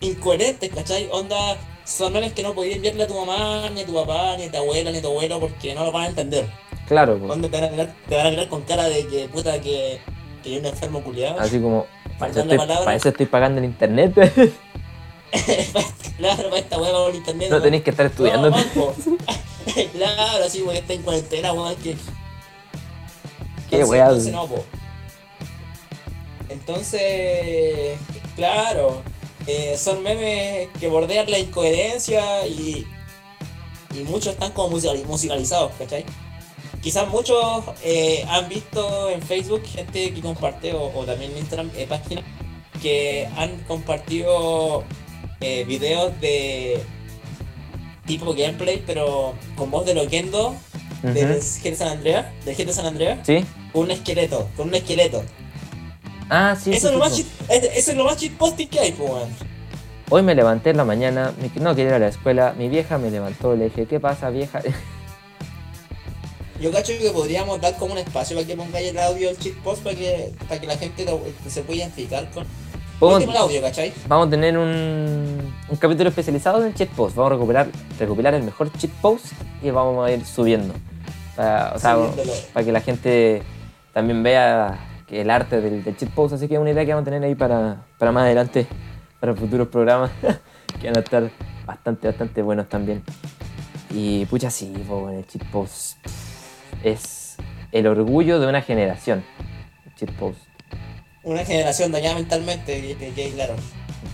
incoherentes, 0.00 0.68
¿cachai? 0.74 1.08
Onda, 1.12 1.56
son 1.84 2.12
memes 2.12 2.32
que 2.32 2.42
no 2.42 2.54
podías 2.54 2.76
enviarle 2.76 3.04
a 3.04 3.06
tu 3.06 3.14
mamá, 3.14 3.70
ni 3.70 3.82
a 3.82 3.86
tu 3.86 3.94
papá, 3.94 4.36
ni 4.36 4.44
a 4.44 4.50
tu 4.50 4.56
abuela, 4.58 4.90
ni 4.90 4.98
a 4.98 5.02
tu 5.02 5.08
abuelo, 5.08 5.38
porque 5.38 5.74
no 5.74 5.84
lo 5.84 5.92
van 5.92 6.04
a 6.04 6.08
entender. 6.08 6.46
Claro, 6.88 7.18
pues, 7.18 7.30
Onda 7.30 7.48
te 7.48 7.60
van 7.60 7.68
a 7.68 7.70
mirar, 7.70 7.94
te 8.08 8.16
van 8.16 8.26
a 8.26 8.30
mirar 8.30 8.48
con 8.48 8.62
cara 8.62 8.84
de 8.84 9.06
que 9.06 9.28
puta 9.28 9.60
que, 9.60 10.00
que 10.42 10.50
hay 10.50 10.58
un 10.58 10.66
enfermo 10.66 11.02
culiado. 11.02 11.40
así 11.40 11.60
como, 11.60 11.86
para 12.18 12.30
eso, 12.30 12.40
estoy, 12.40 12.58
palabras. 12.58 12.84
para 12.84 12.96
eso 12.96 13.08
estoy 13.08 13.26
pagando 13.26 13.58
el 13.58 13.64
internet. 13.66 14.14
claro, 16.18 16.50
para 16.50 16.58
esta 16.58 16.78
wea 16.78 16.92
por 16.92 17.14
internet. 17.14 17.48
no 17.48 17.56
weón. 17.56 17.62
tenéis 17.62 17.84
que 17.84 17.90
estar 17.90 18.06
estudiando. 18.06 18.50
No. 18.50 18.56
claro, 19.92 20.44
así, 20.44 20.62
weón, 20.62 20.76
está 20.76 20.92
en 20.94 21.02
cuarentena, 21.02 21.52
weón, 21.52 21.76
que. 21.76 21.96
Qué 23.70 23.84
weá. 23.84 24.06
Entonces, 24.06 24.32
no, 24.32 24.46
po. 24.46 24.64
Entonces, 26.48 27.98
claro, 28.36 29.02
eh, 29.46 29.76
son 29.78 30.02
memes 30.02 30.68
que 30.78 30.88
bordean 30.88 31.30
la 31.30 31.38
incoherencia 31.38 32.46
y, 32.46 32.86
y 33.94 33.98
muchos 34.04 34.34
están 34.34 34.52
como 34.52 34.70
musical- 34.70 35.04
musicalizados, 35.06 35.72
¿cachai? 35.78 36.04
Quizás 36.82 37.08
muchos 37.08 37.64
eh, 37.82 38.24
han 38.28 38.48
visto 38.48 39.08
en 39.08 39.22
Facebook 39.22 39.62
gente 39.66 40.12
que 40.12 40.20
comparte, 40.20 40.74
o, 40.74 40.92
o 40.94 41.04
también 41.04 41.32
en 41.32 41.38
Instagram, 41.38 41.70
eh, 41.76 41.86
páginas 41.88 42.24
que 42.82 43.26
han 43.36 43.56
compartido 43.64 44.84
eh, 45.40 45.64
videos 45.64 46.12
de 46.20 46.82
tipo 48.06 48.34
gameplay, 48.34 48.82
pero 48.86 49.34
con 49.56 49.70
voz 49.70 49.86
de 49.86 49.94
Loquendo, 49.94 50.54
del 51.02 51.32
Ujú. 51.38 51.40
GTA 51.62 51.76
San 51.76 51.88
Andreas, 51.88 52.26
del 52.44 52.56
GTA 52.56 52.72
San 52.72 52.86
Andreas 52.86 53.18
¿Sí? 53.26 53.44
un 53.72 53.90
esqueleto, 53.90 54.48
con 54.56 54.68
un 54.68 54.74
esqueleto. 54.74 55.22
Ah, 56.30 56.56
sí. 56.58 56.72
eso, 56.72 56.88
es 56.88 56.92
lo 56.94 56.98
más 57.00 57.12
cheat- 57.18 57.26
eso 57.50 57.90
es 57.90 57.96
lo 57.96 58.04
más 58.04 58.18
shitposting 58.18 58.68
que 58.68 58.80
hay, 58.80 58.92
pues. 58.92 59.10
Hoy 60.10 60.22
me 60.22 60.34
levanté 60.34 60.70
en 60.70 60.76
la 60.78 60.84
mañana, 60.84 61.32
no 61.60 61.74
quería 61.74 61.90
ir 61.90 61.94
a 61.94 61.98
la 61.98 62.08
escuela, 62.08 62.54
mi 62.56 62.68
vieja 62.68 62.98
me 62.98 63.10
levantó, 63.10 63.54
le 63.56 63.64
dije, 63.64 63.86
¿qué 63.86 64.00
pasa 64.00 64.30
vieja? 64.30 64.60
Yo 66.60 66.70
cacho 66.70 66.92
que 66.98 67.10
podríamos 67.10 67.60
dar 67.60 67.76
como 67.76 67.92
un 67.92 67.98
espacio 67.98 68.36
para 68.36 68.46
que 68.46 68.54
pongáis 68.56 68.88
el 68.88 68.98
audio 68.98 69.28
del 69.28 69.38
shitpost 69.38 69.82
para 69.82 69.96
que, 69.96 70.32
para 70.48 70.60
que 70.60 70.66
la 70.66 70.76
gente 70.78 71.04
lo- 71.04 71.20
se 71.48 71.62
pueda 71.62 71.78
identificar 71.80 72.30
con. 72.30 72.46
Vamos- 73.00 73.36
audio, 73.36 73.60
¿cachai? 73.60 73.92
Vamos 74.08 74.28
a 74.28 74.30
tener 74.30 74.56
un, 74.56 75.52
un 75.68 75.76
capítulo 75.78 76.08
especializado 76.08 76.60
en 76.60 76.68
el 76.68 76.74
cheat 76.74 76.90
post. 76.90 77.16
Vamos 77.16 77.32
a 77.32 77.34
recuperar, 77.34 77.68
recopilar 77.98 78.34
el 78.34 78.42
mejor 78.42 78.72
cheat 78.72 78.92
post 79.02 79.26
y 79.62 79.70
vamos 79.70 80.06
a 80.06 80.12
ir 80.12 80.24
subiendo. 80.24 80.74
Para, 81.36 81.72
o 81.74 81.78
sea, 81.78 81.94
Subiéndolo. 81.96 82.32
para 82.52 82.64
que 82.66 82.72
la 82.72 82.80
gente 82.80 83.42
también 83.92 84.22
vea 84.22 84.78
que 85.06 85.20
el 85.20 85.30
arte 85.30 85.60
del, 85.60 85.82
del 85.84 85.96
cheat 85.96 86.10
post. 86.12 86.34
Así 86.34 86.48
que 86.48 86.54
es 86.54 86.60
una 86.60 86.70
idea 86.70 86.84
que 86.84 86.92
vamos 86.94 87.02
a 87.02 87.10
tener 87.10 87.22
ahí 87.24 87.34
para, 87.34 87.84
para 87.98 88.12
más 88.12 88.22
adelante, 88.24 88.66
para 89.20 89.34
futuros 89.34 89.68
programas 89.68 90.10
que 90.80 90.86
van 90.86 90.96
a 90.96 91.00
estar 91.00 91.30
bastante, 91.66 92.06
bastante 92.08 92.42
buenos 92.42 92.68
también. 92.68 93.02
Y 93.90 94.24
pucha, 94.26 94.50
sí, 94.50 94.72
bueno, 94.88 95.10
el 95.18 95.26
cheat 95.26 95.44
post 95.50 95.98
es 96.82 97.36
el 97.72 97.86
orgullo 97.86 98.38
de 98.40 98.46
una 98.46 98.62
generación. 98.62 99.24
El 99.84 99.94
cheat 99.96 100.10
post. 100.12 100.38
Una 101.24 101.44
generación 101.44 101.90
dañada 101.92 102.14
mentalmente, 102.16 102.80
que, 102.80 102.96
que- 102.96 103.12
que, 103.12 103.30
claro. 103.32 103.54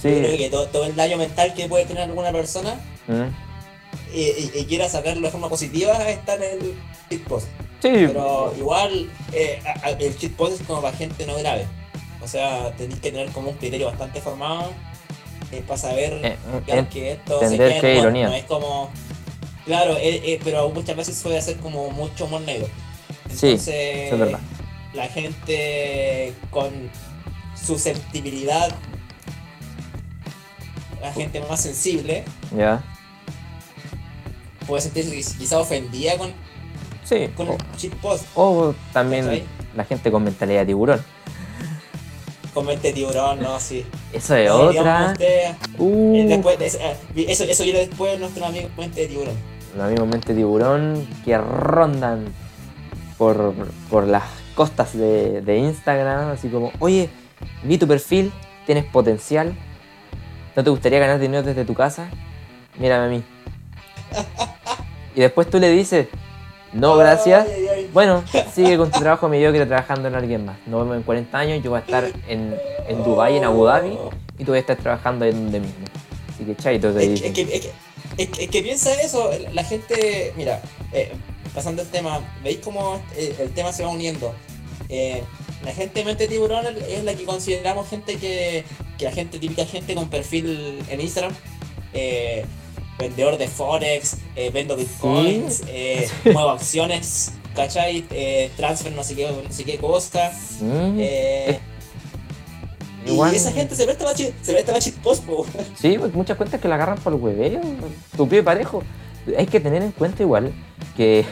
Sí. 0.01 0.09
Yo 0.09 0.19
creo 0.19 0.37
que 0.39 0.49
todo, 0.51 0.67
todo 0.69 0.85
el 0.87 0.95
daño 0.97 1.17
mental 1.19 1.53
que 1.55 1.69
puede 1.69 1.85
tener 1.85 2.05
alguna 2.05 2.31
persona 2.33 2.75
¿Mm? 3.09 4.15
y, 4.15 4.21
y- 4.21 4.51
y 4.55 4.65
quiera 4.67 4.89
sacarlo 4.89 5.23
de 5.23 5.31
forma 5.31 5.49
positiva 5.49 5.93
está 6.09 6.35
en 6.37 6.43
el 6.45 6.75
shitpost. 7.11 7.47
Sí, 7.83 7.89
Pero 8.07 8.55
igual 8.57 9.11
eh, 9.33 9.61
el 9.99 10.17
cheat 10.17 10.33
post 10.33 10.61
es 10.61 10.67
como 10.67 10.81
para 10.83 10.97
gente 10.97 11.27
no 11.27 11.35
grave. 11.37 11.67
O 12.23 12.29
sea, 12.29 12.71
tenéis 12.77 13.01
que 13.01 13.11
tener 13.11 13.31
como 13.31 13.51
un 13.51 13.57
criterio 13.57 13.87
bastante 13.87 14.21
formado 14.21 14.73
eh, 15.51 15.63
para 15.67 15.79
saber 15.81 16.21
eh, 16.25 16.37
en- 16.69 16.87
que 16.87 17.13
esto 17.13 17.41
se 17.41 17.57
queda 17.57 17.81
que 17.81 17.97
ironía. 17.99 18.29
No 18.29 18.35
es 18.35 18.45
como. 18.45 18.91
Claro, 19.65 19.97
eh, 19.99 20.39
pero 20.45 20.69
muchas 20.71 20.97
veces 20.97 21.17
suele 21.17 21.41
ser 21.43 21.57
como 21.57 21.91
mucho 21.91 22.27
humor 22.27 22.43
negro. 22.43 22.67
Sí, 23.29 23.47
Entonces, 23.49 23.69
eso 24.07 24.15
es 24.15 24.21
verdad. 24.21 24.41
La 24.95 25.07
gente 25.09 26.35
con 26.51 26.71
susceptibilidad, 27.55 28.71
la 31.01 31.13
gente 31.13 31.41
más 31.49 31.61
sensible, 31.63 32.25
ya. 32.57 32.83
puede 34.67 34.83
sentirse 34.83 35.11
quiz- 35.17 35.37
quizá 35.39 35.59
ofendida 35.59 36.17
con, 36.19 36.33
Sí. 37.05 37.29
con 37.37 37.49
O, 37.49 37.53
el 37.55 37.59
cheat 37.77 37.95
post. 37.95 38.25
o 38.35 38.75
también 38.93 39.45
la 39.75 39.85
gente 39.85 40.11
con 40.11 40.25
mentalidad 40.25 40.61
de 40.61 40.67
tiburón. 40.67 41.03
Con 42.55 42.67
mente 42.67 42.93
tiburón, 42.93 43.41
no, 43.41 43.59
sí. 43.61 43.87
Eso 44.13 44.35
es 44.35 44.49
No, 44.49 44.57
otra. 44.57 45.13
usted, 45.13 45.55
Uh, 45.79 46.17
eh, 46.17 46.25
después 46.27 46.59
eh, 46.61 46.97
eso, 47.29 47.45
eso 47.45 47.63
viene 47.63 47.87
después 47.87 48.13
de 48.13 48.19
nuestro 48.19 48.45
amigo 48.45 48.69
mente 48.77 49.03
de 49.03 49.07
tiburón. 49.07 49.35
los 49.77 49.85
amigos 49.87 50.09
mente 50.09 50.35
tiburón 50.35 51.07
que 51.25 51.39
rondan 51.39 52.25
por, 53.17 53.55
por 53.89 54.07
las 54.09 54.25
costas 54.55 54.97
de, 54.97 55.41
de 55.43 55.59
Instagram, 55.59 56.31
así 56.31 56.49
como, 56.49 56.73
oye, 56.79 57.09
vi 57.63 57.79
tu 57.79 57.87
perfil, 57.89 58.33
tienes 58.67 58.85
potencial, 58.85 59.55
¿no 60.57 60.65
te 60.65 60.71
gustaría 60.71 60.99
ganar 60.99 61.19
dinero 61.19 61.43
desde 61.43 61.65
tu 61.65 61.75
casa? 61.75 62.09
Mírame 62.79 63.07
a 63.07 63.09
mí. 63.09 63.23
Y 65.15 65.21
después 65.23 65.51
tú 65.51 65.59
le 65.59 65.69
dices, 65.71 66.07
no, 66.73 66.97
gracias. 66.97 67.45
Ay, 67.49 67.53
ay, 67.63 67.69
ay. 67.75 67.91
Bueno, 67.93 68.23
sigue 68.55 68.77
con 68.77 68.91
tu 68.93 69.01
trabajo 69.01 69.29
mediocre 69.29 69.67
trabajando 69.67 70.07
en 70.07 70.15
alguien 70.15 70.45
más. 70.45 70.57
Nos 70.67 70.83
vemos 70.83 70.97
en 70.99 71.03
40 71.03 71.37
años, 71.39 71.63
yo 71.65 71.71
voy 71.71 71.79
a 71.79 71.81
estar 71.81 72.05
en, 72.29 72.55
en 72.87 73.03
Dubái, 73.03 73.37
en 73.37 73.45
Abu 73.45 73.65
Dhabi, 73.65 73.99
y 74.39 74.45
tú 74.45 74.53
vas 74.53 74.59
a 74.59 74.61
estar 74.61 74.77
trabajando 74.77 75.25
en 75.25 75.35
donde 75.35 75.61
mismo. 75.61 75.85
Así 76.33 76.45
que 76.45 76.55
chaito 76.55 76.93
te 76.93 77.13
es, 77.13 77.21
que, 77.21 77.27
es, 77.29 77.35
que, 77.35 77.43
es 77.43 77.61
que- 78.29 78.45
es 78.45 78.51
que 78.51 78.63
piensa 78.63 78.93
eso, 79.03 79.31
la 79.53 79.65
gente, 79.65 80.33
mira, 80.37 80.61
eh, 80.93 81.11
pasando 81.55 81.83
el 81.83 81.89
tema, 81.89 82.21
¿veis 82.43 82.59
cómo 82.63 83.01
eh, 83.17 83.35
el 83.41 83.51
tema 83.53 83.73
se 83.73 83.83
va 83.85 83.91
uniendo? 83.91 84.35
Eh, 84.89 85.23
la 85.65 85.73
gente 85.73 86.05
mente 86.05 86.27
tiburón 86.27 86.65
es 86.89 87.05
la 87.05 87.15
que 87.15 87.25
consideramos 87.25 87.89
gente 87.89 88.17
que, 88.17 88.65
que 88.99 89.05
la 89.05 89.13
gente, 89.13 89.39
típica 89.39 89.65
gente 89.65 89.95
con 89.95 90.09
perfil 90.09 90.79
en 90.89 91.01
Instagram, 91.01 91.33
eh, 91.93 92.45
vendedor 92.99 93.39
de 93.39 93.47
Forex, 93.49 94.17
eh, 94.37 94.51
vendo 94.53 94.77
bitcoins, 94.77 95.63
eh, 95.69 96.09
muevo 96.25 96.51
acciones, 96.51 97.33
¿cachai? 97.55 98.05
Transfer 98.57 98.93
no 98.93 99.05
sé 99.05 99.15
qué, 99.17 99.29
no 99.31 99.53
sé 99.53 99.65
qué 99.65 99.77
cosa. 99.79 100.33
Igual- 103.07 103.33
Y 103.33 103.37
esa 103.37 103.53
gente 103.53 103.75
se 103.75 103.85
presta 103.85 104.05
para 104.05 104.17
chi- 104.17 104.33
se 104.43 104.53
presta 104.53 104.73
para 104.73 104.85
post, 105.03 105.25
po. 105.25 105.47
Sí, 105.81 105.97
pues 105.99 106.13
muchas 106.15 106.37
cuentas 106.37 106.61
que 106.61 106.69
la 106.69 106.75
agarran 106.75 106.99
por 106.99 107.13
el 107.15 107.21
hueveo, 107.21 107.61
tu 108.17 108.29
pie 108.29 108.43
parejo. 108.43 108.83
Hay 109.37 109.47
que 109.47 109.61
tener 109.61 109.83
en 109.83 109.93
cuenta 109.93 110.23
igual 110.23 110.53
que 111.01 111.25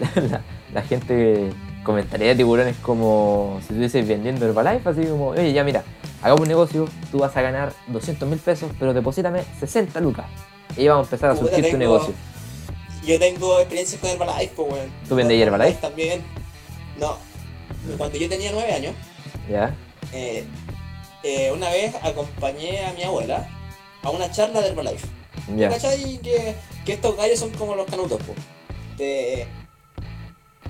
la, 0.00 0.22
la- 0.22 0.42
la 0.74 0.82
gente 0.82 1.50
comentaría 1.84 2.28
de 2.28 2.34
tiburones 2.36 2.76
como 2.82 3.56
si 3.60 3.66
estuvieses 3.68 4.06
vendiendo 4.06 4.46
Herbalife, 4.46 4.88
así 4.88 5.04
como, 5.04 5.28
oye, 5.28 5.52
ya 5.52 5.62
mira, 5.64 5.84
hagamos 6.22 6.40
un 6.42 6.48
negocio, 6.48 6.88
tú 7.12 7.18
vas 7.20 7.36
a 7.36 7.42
ganar 7.42 7.72
200 7.86 8.28
mil 8.28 8.38
pesos, 8.40 8.70
pero 8.80 8.92
deposítame 8.92 9.42
60 9.60 10.00
lucas. 10.00 10.26
Y 10.76 10.88
vamos 10.88 11.06
a 11.06 11.06
empezar 11.08 11.30
a 11.30 11.34
Puta, 11.34 11.54
surgir 11.54 11.70
tu 11.72 11.78
negocio. 11.78 12.14
Yo 13.04 13.18
tengo 13.18 13.58
experiencia 13.60 13.98
con 14.00 14.10
Herbalife, 14.10 14.52
pues, 14.56 14.72
weón. 14.72 14.90
¿Tú 15.08 15.14
vendías 15.14 15.46
Herbalife? 15.46 15.80
También. 15.80 16.22
No. 16.98 17.16
Cuando 17.96 18.18
yo 18.18 18.28
tenía 18.28 18.50
nueve 18.52 18.72
años, 18.72 18.94
¿Ya? 19.48 19.74
eh, 20.12 20.44
eh, 21.24 21.52
una 21.54 21.70
vez 21.70 21.94
acompañé 22.02 22.84
a 22.86 22.92
mi 22.92 23.02
abuela 23.04 23.48
a 24.02 24.10
una 24.10 24.30
charla 24.30 24.60
de 24.60 24.68
Herbalife. 24.68 25.06
Ya. 25.56 25.68
¿Cachai? 25.70 26.18
Que, 26.18 26.54
que 26.84 26.92
estos 26.92 27.16
gallos 27.16 27.38
son 27.38 27.50
como 27.50 27.74
los 27.74 27.86
canutos, 27.86 28.20
pues. 28.26 28.38
Te, 29.00 29.46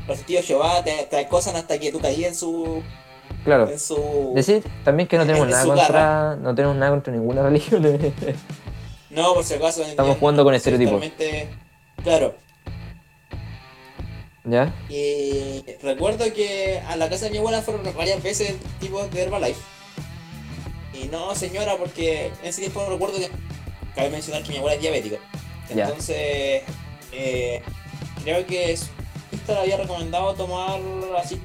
los 0.06 0.20
tíos 0.20 0.46
Jehová 0.46 0.84
te, 0.84 1.08
te 1.10 1.18
acosan 1.18 1.56
hasta 1.56 1.80
que 1.80 1.90
tú 1.90 1.98
caí 1.98 2.24
en 2.24 2.32
su. 2.32 2.80
Claro. 3.42 3.68
En 3.68 3.80
su 3.80 4.32
Decir 4.36 4.62
también 4.84 5.08
que 5.08 5.18
no 5.18 5.26
tenemos 5.26 5.46
en 5.46 5.50
nada 5.50 5.66
contra, 5.66 6.36
no 6.36 6.54
tenemos 6.54 6.76
nada 6.76 6.92
contra 6.92 7.12
ninguna 7.12 7.42
religión. 7.42 7.82
No, 9.10 9.34
por 9.34 9.42
si 9.42 9.54
acaso. 9.54 9.82
Estamos 9.82 10.18
jugando 10.18 10.44
con 10.44 10.54
estereotipos. 10.54 11.04
Claro. 12.04 12.36
¿Ya? 14.44 14.72
Y 14.88 15.64
recuerdo 15.82 16.32
que 16.32 16.80
a 16.86 16.94
la 16.94 17.10
casa 17.10 17.24
de 17.24 17.32
mi 17.32 17.38
abuela 17.38 17.60
fueron 17.60 17.82
varias 17.96 18.22
veces 18.22 18.54
tipos 18.78 19.10
de 19.10 19.22
Herbalife. 19.22 19.60
Y 20.94 21.08
no, 21.08 21.34
señora, 21.34 21.76
porque 21.76 22.26
en 22.26 22.48
ese 22.48 22.60
tiempo 22.60 22.86
recuerdo 22.88 23.18
que. 23.18 23.28
Cabe 23.96 24.10
mencionar 24.10 24.44
que 24.44 24.50
mi 24.50 24.58
abuela 24.58 24.76
es 24.76 24.80
diabética. 24.80 25.16
Entonces, 25.68 26.62
eh, 27.12 27.62
creo 28.22 28.46
que 28.46 28.76
su 28.76 28.86
le 29.46 29.58
había 29.58 29.76
recomendado 29.76 30.34
tomar 30.34 30.80
así 31.18 31.40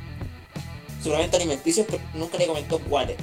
suplementos 1.02 1.40
alimenticios, 1.40 1.86
pero 1.90 2.02
nunca 2.14 2.38
le 2.38 2.48
comentó 2.48 2.80
cuáles. 2.80 3.18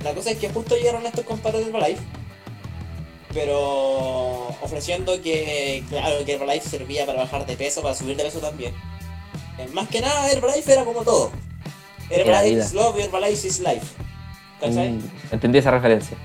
La 0.00 0.12
cosa 0.14 0.30
es 0.30 0.38
que 0.38 0.48
justo 0.50 0.76
llegaron 0.76 1.04
estos 1.06 1.24
compadres 1.24 1.62
de 1.64 1.70
Herbalife, 1.70 2.02
pero 3.32 4.48
ofreciendo 4.62 5.20
que, 5.20 5.82
claro, 5.88 6.24
que 6.24 6.34
Herbalife 6.34 6.68
servía 6.68 7.06
para 7.06 7.20
bajar 7.20 7.44
de 7.46 7.56
peso, 7.56 7.82
para 7.82 7.94
subir 7.94 8.16
de 8.16 8.24
peso 8.24 8.38
también. 8.38 8.72
Eh, 9.58 9.66
Más 9.72 9.88
que 9.88 10.00
nada, 10.00 10.30
Herbalife 10.30 10.72
era 10.72 10.84
como 10.84 11.02
todo. 11.02 11.32
Herbalife 12.10 12.60
is 12.60 12.72
love, 12.72 12.98
Herbalife 12.98 13.46
is 13.48 13.60
life. 13.60 13.86
¿Cachai? 14.60 14.90
Mm, 14.92 15.10
entendí 15.32 15.58
esa 15.58 15.70
referencia. 15.70 16.16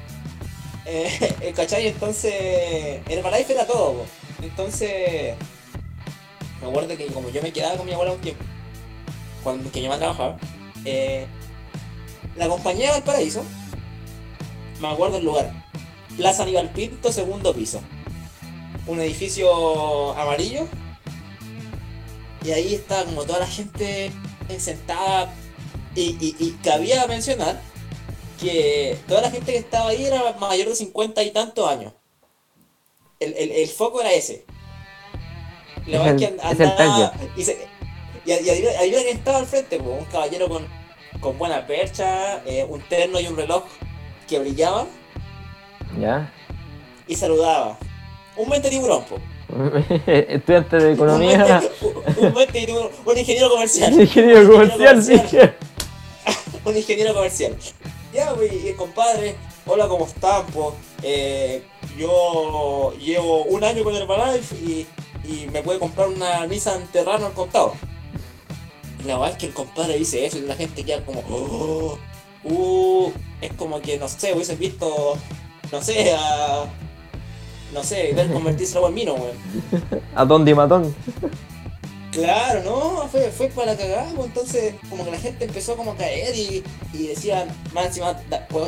Eh, 0.85 1.53
¿Cachai? 1.55 1.87
Entonces, 1.87 2.33
Herbalife 3.09 3.53
era 3.53 3.65
todo. 3.65 3.93
po. 3.93 4.05
Entonces, 4.41 5.35
me 6.61 6.67
acuerdo 6.67 6.95
que 6.97 7.07
como 7.07 7.29
yo 7.29 7.41
me 7.41 7.51
quedaba 7.51 7.77
con 7.77 7.85
mi 7.85 7.93
abuela 7.93 8.13
un 8.13 8.21
tiempo, 8.21 8.43
cuando 9.43 9.71
que 9.71 9.81
mi 9.81 9.87
mamá 9.87 9.99
trabajaba, 9.99 10.37
eh, 10.85 11.25
la 12.35 12.47
compañía 12.47 12.87
de 12.87 12.91
Valparaíso, 12.93 13.43
me 14.79 14.87
acuerdo 14.87 15.17
el 15.17 15.25
lugar, 15.25 15.51
Plaza 16.17 16.43
Aníbal 16.43 16.69
Pinto, 16.69 17.11
segundo 17.11 17.53
piso. 17.53 17.81
Un 18.87 18.99
edificio 18.99 20.13
amarillo, 20.17 20.67
y 22.43 22.51
ahí 22.51 22.73
estaba 22.73 23.05
como 23.05 23.23
toda 23.25 23.39
la 23.39 23.47
gente 23.47 24.11
sentada, 24.57 25.33
y, 25.95 26.17
y, 26.19 26.35
y 26.39 26.51
cabía 26.63 27.05
mencionar 27.05 27.61
que 28.39 28.97
toda 29.07 29.21
la 29.21 29.31
gente 29.31 29.51
que 29.51 29.59
estaba 29.59 29.89
ahí 29.89 30.05
era 30.05 30.33
mayor 30.39 30.69
de 30.69 30.75
50 30.75 31.21
y 31.23 31.31
tantos 31.31 31.69
años. 31.69 31.93
El, 33.21 33.33
el, 33.37 33.51
el 33.51 33.67
foco 33.69 34.01
era 34.01 34.11
ese. 34.11 34.43
La 35.87 36.01
Es 36.03 36.07
el- 36.11 36.17
que 36.17 36.25
es 36.25 36.31
el 36.59 36.67
andaba- 36.67 37.13
y, 37.37 37.43
se- 37.43 37.67
y, 38.25 38.31
y 38.31 38.49
adivina, 38.49 38.71
quién 39.03 39.17
estaba 39.17 39.37
al 39.39 39.45
frente, 39.45 39.79
po, 39.79 39.91
un 39.91 40.05
caballero 40.05 40.49
con, 40.49 40.67
con 41.19 41.37
buena 41.37 41.65
percha, 41.65 42.41
eh, 42.45 42.65
un 42.67 42.81
terno 42.81 43.19
y 43.19 43.27
un 43.27 43.35
reloj 43.37 43.63
que 44.27 44.39
brillaba 44.39 44.85
¿Ya? 45.99 46.31
y 47.07 47.15
saludaba. 47.15 47.77
Un 48.37 48.49
mente 48.49 48.69
tiburón, 48.69 49.03
po. 49.05 49.17
Estudiante 50.07 50.77
de 50.77 50.87
Un 50.89 50.93
economía. 50.93 51.61
un 52.17 52.33
mente 52.33 52.65
tiburón, 52.65 52.89
un 53.05 53.17
ingeniero 53.17 53.49
comercial. 53.49 53.93
Ingeniero 54.01 54.51
comercial, 54.51 55.03
sí. 55.03 55.13
un 56.65 56.77
ingeniero 56.77 57.13
comercial. 57.13 57.55
Ya, 58.13 58.31
güey, 58.33 58.69
eh, 58.69 58.75
compadre, 58.75 59.35
hola, 59.65 59.87
¿cómo 59.87 60.05
están? 60.05 60.45
po? 60.47 60.75
Eh, 61.03 61.63
yo 61.97 62.93
llevo 62.99 63.43
un 63.43 63.63
año 63.63 63.83
con 63.83 63.95
Herbalife 63.95 64.55
y, 64.55 64.87
y 65.23 65.47
me 65.51 65.61
puede 65.61 65.79
comprar 65.79 66.07
una 66.09 66.45
Nissan 66.47 66.87
Terrano 66.87 67.27
al 67.27 67.33
contado. 67.33 67.73
Y 68.99 69.07
la 69.07 69.15
verdad 69.15 69.31
es 69.31 69.37
que 69.37 69.45
el 69.47 69.53
compadre 69.53 69.97
dice 69.97 70.25
eso 70.25 70.37
y 70.37 70.41
la 70.41 70.55
gente 70.55 70.83
queda 70.83 71.03
como, 71.05 71.23
oh, 71.29 71.97
uh, 72.43 73.11
es 73.41 73.53
como 73.53 73.81
que, 73.81 73.97
no 73.97 74.07
sé, 74.07 74.33
hubiesen 74.33 74.59
visto, 74.59 75.17
no 75.71 75.81
sé, 75.81 76.13
a, 76.13 76.65
no 77.73 77.83
sé, 77.83 78.13
ver 78.13 78.27
convertirse 78.33 78.79
en 78.79 78.95
vino, 78.95 79.15
güey. 79.15 79.31
A 80.15 80.25
Don 80.25 80.43
Matón. 80.55 80.95
Claro, 82.11 82.61
no, 82.63 83.07
fue, 83.07 83.31
fue 83.31 83.47
para 83.47 83.71
la 83.71 83.77
cagada, 83.77 84.11
pues, 84.15 84.27
entonces 84.27 84.75
como 84.89 85.05
que 85.05 85.11
la 85.11 85.19
gente 85.19 85.45
empezó 85.45 85.77
como 85.77 85.91
a 85.91 85.95
caer 85.97 86.35
y, 86.35 86.61
y 86.93 87.07
decían, 87.07 87.47
más 87.73 87.85
encima, 87.87 88.11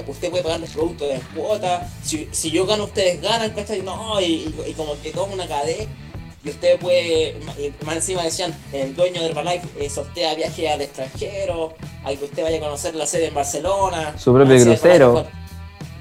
usted 0.08 0.30
puede 0.32 0.44
pagar 0.44 0.62
los 0.62 0.70
productos 0.70 1.10
de 1.10 1.20
cuota, 1.36 1.90
si, 2.04 2.30
si 2.32 2.52
yo 2.52 2.66
gano 2.66 2.86
ustedes 2.86 3.22
ganan, 3.22 3.52
¿cachai? 3.52 3.82
No, 3.82 4.20
y, 4.22 4.26
y- 4.26 4.56
y 4.68 4.74
como 4.74 5.00
que 5.02 5.12
toma 5.12 5.34
una 5.34 5.46
cadena, 5.48 5.92
y 6.42 6.50
usted 6.50 6.80
puede, 6.80 7.38
más 7.86 7.96
encima 7.98 8.24
decían, 8.24 8.58
el 8.72 8.96
dueño 8.96 9.22
de 9.22 9.28
Herbalife 9.30 9.68
eh, 9.78 9.90
sortea 9.90 10.36
viajes 10.36 10.70
al 10.72 10.82
extranjero, 10.82 11.74
al 12.06 12.18
que 12.18 12.26
usted 12.26 12.44
vaya 12.44 12.58
a 12.58 12.62
conocer 12.62 12.96
la 12.96 13.06
sede 13.06 13.28
en 13.28 13.34
Barcelona. 13.34 14.18
Su 14.18 14.34
propio 14.34 14.56
crucero. 14.64 15.28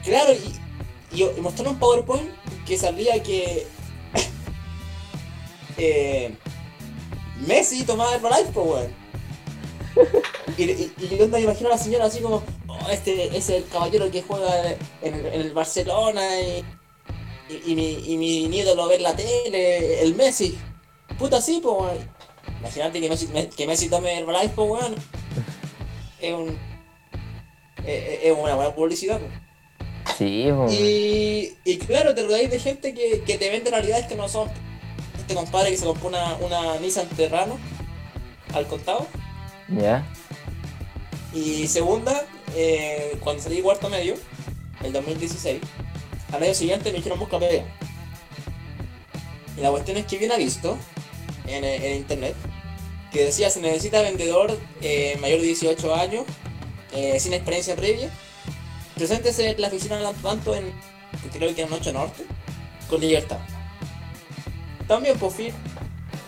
Claro, 0.05 0.33
y, 0.33 1.17
y, 1.21 1.23
y 1.25 1.41
mostraron 1.41 1.75
un 1.75 1.79
PowerPoint 1.81 2.29
que 2.67 2.77
salía 2.77 3.21
que... 3.23 3.67
eh, 5.79 6.35
Messi 7.47 7.85
tomaba 7.85 8.15
Herbalife, 8.15 8.51
pues, 8.53 8.67
weón. 8.67 9.03
Y, 10.59 10.65
y, 10.65 10.93
y 10.99 11.17
yo 11.17 11.29
me 11.29 11.41
imagino 11.41 11.69
a 11.69 11.73
la 11.73 11.79
señora 11.79 12.07
así 12.07 12.21
como, 12.21 12.43
oh, 12.67 12.91
este 12.91 13.35
es 13.37 13.49
el 13.49 13.67
caballero 13.69 14.11
que 14.11 14.23
juega 14.23 14.73
en, 15.03 15.15
el- 15.15 15.27
en 15.27 15.41
el 15.41 15.53
Barcelona 15.53 16.23
y, 16.41 16.65
y, 17.67 17.75
mi, 17.75 17.93
y 18.07 18.17
mi 18.19 18.49
nieto 18.49 18.75
lo 18.75 18.87
ve 18.89 18.97
en 18.97 19.03
la 19.03 19.15
tele, 19.17 20.03
el 20.03 20.15
Messi. 20.15 20.59
Puta 21.19 21.41
sí, 21.41 21.61
pues, 21.63 21.75
weón. 21.79 22.11
Imagínate 22.61 23.01
que 23.01 23.09
Messi, 23.09 23.27
que 23.57 23.67
Messi 23.67 23.89
tome 23.89 24.19
Herbalife, 24.19 24.55
pues, 24.55 24.71
weón. 24.71 24.95
Es 26.21 26.35
un... 26.35 26.59
Es, 27.85 28.21
es 28.25 28.33
una 28.39 28.55
buena 28.55 28.75
publicidad, 28.75 29.19
pues. 29.21 30.17
Sí, 30.19 30.49
po. 30.51 30.67
Y, 30.71 31.57
y 31.65 31.79
claro, 31.79 32.15
te 32.15 32.23
rodeáis 32.25 32.51
de 32.51 32.61
gente 32.61 32.95
que, 32.95 33.23
que 33.27 33.39
te 33.39 33.51
vende 33.51 33.71
realidades 33.71 34.07
que 34.07 34.15
no 34.15 34.29
son. 34.29 34.49
Este 35.33 35.45
compadre 35.45 35.71
que 35.71 35.79
se 35.79 35.87
compró 35.87 36.09
una, 36.09 36.35
una 36.35 36.77
Nissan 36.79 37.09
Terrano 37.09 37.59
al 38.53 38.67
contado. 38.67 39.07
Ya. 39.69 40.07
Y 41.33 41.67
segunda, 41.69 42.27
eh, 42.55 43.17
cuando 43.21 43.43
salí 43.43 43.57
de 43.57 43.63
cuarto 43.63 43.89
medio, 43.89 44.15
el 44.83 44.93
2016, 44.93 45.63
al 46.35 46.43
año 46.43 46.53
siguiente 46.53 46.91
me 46.93 46.99
dijeron 46.99 47.19
busca 47.19 47.39
pega. 47.39 47.65
Y 49.57 49.63
la 49.63 49.71
cuestión 49.71 49.97
es 49.97 50.05
que 50.05 50.19
vi 50.19 50.27
una 50.27 50.37
visto 50.37 50.77
en, 51.47 51.65
eh, 51.65 51.93
en 51.93 51.97
internet 51.97 52.35
que 53.11 53.25
decía 53.25 53.49
se 53.49 53.63
necesita 53.63 54.03
vendedor 54.03 54.59
eh, 54.83 55.17
mayor 55.19 55.41
de 55.41 55.47
18 55.47 55.95
años, 55.95 56.27
eh, 56.93 57.19
sin 57.19 57.33
experiencia 57.33 57.75
previa. 57.75 58.11
Preséntese 58.97 59.49
en 59.49 59.61
la 59.63 59.69
oficina 59.69 59.97
de 59.97 60.13
tanto 60.23 60.55
en, 60.55 60.75
creo 61.33 61.55
que 61.55 61.63
en 61.63 61.73
8 61.73 61.91
Norte, 61.95 62.25
con 62.91 63.01
libertad. 63.01 63.39
También 64.93 65.19
por 65.19 65.33
fin, 65.33 65.55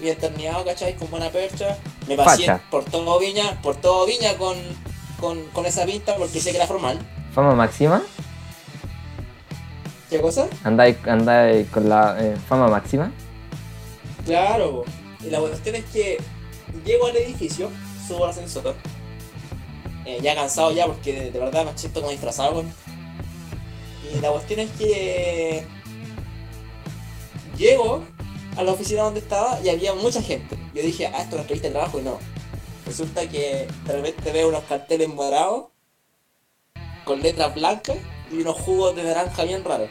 bien 0.01 0.17
terminado, 0.17 0.65
¿cachai? 0.65 0.97
Con 0.97 1.11
buena 1.11 1.29
percha. 1.29 1.77
Me 2.09 2.17
pasé 2.17 2.47
Facha. 2.47 2.63
por 2.71 2.83
todo 2.83 3.19
Viña, 3.21 3.61
por 3.61 3.77
todo 3.77 4.07
Viña 4.07 4.39
con, 4.39 4.57
con, 5.21 5.45
con 5.49 5.67
esa 5.67 5.85
pinta 5.85 6.17
porque 6.17 6.41
sé 6.41 6.51
que 6.51 6.57
era 6.57 6.67
formal. 6.67 6.99
Fama 7.35 7.55
máxima. 7.55 8.03
¿Qué 10.09 10.19
cosa? 10.19 10.49
Andáis 10.63 10.97
andáis 11.07 11.69
con 11.69 11.91
la 11.91 12.17
eh, 12.19 12.37
fama 12.49 12.69
máxima. 12.69 13.13
Claro, 14.25 14.85
y 15.23 15.29
la 15.29 15.41
cuestión 15.41 15.75
es 15.75 15.85
que 15.85 16.17
llego 16.87 17.09
al 17.09 17.17
edificio, 17.17 17.69
subo 18.09 18.25
al 18.25 18.31
ascensor, 18.31 18.75
eh, 20.07 20.21
ya 20.23 20.35
cansado 20.35 20.73
ya 20.73 20.87
porque 20.87 21.13
de, 21.13 21.31
de 21.33 21.39
verdad 21.39 21.67
me 21.67 21.77
siento 21.77 22.01
como 22.01 22.13
disfrazado. 22.13 22.53
weón. 22.53 22.73
Y 24.11 24.21
la 24.21 24.31
cuestión 24.31 24.61
es 24.61 24.71
que 24.71 25.67
llego 27.59 28.14
a 28.57 28.63
la 28.63 28.73
oficina 28.73 29.03
donde 29.03 29.21
estaba 29.21 29.61
y 29.63 29.69
había 29.69 29.95
mucha 29.95 30.23
gente. 30.23 30.57
Yo 30.75 30.83
dije, 30.83 31.07
ah, 31.07 31.23
esto 31.23 31.29
es 31.29 31.33
una 31.33 31.43
entrevista 31.43 31.69
de 31.69 31.75
trabajo 31.75 31.99
y 31.99 32.03
no. 32.03 32.19
Resulta 32.87 33.29
que 33.29 33.67
de 33.87 33.93
repente 33.93 34.33
veo 34.33 34.49
unos 34.49 34.65
carteles 34.65 35.09
morados 35.09 35.67
con 37.05 37.21
letras 37.21 37.55
blancas 37.55 37.97
y 38.31 38.41
unos 38.41 38.57
jugos 38.57 38.95
de 38.97 39.05
naranja 39.05 39.45
bien 39.45 39.65
raros. 39.65 39.91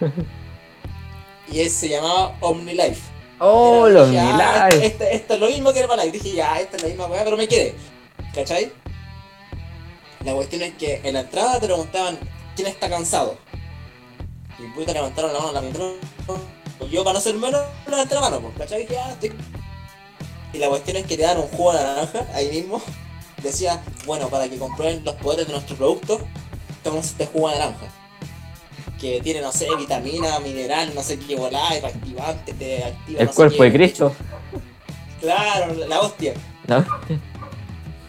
y 1.52 1.60
ese 1.60 1.70
se 1.70 1.88
llamaba 1.88 2.36
OmniLife. 2.40 3.14
¡Oh, 3.38 3.88
los 3.88 4.10
dije, 4.10 4.20
ah, 4.20 4.32
milagros! 4.32 4.82
Esto, 4.82 5.04
esto 5.04 5.34
es 5.34 5.40
lo 5.40 5.46
mismo 5.48 5.72
que 5.72 5.80
Herbalife. 5.80 6.12
Dije, 6.12 6.36
ya, 6.36 6.60
esta 6.60 6.76
es 6.76 6.82
la 6.82 6.88
misma 6.88 7.06
weá, 7.06 7.24
pero 7.24 7.36
me 7.36 7.48
quedé. 7.48 7.74
¿Cachai? 8.34 8.72
La 10.24 10.32
cuestión 10.34 10.62
es 10.62 10.74
que 10.74 11.00
en 11.04 11.14
la 11.14 11.20
entrada 11.20 11.60
te 11.60 11.66
preguntaban 11.66 12.18
quién 12.56 12.68
está 12.68 12.88
cansado. 12.88 13.36
Y 14.58 14.66
puta 14.68 14.92
levantaron 14.92 15.32
la 15.32 15.38
mano 15.40 15.50
a 15.50 15.52
la 15.52 15.60
mitad. 15.60 15.90
Yo, 16.94 17.02
para 17.02 17.14
no 17.14 17.20
ser 17.20 17.34
menos, 17.34 17.60
levanté 17.88 18.14
la 18.14 18.20
mano, 18.20 18.38
pues, 18.40 18.54
¿cachai? 18.56 18.86
Ah, 18.96 19.10
estoy- 19.10 19.32
Y 20.52 20.58
la 20.58 20.68
cuestión 20.68 20.96
es 20.98 21.06
que 21.06 21.16
te 21.16 21.24
dan 21.24 21.38
un 21.38 21.48
jugo 21.48 21.72
de 21.72 21.82
naranja 21.82 22.24
ahí 22.34 22.48
mismo. 22.50 22.80
Decía, 23.42 23.82
bueno, 24.06 24.28
para 24.28 24.48
que 24.48 24.56
comprueben 24.58 25.04
los 25.04 25.16
poderes 25.16 25.48
de 25.48 25.52
nuestro 25.54 25.74
producto, 25.74 26.20
tomamos 26.84 27.06
este 27.06 27.26
jugo 27.26 27.48
de 27.50 27.58
naranja. 27.58 27.86
Que 29.00 29.20
tiene, 29.22 29.40
no 29.40 29.50
sé, 29.50 29.66
vitamina, 29.76 30.38
mineral, 30.38 30.94
no 30.94 31.02
sé 31.02 31.18
qué 31.18 31.34
volá, 31.34 31.68
reactivante, 31.70 32.52
te 32.54 32.84
activa. 32.84 33.20
El 33.20 33.26
no 33.26 33.32
sé 33.32 33.36
cuerpo 33.36 33.56
qué, 33.58 33.64
de 33.64 33.72
Cristo. 33.72 34.14
Claro, 35.20 35.74
la 35.74 36.00
hostia. 36.00 36.34
¿No? 36.68 36.86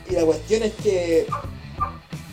Y 0.09 0.13
la 0.13 0.23
cuestión 0.25 0.61
es 0.61 0.73
que 0.73 1.21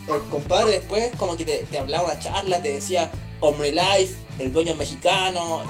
el 0.07 0.21
compadre 0.29 0.73
después 0.73 1.11
como 1.17 1.35
que 1.35 1.45
te, 1.45 1.57
te 1.63 1.79
hablaba 1.79 2.05
una 2.05 2.19
charla, 2.19 2.61
te 2.61 2.73
decía, 2.73 3.09
Hombre 3.39 3.71
Life, 3.71 4.15
el 4.37 4.53
dueño 4.53 4.73
es 4.73 4.77
mexicano, 4.77 5.63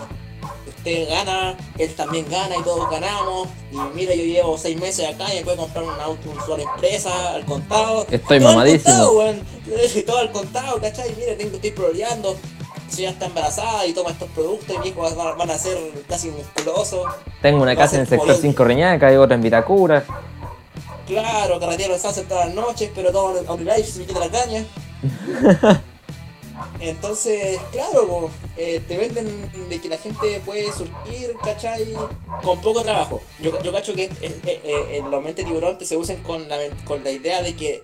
usted 0.83 1.07
gana, 1.09 1.55
él 1.77 1.93
también 1.95 2.25
gana 2.29 2.57
y 2.57 2.61
todos 2.63 2.89
ganamos. 2.91 3.47
Y 3.71 3.77
mira, 3.95 4.13
yo 4.13 4.23
llevo 4.23 4.57
seis 4.57 4.77
meses 4.79 5.07
acá 5.07 5.33
y 5.33 5.37
me 5.37 5.43
puedo 5.43 5.57
comprar 5.57 5.85
un 5.85 5.99
auto, 5.99 6.29
un 6.29 6.39
solo 6.45 6.63
empresa, 6.63 7.33
al 7.33 7.45
contado. 7.45 8.01
Estoy 8.11 8.39
Todo 8.39 8.49
al 8.49 8.55
mamadísimo. 8.55 8.83
contado, 8.93 9.17
weón. 9.17 9.41
Todo 10.05 10.17
al 10.19 10.31
contado, 10.31 10.81
¿cachai? 10.81 11.15
Mira, 11.17 11.37
tengo, 11.37 11.55
estoy 11.55 11.71
proleando. 11.71 12.35
Si 12.89 13.03
ya 13.03 13.09
está 13.11 13.25
embarazada 13.27 13.87
y 13.87 13.93
toma 13.93 14.11
estos 14.11 14.29
productos 14.31 14.75
y 14.75 14.79
mi 14.79 14.87
hijo 14.89 15.01
van, 15.01 15.37
van 15.37 15.49
a 15.49 15.57
ser 15.57 15.77
casi 16.07 16.29
musculosos. 16.29 17.07
Tengo 17.41 17.63
una 17.63 17.75
casa 17.75 17.95
en 17.95 18.01
el 18.01 18.07
sector 18.07 18.27
como- 18.27 18.41
5 18.41 18.63
Reñaca 18.65 19.11
y 19.11 19.15
otra 19.15 19.35
en 19.35 19.41
Vitacura. 19.41 20.03
Claro, 21.07 21.59
carretero 21.59 21.93
de 21.93 21.99
Sunset 21.99 22.27
todas 22.27 22.47
las 22.47 22.55
noches, 22.55 22.91
pero 22.93 23.11
todo 23.11 23.39
en 23.39 23.47
OmniLife 23.49 23.83
se 23.83 23.99
me 23.99 24.05
quita 24.05 24.19
la 24.19 24.29
caña. 24.29 24.65
Entonces, 26.79 27.59
claro, 27.71 28.29
eh, 28.57 28.81
te 28.87 28.97
venden 28.97 29.51
de 29.69 29.81
que 29.81 29.89
la 29.89 29.97
gente 29.97 30.41
puede 30.45 30.71
surgir, 30.71 31.35
¿cachai? 31.43 31.93
Con 32.43 32.61
poco 32.61 32.81
trabajo. 32.81 33.21
Yo, 33.39 33.61
yo 33.61 33.71
cacho 33.71 33.93
que 33.93 34.05
eh, 34.05 34.11
eh, 34.21 34.61
eh, 34.63 34.97
en 34.97 35.09
los 35.09 35.23
mentes 35.23 35.45
tiburón 35.45 35.77
te 35.77 35.85
se 35.85 35.97
usan 35.97 36.17
con 36.23 36.47
la, 36.49 36.57
con 36.85 37.03
la 37.03 37.11
idea 37.11 37.41
de 37.41 37.55
que 37.55 37.83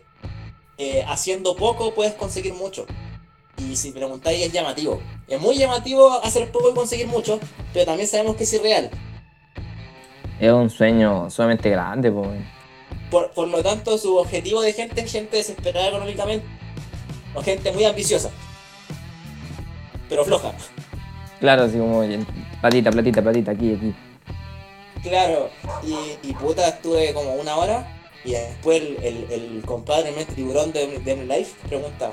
eh, 0.78 1.04
haciendo 1.08 1.56
poco 1.56 1.94
puedes 1.94 2.14
conseguir 2.14 2.54
mucho. 2.54 2.86
Y 3.58 3.76
si 3.76 3.92
preguntáis, 3.92 4.46
es 4.46 4.54
llamativo. 4.54 5.02
Es 5.28 5.40
muy 5.40 5.58
llamativo 5.58 6.12
hacer 6.24 6.52
poco 6.52 6.72
y 6.72 6.74
conseguir 6.74 7.08
mucho, 7.08 7.40
pero 7.74 7.86
también 7.86 8.08
sabemos 8.08 8.36
que 8.36 8.44
es 8.44 8.54
irreal. 8.54 8.90
Es 10.40 10.52
un 10.52 10.70
sueño 10.70 11.30
sumamente 11.30 11.70
grande. 11.70 12.12
Por, 13.12 13.32
por 13.32 13.48
lo 13.48 13.62
tanto, 13.62 13.98
su 13.98 14.16
objetivo 14.16 14.62
de 14.62 14.72
gente 14.72 15.02
es 15.02 15.12
gente 15.12 15.36
desesperada 15.36 15.90
económicamente. 15.90 16.46
O 17.36 17.42
gente 17.44 17.72
muy 17.74 17.84
ambiciosa. 17.84 18.32
Pero 20.10 20.26
floja. 20.26 20.51
Claro, 21.39 21.64
así 21.64 21.78
como 21.78 22.03
platita, 22.62 22.91
platita, 22.91 23.22
platita, 23.22 23.51
aquí, 23.51 23.74
aquí. 23.76 23.95
Claro. 25.03 25.49
Y, 25.84 26.28
y 26.28 26.34
puta, 26.34 26.68
estuve 26.68 27.14
como 27.14 27.34
una 27.36 27.55
hora. 27.55 27.95
Y 28.26 28.32
después 28.32 28.82
el, 28.82 28.97
el, 29.01 29.32
el 29.32 29.62
compadre, 29.66 30.14
el 30.18 30.26
tiburón 30.26 30.74
de, 30.74 30.99
de 30.99 31.16
Life, 31.26 31.55
pregunta: 31.70 32.12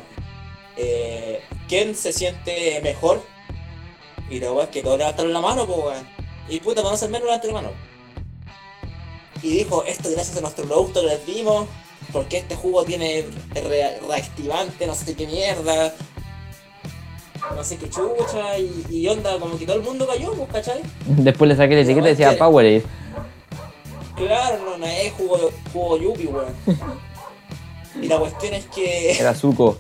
eh, 0.76 1.40
¿Quién 1.68 1.97
se 1.97 2.12
siente 2.12 2.80
mejor? 2.82 3.24
Y 4.30 4.38
la 4.38 4.62
es 4.62 4.68
que 4.68 4.82
todos 4.82 4.99
levantaron 4.99 5.32
la 5.32 5.40
mano, 5.40 5.66
pues 5.66 5.78
weón. 5.78 6.09
Y 6.49 6.61
puta, 6.61 6.82
para 6.82 6.92
no 6.92 6.97
ser 6.97 7.11
menos, 7.11 7.26
levanté 7.26 7.49
la 7.49 7.55
mano. 7.55 7.70
Y 9.42 9.49
dijo: 9.49 9.82
Esto 9.84 10.11
gracias 10.11 10.36
a 10.36 10.40
nuestro 10.40 10.64
producto 10.64 11.01
que 11.01 11.07
les 11.09 11.26
dimos. 11.26 11.66
Porque 12.12 12.38
este 12.38 12.55
jugo 12.55 12.84
tiene 12.84 13.26
re- 13.53 13.99
reactivante, 14.07 14.86
no 14.86 14.94
sé 14.94 15.16
qué 15.16 15.26
mierda. 15.26 15.92
No 17.55 17.62
sé 17.64 17.76
qué 17.76 17.88
chucha. 17.88 18.59
Y, 18.59 18.86
y 18.90 19.09
onda, 19.09 19.38
como 19.38 19.59
que 19.59 19.66
todo 19.66 19.76
el 19.76 19.82
mundo 19.82 20.07
cayó, 20.07 20.32
pues, 20.32 20.49
¿cachai? 20.53 20.82
Después 21.07 21.49
le 21.49 21.57
saqué 21.57 21.74
la 21.74 21.80
etiqueta 21.82 22.07
y 22.09 22.11
decía. 22.11 22.38
Powerade. 22.38 22.82
Claro, 24.16 24.59
no, 24.64 24.78
no 24.78 24.86
es 24.86 25.12
jugo, 25.12 25.51
jugo 25.72 25.97
yupi, 25.99 26.26
weón. 26.26 26.55
Y 28.03 28.09
la 28.09 28.18
cuestión 28.18 28.55
es 28.55 28.66
que. 28.66 29.12
Era 29.18 29.34
Zuko. 29.34 29.78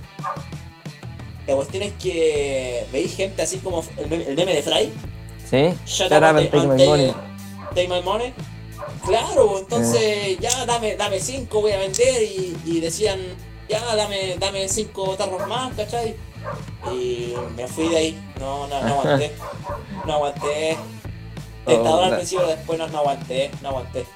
La 1.46 1.54
cuestión 1.54 1.82
es 1.84 1.92
que 1.94 2.86
veis 2.92 3.14
gente 3.14 3.42
así 3.42 3.58
como 3.58 3.84
el 3.98 4.08
meme, 4.08 4.24
el 4.26 4.36
meme 4.36 4.54
de 4.54 4.62
Fry. 4.62 4.92
¿Sí? 5.48 5.74
Shut 5.86 6.10
Shut 6.10 6.12
up 6.12 6.16
up 6.16 6.24
and 6.24 6.38
and 6.38 6.50
take 6.50 6.66
my 6.66 6.86
money. 6.86 7.14
Take 7.74 7.88
my 7.88 8.02
money. 8.02 8.34
Claro, 9.04 9.58
entonces 9.58 10.38
ya 10.40 10.66
dame, 10.66 10.96
dame 10.96 11.20
cinco, 11.20 11.60
voy 11.60 11.72
a 11.72 11.78
vender 11.78 12.22
y, 12.22 12.56
y 12.64 12.80
decían, 12.80 13.20
ya 13.68 13.94
dame, 13.94 14.36
dame 14.38 14.68
cinco 14.68 15.14
tarros 15.16 15.46
más, 15.46 15.72
¿cachai? 15.74 16.16
Y 16.92 17.34
me 17.56 17.66
fui 17.66 17.88
de 17.88 17.96
ahí, 17.96 18.32
no, 18.38 18.66
no, 18.68 18.82
no 18.82 19.00
aguanté, 19.00 19.32
no 20.06 20.12
aguanté. 20.14 20.76
Tentador 21.64 22.04
al 22.04 22.12
Oh, 22.12 22.16
principio, 22.16 22.46
después 22.46 22.78
no, 22.78 22.86
no 22.88 22.98
aguanté, 22.98 23.50
no 23.62 23.68
aguanté. 23.70 24.06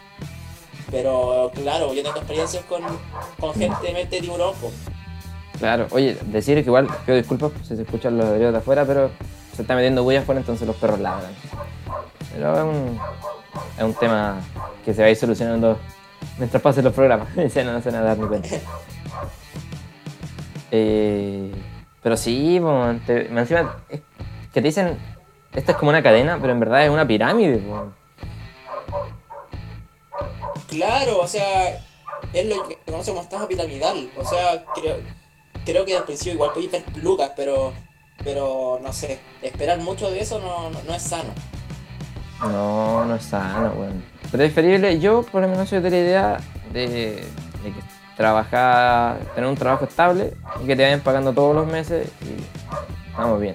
Pero 0.90 1.50
claro, 1.54 1.92
yo 1.94 2.02
tengo 2.02 2.16
experiencias 2.16 2.64
con, 2.64 2.82
con 3.38 3.54
gente 3.54 3.86
de 3.86 3.92
mente 3.92 4.20
tiburón, 4.20 4.54
pues. 4.60 4.72
Claro, 5.58 5.86
oye, 5.90 6.16
decir 6.26 6.54
que 6.56 6.60
igual, 6.70 6.88
pido 7.04 7.16
disculpas 7.16 7.52
si 7.66 7.76
se 7.76 7.82
escuchan 7.82 8.16
los 8.16 8.26
ladridos 8.26 8.52
de 8.52 8.58
afuera, 8.58 8.84
pero 8.84 9.10
se 9.54 9.62
está 9.62 9.74
metiendo 9.74 10.02
bulla 10.02 10.20
afuera, 10.20 10.40
entonces 10.40 10.66
los 10.66 10.76
perros 10.76 11.00
ladran. 11.00 11.32
Pero 12.32 12.54
es 12.56 12.62
un, 12.62 13.00
es 13.76 13.84
un 13.84 13.94
tema 13.94 14.40
que 14.84 14.94
se 14.94 15.02
va 15.02 15.08
a 15.08 15.10
ir 15.10 15.16
solucionando 15.16 15.78
mientras 16.38 16.62
pasen 16.62 16.84
los 16.84 16.94
programas. 16.94 17.28
No 17.36 17.48
se 17.50 17.64
van 17.64 17.94
a 17.96 18.00
dar 18.02 18.18
ni 18.18 18.26
cuenta. 18.26 18.48
Eh, 20.72 21.50
pero 22.02 22.16
sí, 22.16 22.58
po, 22.60 22.94
te- 23.06 23.26
encima, 23.28 23.76
es 23.88 24.00
que 24.52 24.60
te 24.60 24.68
dicen, 24.68 24.98
esta 25.52 25.72
es 25.72 25.78
como 25.78 25.90
una 25.90 26.02
cadena, 26.02 26.38
pero 26.40 26.52
en 26.52 26.60
verdad 26.60 26.84
es 26.84 26.90
una 26.90 27.06
pirámide. 27.06 27.58
po. 27.58 27.92
Claro, 30.68 31.18
o 31.20 31.26
sea, 31.26 31.78
es 32.32 32.46
lo 32.46 32.66
que 32.68 32.76
conocemos 32.86 33.06
como 33.06 33.22
estafa 33.22 33.48
piramidal. 33.48 34.10
O 34.16 34.24
sea, 34.24 34.64
creo, 34.74 34.96
creo 35.64 35.84
que 35.84 35.96
al 35.96 36.04
principio 36.04 36.34
igual 36.34 36.52
podía 36.52 36.70
ver 36.70 36.84
lucas, 37.02 37.32
pero, 37.36 37.72
pero 38.22 38.78
no 38.82 38.92
sé, 38.92 39.18
esperar 39.42 39.78
mucho 39.78 40.10
de 40.10 40.20
eso 40.20 40.38
no, 40.38 40.70
no, 40.70 40.80
no 40.86 40.94
es 40.94 41.02
sano. 41.02 41.30
No, 42.42 43.04
no 43.04 43.16
es 43.16 43.24
sano, 43.24 43.72
weón. 43.76 44.02
Preferible, 44.30 44.98
yo 45.00 45.22
por 45.24 45.42
lo 45.42 45.48
menos 45.48 45.68
soy 45.68 45.80
de 45.80 45.90
la 45.90 45.96
idea 45.98 46.40
de, 46.72 47.24
trabajar, 48.20 49.18
tener 49.34 49.48
un 49.48 49.56
trabajo 49.56 49.86
estable 49.86 50.34
y 50.62 50.66
que 50.66 50.76
te 50.76 50.82
vayan 50.82 51.00
pagando 51.00 51.32
todos 51.32 51.54
los 51.54 51.66
meses 51.66 52.06
y 52.20 53.16
vamos 53.16 53.40
bien. 53.40 53.54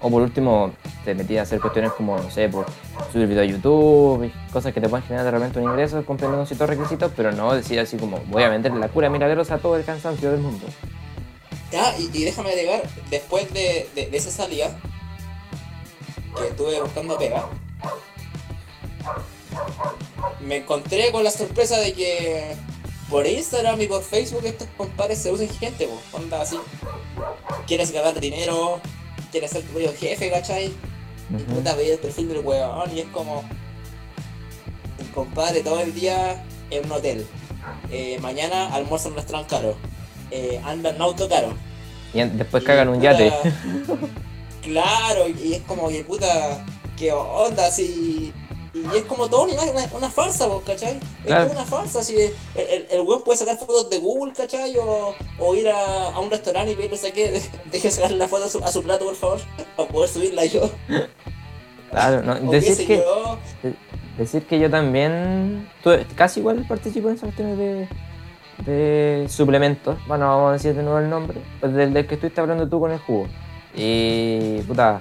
O 0.00 0.08
por 0.08 0.22
último, 0.22 0.72
te 1.04 1.14
metí 1.14 1.36
a 1.36 1.42
hacer 1.42 1.60
cuestiones 1.60 1.92
como, 1.92 2.16
no 2.16 2.30
sé, 2.30 2.48
por 2.48 2.64
subir 3.12 3.26
video 3.26 3.42
a 3.42 3.44
YouTube, 3.44 4.32
cosas 4.50 4.72
que 4.72 4.80
te 4.80 4.88
puedan 4.88 5.06
generar 5.06 5.26
de 5.26 5.32
repente 5.32 5.58
un 5.58 5.70
ingreso 5.70 6.02
cumpliendo 6.02 6.46
ciertos 6.46 6.66
requisitos, 6.66 7.12
pero 7.14 7.30
no 7.30 7.52
decir 7.52 7.78
así 7.78 7.98
como, 7.98 8.20
voy 8.28 8.42
a 8.42 8.48
vender 8.48 8.72
la 8.72 8.88
cura 8.88 9.10
milagrosa 9.10 9.56
a 9.56 9.58
todo 9.58 9.76
el 9.76 9.84
cansancio 9.84 10.30
del 10.30 10.40
mundo. 10.40 10.64
Ah, 11.76 11.92
y, 11.98 12.24
déjame 12.24 12.52
agregar, 12.52 12.84
después 13.10 13.52
de, 13.52 13.86
de, 13.94 14.06
de 14.06 14.16
esa 14.16 14.30
salida, 14.30 14.70
que 16.38 16.48
estuve 16.48 16.80
buscando 16.80 17.18
pega, 17.18 17.44
me 20.40 20.56
encontré 20.56 21.12
con 21.12 21.22
la 21.22 21.30
sorpresa 21.30 21.76
de 21.80 21.92
que 21.92 22.56
por 23.10 23.26
Instagram 23.26 23.80
y 23.80 23.86
por 23.86 24.02
Facebook 24.02 24.44
estos 24.44 24.68
compadres 24.76 25.18
se 25.18 25.30
usan 25.30 25.48
gente, 25.48 25.88
onda 26.12 26.42
así. 26.42 26.58
Quieres 27.66 27.92
ganar 27.92 28.18
dinero, 28.18 28.80
quieres 29.30 29.50
ser 29.50 29.62
tu 29.62 29.68
propio 29.72 29.92
jefe, 29.96 30.30
¿cachai? 30.30 30.66
Y 31.30 31.34
Ujú. 31.34 31.44
puta 31.56 31.74
veía 31.74 31.94
el 31.94 31.98
perfil 31.98 32.28
del 32.28 32.38
weón 32.44 32.96
y 32.96 33.00
es 33.00 33.06
como 33.06 33.44
el 34.98 35.10
compadre 35.10 35.60
todo 35.62 35.80
el 35.80 35.94
día 35.94 36.44
en 36.70 36.84
un 36.84 36.92
hotel. 36.92 37.26
Eh, 37.90 38.18
mañana 38.20 38.72
almuerza 38.74 39.08
en 39.08 39.12
un 39.14 39.18
restaurante 39.18 39.50
caro. 39.54 39.76
Eh, 40.30 40.60
anda 40.64 40.90
en 40.90 41.00
auto 41.00 41.28
caro. 41.28 41.54
Y 42.14 42.20
después 42.22 42.62
Y, 42.62 42.66
cagan 42.66 42.88
un 42.88 42.96
puta, 42.96 43.12
yate. 43.12 43.32
claro, 44.62 45.28
y 45.28 45.54
es 45.54 45.62
como 45.62 45.88
que 45.88 46.04
puta, 46.04 46.64
qué 46.96 47.12
onda, 47.12 47.66
así. 47.66 48.25
Y 48.92 48.96
es 48.98 49.04
como 49.04 49.28
todo 49.28 49.44
una, 49.44 49.62
una, 49.62 49.84
una 49.96 50.10
farsa, 50.10 50.46
vos, 50.46 50.62
¿cachai? 50.64 50.98
Claro. 51.24 51.44
Es 51.44 51.50
toda 51.50 51.62
una 51.62 51.70
farsa, 51.70 52.00
así. 52.00 52.14
El, 52.16 52.34
el, 52.54 52.86
el 52.90 53.00
weón 53.00 53.22
puede 53.22 53.38
sacar 53.38 53.56
fotos 53.56 53.88
de 53.90 53.98
Google, 53.98 54.32
¿cachai? 54.34 54.76
O, 54.78 55.14
o 55.38 55.54
ir 55.54 55.68
a, 55.68 56.08
a 56.10 56.20
un 56.20 56.30
restaurante 56.30 56.72
y 56.72 56.76
pedirle, 56.76 56.96
saque, 56.96 57.40
deje 57.72 57.90
sacar 57.90 58.10
la 58.12 58.28
foto 58.28 58.44
a 58.44 58.48
su, 58.48 58.58
a 58.62 58.68
su 58.70 58.82
plato, 58.82 59.06
por 59.06 59.14
favor, 59.14 59.40
para 59.76 59.88
poder 59.88 60.08
subirla 60.10 60.44
yo. 60.44 60.70
Claro, 61.90 62.22
no, 62.22 62.50
decir 62.50 62.86
que, 62.86 62.98
yo. 62.98 63.38
decir 64.18 64.44
que 64.46 64.58
yo 64.58 64.70
también, 64.70 65.68
tuve- 65.82 66.04
casi 66.14 66.40
igual 66.40 66.64
participo 66.68 67.08
en 67.08 67.14
esas 67.14 67.28
cuestiones 67.34 67.56
de, 67.58 67.88
de 68.66 69.28
suplementos. 69.28 69.96
Bueno, 70.06 70.26
vamos 70.26 70.50
a 70.50 70.52
decir 70.54 70.74
de 70.74 70.82
nuevo 70.82 70.98
el 70.98 71.08
nombre, 71.08 71.40
pues 71.60 71.72
del, 71.72 71.94
del 71.94 72.06
que 72.06 72.14
estuviste 72.14 72.40
hablando 72.40 72.68
tú 72.68 72.80
con 72.80 72.90
el 72.92 72.98
jugo. 72.98 73.26
Y, 73.74 74.60
puta, 74.62 75.00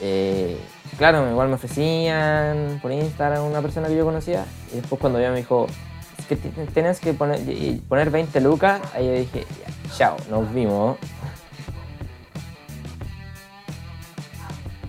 eh, 0.00 0.56
claro, 0.98 1.30
igual 1.30 1.48
me 1.48 1.54
ofrecían 1.54 2.78
por 2.82 2.92
Instagram 2.92 3.44
una 3.44 3.62
persona 3.62 3.88
que 3.88 3.96
yo 3.96 4.04
conocía. 4.04 4.44
Y 4.72 4.76
después 4.76 5.00
cuando 5.00 5.18
ella 5.18 5.30
me 5.30 5.38
dijo, 5.38 5.66
es 6.18 6.26
que 6.26 6.36
ti- 6.36 6.50
tienes 6.74 7.00
que 7.00 7.14
poner, 7.14 7.40
poner 7.88 8.10
20 8.10 8.40
lucas, 8.40 8.80
ahí 8.94 9.06
yo 9.06 9.12
dije, 9.12 9.46
chao, 9.96 10.16
nos 10.28 10.52
vimos. 10.52 10.96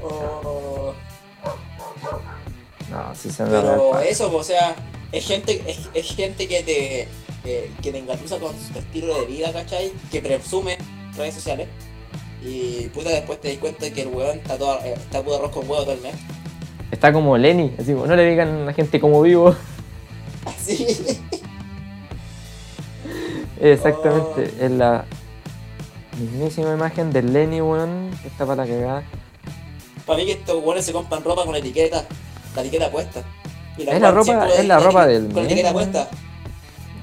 O- 0.02 0.94
No, 2.90 3.14
sí 3.16 3.30
se 3.30 3.44
me 3.44 3.50
Pero 3.52 4.00
eso, 4.00 4.36
o 4.36 4.44
sea, 4.44 4.76
es 5.12 5.26
gente, 5.28 5.62
es, 5.68 5.90
es 5.94 6.16
gente 6.16 6.48
que 6.48 6.64
te, 6.64 7.08
que, 7.44 7.72
que 7.82 7.92
te 7.92 7.98
engatusa 8.00 8.40
con 8.40 8.54
su 8.60 8.78
estilo 8.80 9.20
de 9.20 9.26
vida, 9.28 9.54
¿cachai? 9.54 9.92
Que 10.12 10.22
presume 10.22 10.78
redes 11.16 11.36
sociales. 11.36 11.68
Y 12.44 12.88
puta, 12.94 13.10
después 13.10 13.42
te 13.42 13.50
das 13.50 13.58
cuenta 13.58 13.86
de 13.86 13.94
que 13.94 14.02
el 14.04 14.08
weón 14.10 14.38
está 14.38 14.58
todo, 14.58 14.80
eh, 14.84 14.94
está 14.98 15.22
puro 15.22 15.38
arroz 15.38 15.52
con 15.52 15.70
huevo 15.70 15.84
todo 15.84 15.94
el 15.94 16.02
mes. 16.02 16.14
Está 16.92 17.12
como 17.14 17.38
Lenny, 17.38 17.76
así 17.78 17.94
como, 17.94 18.08
no 18.08 18.16
le 18.16 18.30
digan 18.30 18.48
a 18.64 18.66
la 18.66 18.74
gente 18.74 19.00
como 19.00 19.22
vivo. 19.22 19.56
Así. 20.46 20.86
Exactamente, 23.62 24.54
es 24.60 24.72
la 24.72 25.04
mismísima 26.20 26.74
imagen 26.74 27.12
de 27.12 27.22
Lenny, 27.24 27.62
weón, 27.62 28.10
que 28.22 28.28
está 28.30 28.46
para 28.46 28.66
la 28.66 28.72
cagada. 28.72 29.04
Para 30.06 30.18
mí 30.20 30.26
que 30.26 30.32
estos 30.34 30.64
weones 30.64 30.86
se 30.86 30.94
compran 30.94 31.24
ropa 31.24 31.46
con 31.46 31.56
etiqueta, 31.56 32.06
la 32.56 32.62
etiqueta 32.62 32.90
puesta. 32.90 33.22
Y 33.78 33.84
Es 33.88 34.02
la 34.02 34.12
ropa- 34.12 34.48
es 34.50 34.66
la 34.66 34.80
ropa 34.80 35.08
del 35.08 35.26
Con 35.28 35.44
la 35.44 35.50
etiqueta 35.50 35.72
puesta. 35.74 36.10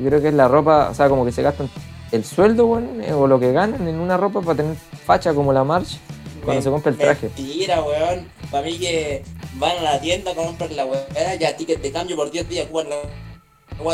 Yo 0.00 0.06
creo 0.06 0.20
que 0.20 0.28
es 0.28 0.34
la 0.34 0.48
ropa, 0.48 0.88
o 0.90 0.94
sea, 0.94 1.08
como 1.08 1.24
que 1.24 1.32
se 1.32 1.42
gastan 1.42 1.70
el 2.12 2.24
sueldo, 2.24 2.66
weón, 2.66 3.02
eh, 3.02 3.12
o 3.12 3.26
lo 3.26 3.38
que 3.40 3.52
ganan 3.52 3.86
en 3.86 3.98
una 3.98 4.16
ropa 4.16 4.40
para 4.40 4.56
tener 4.56 4.76
facha 4.76 5.34
como 5.34 5.52
la 5.52 5.64
March 5.64 5.98
cuando 6.44 6.62
se 6.62 6.70
compra 6.70 6.92
el 6.92 6.98
traje. 6.98 7.30
Mentira, 7.36 7.82
weón. 7.82 8.28
Para 8.50 8.64
mí 8.64 8.78
que 8.78 9.24
van 9.54 9.78
a 9.78 9.82
la 9.82 10.00
tienda, 10.00 10.34
compran 10.34 10.76
la 10.76 10.86
weá, 10.86 11.34
ya 11.34 11.56
ticket 11.56 11.82
de 11.82 11.90
cambio 11.90 12.16
por 12.16 12.30
10 12.30 12.48
días, 12.48 12.68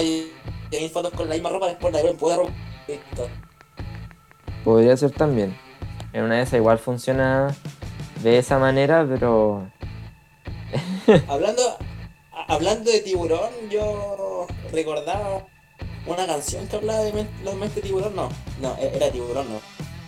y 0.02 0.32
tienen 0.70 0.90
fotos 0.90 1.12
con 1.12 1.28
la 1.28 1.34
misma 1.34 1.50
ropa, 1.50 1.68
después 1.68 1.92
la 1.92 1.98
devuelven 1.98 2.18
por 2.18 2.36
ropa. 2.36 2.52
Listo. 2.86 3.28
Podría 4.64 4.96
ser 4.96 5.10
también. 5.10 5.56
En 6.12 6.24
una 6.24 6.36
de 6.36 6.42
esas 6.42 6.54
igual 6.54 6.78
funciona 6.78 7.54
de 8.22 8.38
esa 8.38 8.58
manera, 8.58 9.06
pero 9.08 9.66
Hablando, 11.28 11.62
hablando 12.48 12.90
de 12.90 13.00
tiburón, 13.00 13.50
yo 13.70 14.46
recordaba 14.72 15.46
una 16.06 16.26
canción 16.26 16.66
que 16.66 16.76
hablaba 16.76 17.00
de 17.00 17.26
los 17.44 17.54
mentes 17.54 17.76
de 17.76 17.82
tiburón, 17.82 18.14
no, 18.16 18.28
no, 18.60 18.76
e- 18.78 18.92
era 18.96 19.10
tiburón, 19.10 19.46
no. 19.50 19.60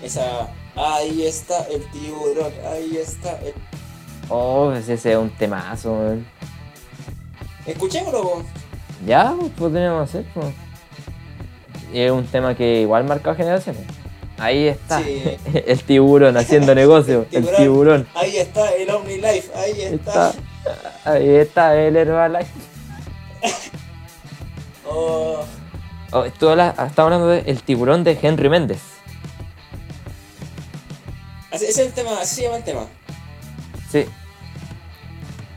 Esa, 0.05 0.49
ahí 0.77 1.25
está 1.25 1.65
el 1.69 1.85
tiburón, 1.91 2.53
ahí 2.73 2.97
está 2.97 3.39
el... 3.41 3.55
oh, 4.29 4.71
pues 4.73 4.89
ese 4.89 5.13
es 5.13 5.19
un 5.19 5.31
temazo, 5.31 5.93
weón. 5.93 6.27
Escuchémoslo, 7.67 8.23
po. 8.23 8.43
Ya, 9.07 9.35
pues 9.39 9.53
podríamos 9.53 10.09
hacer, 10.09 10.25
pues. 10.35 10.47
Y 11.93 12.01
es 12.01 12.11
un 12.11 12.27
tema 12.27 12.55
que 12.57 12.81
igual 12.81 13.05
marcado 13.05 13.37
generaciones. 13.37 13.83
Ahí 14.37 14.67
está, 14.67 15.01
Sí. 15.01 15.23
el 15.67 15.83
tiburón 15.85 16.37
haciendo 16.37 16.75
negocio, 16.85 17.25
el 17.31 17.45
Tiburón. 17.45 17.57
tiburón. 17.57 18.09
ahí 18.15 18.37
está 18.39 18.69
el 18.75 18.91
OmniLife, 18.91 19.51
ahí 19.55 19.81
está. 19.81 20.31
Está, 20.31 21.11
ahí 21.13 21.29
está 21.37 21.77
el 21.81 21.97
Herbalife. 21.97 22.51
Oh, 24.87 25.45
Oh, 26.17 26.25
tú 26.39 26.49
hablando 26.49 27.27
del 27.27 27.63
tiburón 27.65 28.05
de 28.05 28.17
Henry 28.23 28.49
Méndez. 28.49 28.79
así- 31.51 31.65
ese 31.67 31.83
es 31.83 31.89
el 31.89 31.93
tema, 31.93 32.13
así 32.21 32.37
se 32.37 32.43
llama 32.43 32.59
el 32.59 32.63
tema. 32.63 32.83
Sí. 33.91 34.07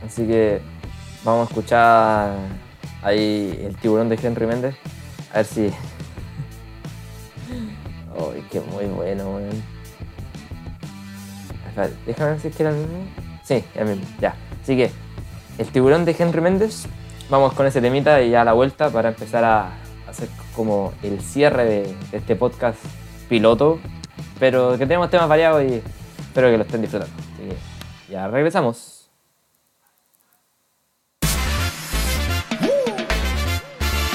Así 0.04 0.26
que 0.26 0.60
vamos 1.22 1.46
a 1.46 1.50
escuchar 1.50 2.32
ahí 3.02 3.56
el 3.66 3.76
tiburón 3.76 4.08
de 4.08 4.18
Henry 4.20 4.46
Méndez. 4.46 4.74
A 5.32 5.36
ver 5.36 5.46
si. 5.46 5.60
Uy, 8.18 8.42
qué 8.50 8.60
muy 8.60 8.86
bueno, 8.86 9.30
weón. 9.30 9.62
Déjame 12.04 12.30
ver 12.32 12.40
si 12.40 12.48
es 12.48 12.56
que 12.56 12.62
era 12.64 12.70
el 12.72 12.78
mismo. 12.78 13.06
Sí, 13.44 13.64
el 13.76 13.86
mismo, 13.86 14.04
ya. 14.20 14.34
Así 14.60 14.76
que, 14.76 14.90
el 15.58 15.68
tiburón 15.68 16.04
de 16.04 16.16
Henry 16.18 16.40
Méndez. 16.40 16.86
Vamos 17.30 17.52
con 17.52 17.64
ese 17.66 17.80
temita 17.80 18.20
y 18.22 18.30
ya 18.30 18.40
a 18.40 18.44
la 18.44 18.54
vuelta 18.54 18.90
para 18.90 19.10
empezar 19.10 19.44
a 19.44 19.70
hacer 20.08 20.28
como 20.54 20.92
el 21.02 21.20
cierre 21.20 21.64
de, 21.64 21.94
de 22.10 22.16
este 22.18 22.36
podcast 22.36 22.78
piloto. 23.28 23.78
Pero 24.38 24.72
que 24.72 24.86
tenemos 24.86 25.10
temas 25.10 25.28
variados 25.28 25.62
y 25.64 25.82
espero 26.20 26.50
que 26.50 26.56
lo 26.58 26.64
estén 26.64 26.80
disfrutando. 26.82 27.14
Así 27.34 27.48
que 27.48 28.12
ya 28.12 28.28
regresamos. 28.28 29.10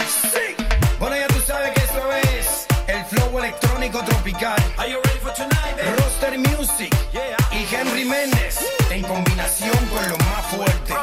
Sí. 0.08 0.56
Bueno, 1.00 1.16
ya 1.16 1.28
tú 1.28 1.39
sabes 1.46 1.72
que 1.74 1.82
esto 1.82 2.02
es 2.38 2.68
el 2.88 3.06
flow 3.06 3.39
electrónico 3.39 4.00
tropical. 4.04 4.56
Are 4.78 4.89
you 4.89 4.98
ready 5.04 5.20
for 5.20 5.34
tonight? 5.34 5.78
Roster 6.00 6.38
Music 6.38 6.94
Yeah. 7.12 7.38
y 7.52 7.66
Henry 7.76 8.06
Méndez 8.06 8.60
en 8.89 9.04
combinación 9.04 9.76
con 9.88 10.10
lo 10.10 10.18
más 10.18 10.46
fuerte. 10.48 10.94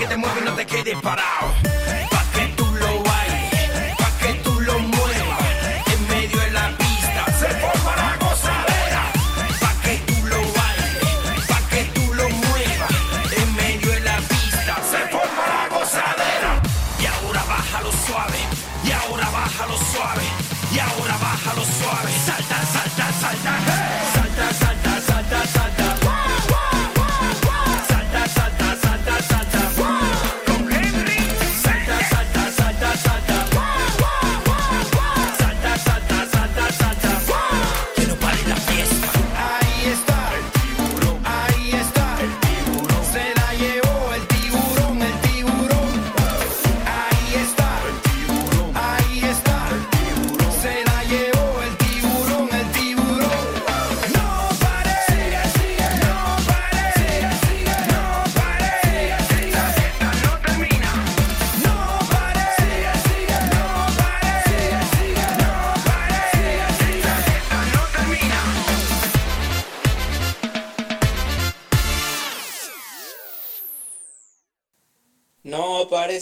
Que 0.00 0.06
te 0.06 0.16
muevas 0.16 0.38
y 0.40 0.44
no 0.44 0.54
te 0.54 0.66
quedes 0.66 0.96
parado. 1.02 1.69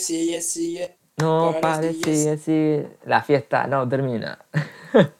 Sigue, 0.08 0.40
sigue. 0.40 0.96
No, 1.18 1.50
Para, 1.60 1.76
pare, 1.76 1.92
sigue, 1.92 2.16
sigue, 2.16 2.38
sigue. 2.38 2.88
La 3.04 3.22
fiesta 3.22 3.66
no 3.66 3.86
termina. 3.88 4.38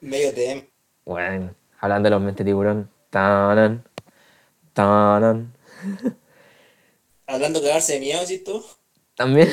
Medio 0.00 0.32
tema. 0.34 0.62
Bueno, 1.04 1.54
hablando 1.78 2.06
de 2.08 2.10
los 2.10 2.22
mente 2.22 2.44
tiburón. 2.44 2.90
Tanan, 3.10 3.84
tanan. 4.72 5.52
Hablando 7.26 7.60
de 7.60 7.66
cagarse 7.68 7.92
de 7.94 8.00
miedo, 8.00 8.26
¿sí 8.26 8.38
tú? 8.38 8.64
También. 9.14 9.48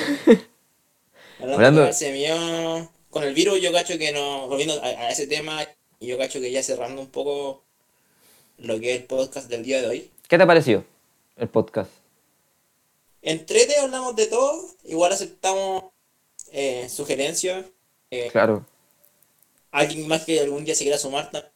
Hablando, 1.40 1.54
Hablando- 1.56 1.80
de 1.82 1.86
cagarse 1.88 2.06
de 2.06 2.12
miedo. 2.14 2.90
Con 3.12 3.24
el 3.24 3.34
virus, 3.36 3.62
yo 3.62 3.72
cacho 3.72 3.98
que 4.00 4.12
no. 4.12 4.48
Volviendo 4.48 4.82
a, 4.82 4.86
a 4.86 5.10
ese 5.12 5.28
tema, 5.28 5.60
yo 6.00 6.18
cacho 6.18 6.40
que 6.40 6.52
ya 6.52 6.64
cerrando 6.64 7.02
un 7.02 7.10
poco 7.10 7.64
lo 8.58 8.80
que 8.80 8.96
es 8.96 9.02
el 9.02 9.06
podcast 9.08 9.48
del 9.50 9.64
día 9.64 9.82
de 9.82 9.88
hoy. 9.88 10.12
¿Qué 10.28 10.38
te 10.40 10.46
pareció 10.48 10.84
el 11.36 11.50
podcast? 11.50 11.92
Entrete, 13.28 13.78
hablamos 13.78 14.16
de 14.16 14.28
todo. 14.28 14.62
Igual 14.86 15.12
aceptamos 15.12 15.84
eh, 16.52 16.88
sugerencias. 16.90 17.66
Eh, 18.10 18.30
Claro. 18.32 18.66
Alguien 19.72 20.08
más 20.08 20.24
que 20.24 20.40
algún 20.40 20.64
día 20.64 20.74
se 20.76 20.86
quiera 20.86 20.98
sumar. 20.98 21.30
ta- 21.30 21.52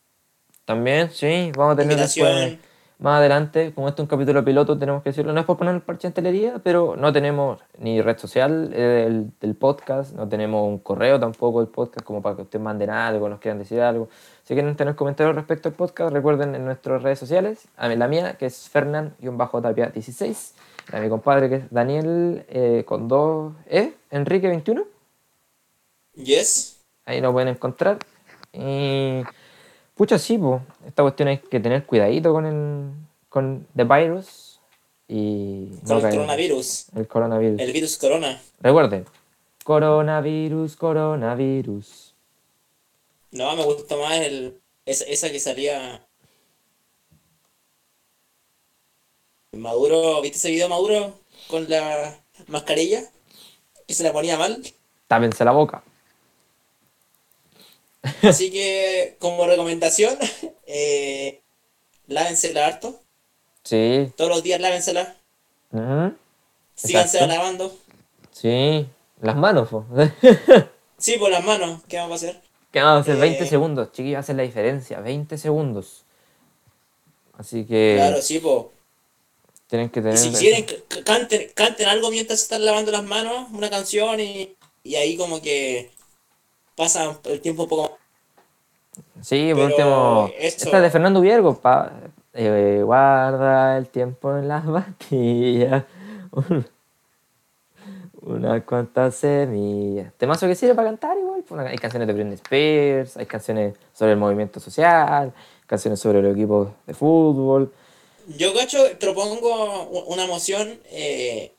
También, 0.66 1.10
sí, 1.12 1.50
vamos 1.56 1.74
a 1.74 1.78
tener 1.78 1.98
después, 1.98 2.58
más 3.00 3.20
adelante, 3.20 3.74
como 3.74 3.88
esto 3.88 4.02
es 4.02 4.04
un 4.04 4.10
capítulo 4.10 4.44
piloto, 4.44 4.78
tenemos 4.78 5.02
que 5.02 5.10
decirlo, 5.10 5.32
no 5.34 5.40
es 5.40 5.46
por 5.46 5.58
poner 5.58 5.74
el 5.74 5.82
parche 5.82 6.08
en 6.08 6.14
telería, 6.14 6.60
pero 6.62 6.96
no 6.98 7.12
tenemos 7.14 7.60
ni 7.80 8.02
red 8.02 8.18
social 8.20 8.70
eh, 8.76 9.24
del, 9.40 9.56
podcast, 9.56 10.12
no 10.14 10.28
tenemos 10.28 10.68
un 10.68 10.78
correo 10.80 11.20
tampoco 11.20 11.62
del 11.62 11.70
podcast 11.70 12.06
como 12.06 12.22
para 12.22 12.36
que 12.36 12.42
ustedes 12.44 12.62
manden 12.62 12.90
algo, 12.90 13.30
nos 13.30 13.40
quieran 13.40 13.58
decir 13.60 13.80
algo. 13.80 14.10
Si 14.44 14.54
quieren 14.54 14.76
tener 14.76 14.94
comentarios 14.96 15.36
respecto 15.36 15.70
al 15.70 15.76
podcast, 15.76 16.12
recuerden 16.14 16.54
en 16.54 16.66
nuestras 16.66 17.02
redes 17.02 17.18
sociales, 17.18 17.64
a 17.78 17.88
la 17.88 18.08
mía, 18.10 18.36
que 18.38 18.46
es 18.48 18.70
Fernan-Tapia16, 18.72 20.52
la 20.90 21.00
de 21.00 21.04
mi 21.06 21.10
compadre, 21.10 21.50
que 21.50 21.56
es 21.56 21.72
Daniel, 21.72 22.46
eh, 22.50 22.84
con 22.86 23.08
dos 23.08 23.54
E, 23.70 23.94
Enrique21, 24.12 24.86
Yes. 26.16 26.78
ahí 27.06 27.22
lo 27.22 27.32
pueden 27.32 27.50
encontrar. 27.50 28.00
Y 28.54 29.22
pucha, 29.96 30.20
sí, 30.20 30.38
po. 30.38 30.62
esta 30.86 31.04
cuestión 31.04 31.30
hay 31.30 31.38
que 31.38 31.60
tener 31.60 31.86
cuidadito 31.86 32.34
con 32.34 32.46
el 32.46 32.92
con 33.30 33.66
the 33.76 33.86
virus 33.86 34.60
y 35.08 35.68
Con 35.88 35.98
el 36.06 36.10
coronavirus. 36.12 36.88
El 36.96 37.08
coronavirus. 37.08 37.60
El 37.60 37.72
virus 37.72 37.98
corona. 37.98 38.42
Recuerden, 38.60 39.06
coronavirus, 39.64 40.76
coronavirus. 40.76 42.14
No, 43.32 43.56
me 43.56 43.64
gusta 43.64 43.96
más 43.96 44.20
el, 44.20 44.60
esa, 44.86 45.06
esa 45.06 45.32
que 45.32 45.40
salía. 45.40 46.06
Maduro, 49.58 50.22
¿viste 50.22 50.38
ese 50.38 50.49
video 50.49 50.66
de 50.66 50.70
Maduro 50.70 51.14
con 51.49 51.70
la 51.70 52.18
mascarilla? 52.47 53.04
Que 53.86 53.93
se 53.93 54.04
la 54.04 54.14
ponía 54.14 54.38
mal. 54.38 54.64
Tápense 55.08 55.43
la 55.43 55.52
boca. 55.52 55.84
Así 58.24 58.49
que, 58.49 59.18
como 59.20 59.45
recomendación, 59.45 60.18
eh, 60.68 61.41
lávensela 62.08 62.66
harto. 62.66 63.02
Sí. 63.64 64.10
Todos 64.16 64.30
los 64.30 64.41
días 64.43 64.62
lávensela. 64.62 65.16
Ujú. 65.74 66.16
Síganse 66.76 67.18
Exacto. 67.18 67.28
lavando. 67.28 67.78
Sí. 68.32 68.88
Las 69.22 69.36
manos, 69.36 69.68
po. 69.70 69.86
Sí, 70.97 71.18
por 71.18 71.32
las 71.32 71.43
manos. 71.43 71.82
¿Qué 71.89 71.97
vamos 71.97 72.12
a 72.24 72.28
hacer? 72.28 72.41
¿Qué 72.72 72.80
vamos 72.80 72.99
a 72.99 73.02
hacer? 73.02 73.18
20 73.18 73.43
Eh. 73.43 73.47
segundos, 73.47 73.91
chiquillos, 73.91 74.20
hacen 74.20 74.38
la 74.38 74.43
diferencia. 74.43 74.99
20 75.02 75.36
segundos. 75.38 76.04
Así 77.38 77.66
que 77.66 77.95
Claro, 77.97 78.22
sí, 78.22 78.39
pues. 78.39 78.66
Tienen 79.72 79.90
que 79.90 80.02
Y 80.02 80.04
tener. 80.04 80.18
si 80.18 80.32
quieren, 80.34 80.66
canten, 81.06 81.48
canten 81.56 81.88
algo 81.88 82.12
mientras 82.12 82.40
se 82.40 82.44
están 82.44 82.64
lavando 82.66 82.92
las 82.92 83.04
manos, 83.04 83.48
una 83.54 83.70
canción, 83.70 84.20
y, 84.20 84.54
y 84.84 84.96
ahí 84.96 85.16
como 85.16 85.42
que 85.42 85.90
pasa 86.76 87.18
el 87.24 87.40
tiempo 87.42 87.64
un 87.64 87.70
poco 87.70 87.98
Sí, 89.22 89.52
por 89.54 89.64
Pero 89.64 89.68
último. 89.68 90.30
eso- 90.38 90.66
Esta 90.66 90.78
es 90.78 90.84
de 90.84 90.90
Fernando 90.90 91.22
Viergo. 91.22 91.56
Pa, 91.60 91.92
eh, 92.34 92.82
guarda 92.84 93.78
el 93.78 93.88
tiempo 93.88 94.36
en 94.36 94.48
las 94.50 94.66
pastillas. 94.68 95.86
un- 96.32 96.66
Unas 98.24 98.64
cuantas 98.66 99.16
semillas. 99.16 100.14
Temazo 100.18 100.46
que 100.48 100.54
sirve 100.56 100.76
para 100.76 100.90
cantar 100.90 101.18
igual. 101.18 101.44
pues, 101.48 101.66
Hay 101.66 101.78
canciones 101.78 102.08
de 102.08 102.14
Britney 102.14 102.36
Spears, 102.36 103.18
hay 103.18 103.26
canciones 103.26 103.76
sobre 103.94 104.12
el 104.12 104.18
movimiento 104.20 104.60
social, 104.60 105.34
canciones 105.66 106.00
sobre 106.00 106.22
los 106.22 106.34
equipos 106.36 106.70
de 106.86 106.94
fútbol. 106.94 107.72
Yo, 108.38 108.54
cacho, 108.54 108.78
propongo 109.00 109.84
una 110.08 110.28
moción, 110.28 110.80
eh, 110.92 111.52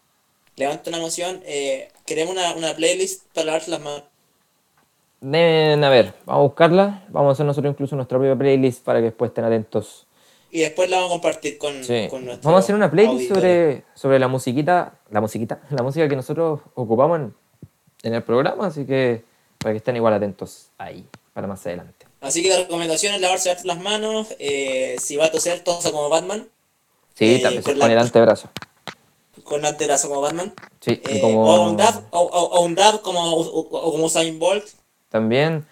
levanto 0.57 0.91
una 0.91 0.99
moción, 0.99 1.43
eh, 1.45 1.89
queremos 2.07 2.35
una, 2.35 2.55
una 2.55 2.75
playlist 2.75 3.25
para 3.35 3.47
lavarse 3.47 3.71
las 3.71 3.81
manos. 3.81 4.05
Deben, 5.21 5.85
a 5.85 5.89
ver, 5.91 6.15
vamos 6.27 6.41
a 6.41 6.43
buscarla. 6.43 7.05
Vamos 7.11 7.31
a 7.31 7.33
hacer 7.35 7.47
nosotros 7.47 7.73
incluso 7.73 7.95
nuestra 7.95 8.19
propia 8.19 8.37
playlist 8.37 8.85
para 8.85 8.99
que 8.99 9.05
después 9.07 9.31
estén 9.31 9.45
atentos. 9.45 10.07
Y 10.51 10.61
después 10.61 10.91
la 10.91 10.97
vamos 10.97 11.13
a 11.13 11.15
compartir 11.15 11.59
con, 11.59 11.83
Sí. 11.85 12.09
con 12.11 12.25
nuestro 12.25 12.45
Vamos 12.49 12.63
a 12.63 12.65
hacer 12.65 12.75
una 12.75 12.91
playlist 12.91 13.33
sobre, 13.33 13.85
sobre 13.95 14.19
la 14.19 14.29
musiquita, 14.29 14.99
la 15.11 15.21
musiquita, 15.21 15.61
la 15.71 15.83
música 15.83 16.09
que 16.09 16.17
nosotros 16.17 16.61
ocupamos 16.75 17.21
en, 17.21 17.35
en 18.03 18.15
el 18.15 18.23
programa, 18.23 18.67
así 18.67 18.85
que 18.85 19.25
para 19.59 19.73
que 19.73 19.79
estén 19.79 19.97
igual 19.97 20.13
atentos 20.13 20.71
ahí, 20.77 21.07
para 21.33 21.47
más 21.47 21.65
adelante. 21.67 22.02
Así 22.23 22.43
que 22.43 22.49
la 22.51 22.59
recomendación 22.59 23.15
es 23.15 23.21
lavarse 23.21 23.51
harto 23.51 23.67
las 23.67 23.81
manos, 23.81 24.29
eh, 24.39 24.97
si 25.01 25.17
va 25.17 25.27
a 25.27 25.31
toser, 25.31 25.61
tosa 25.61 25.91
como 25.93 26.09
Batman, 26.09 26.49
Sí, 27.15 27.35
Eh, 27.35 27.39
también 27.41 27.63
con 27.63 27.73
con 27.75 27.79
la- 27.89 27.93
el 27.93 27.99
antebrazo. 27.99 28.49
con 29.45 29.65
antebrazo 29.67 30.09
como 30.09 30.23
Batman. 30.23 30.55
Sí, 30.81 31.01
Eh, 31.05 31.21
como 31.21 31.45
O 31.45 31.69
un 31.69 31.77
dab, 31.77 32.05
o, 32.11 32.21
o- 32.21 32.59
o 32.59 32.61
un 32.65 32.75
dab 32.75 33.03
como, 33.03 33.21
o, 33.35 33.69
como 33.93 34.05
Usain 34.07 34.39
Bolt. 34.39 34.65
también, 35.11 35.67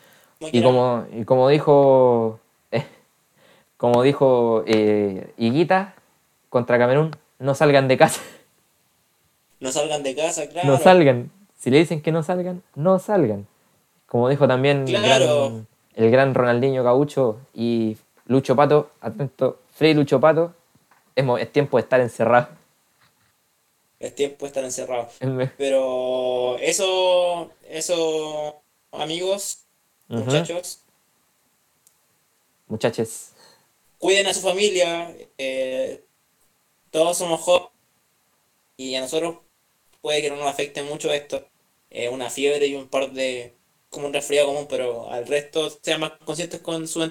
y 0.53 0.63
como, 0.63 1.07
y 1.13 1.25
como 1.25 1.49
dijo, 1.49 2.41
eh, 2.73 2.85
como 3.79 4.03
dijo 4.03 4.65
eh, 4.67 5.33
Higuita 5.39 5.95
contra 6.51 6.79
Camerún, 6.79 7.17
no 7.39 7.55
salgan 7.55 7.89
de 7.89 7.97
casa, 7.97 8.21
No 9.61 9.71
salgan 9.73 10.03
de 10.03 10.15
casa, 10.15 10.47
claro. 10.49 10.69
no 10.69 10.79
salgan. 10.79 11.31
Si 11.59 11.71
le 11.71 11.79
dicen 11.79 12.01
que 12.03 12.13
no 12.13 12.23
salgan, 12.23 12.63
no 12.75 12.99
salgan. 12.99 13.47
Como 14.07 14.29
dijo 14.29 14.47
también 14.49 14.87
el 14.89 14.97
Claro. 14.97 15.51
gran- 15.51 15.67
el 15.95 16.11
gran 16.11 16.35
Ronaldinho 16.35 16.83
Gaucho 16.85 17.41
y 17.55 17.97
Lucho 18.27 18.55
Pato, 18.57 18.91
atento, 19.01 19.61
Frey 19.73 19.95
Lucho 19.95 20.21
Pato, 20.21 20.55
es, 21.15 21.53
tiempo 21.53 21.77
de 21.77 21.83
estar 21.83 22.01
encerrado. 22.01 22.49
Es 23.99 24.15
tiempo 24.15 24.45
de 24.45 24.49
estar 24.49 24.65
encerrado. 24.65 25.09
Pero 25.59 26.57
eso, 26.59 27.51
eso, 27.69 28.61
amigos, 28.93 29.65
muchachos, 30.09 30.81
Muchachos. 32.69 33.33
cuiden 33.99 34.27
a 34.29 34.35
su 34.35 34.41
familia. 34.41 35.15
eh, 35.39 36.05
todos 36.91 37.19
somos 37.19 37.41
jóvenes 37.41 37.71
y 38.77 38.95
a 38.95 39.01
nosotros 39.01 39.37
puede 40.01 40.23
que 40.23 40.31
no 40.31 40.37
nos 40.37 40.47
afecte 40.47 40.83
mucho 40.83 41.13
esto. 41.13 41.45
eh, 41.91 42.09
una 42.09 42.31
fiebre 42.31 42.67
y 42.67 42.75
un 42.77 42.89
par 42.89 43.11
de. 43.13 43.55
Como 43.91 44.07
un 44.07 44.13
resfriado 44.13 44.49
común, 44.49 44.67
pero 44.69 45.11
al 45.11 45.27
resto 45.27 45.69
sean 45.83 46.01
más 46.01 46.13
conscientes 46.25 46.61
con 46.61 46.87
su. 46.89 47.11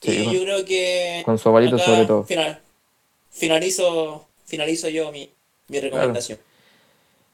Sí, 0.00 0.10
y 0.20 0.24
con- 0.24 0.34
yo 0.34 0.42
creo 0.42 0.64
que. 0.64 1.22
con 1.24 1.38
su 1.38 1.48
abuelito 1.48 1.78
sobre 1.78 2.04
todo. 2.06 2.24
final- 2.24 2.60
finalizo, 3.30 4.26
finalizo 4.44 4.88
yo 4.88 5.10
mi, 5.12 5.30
mi 5.68 5.80
recomendación. 5.80 6.38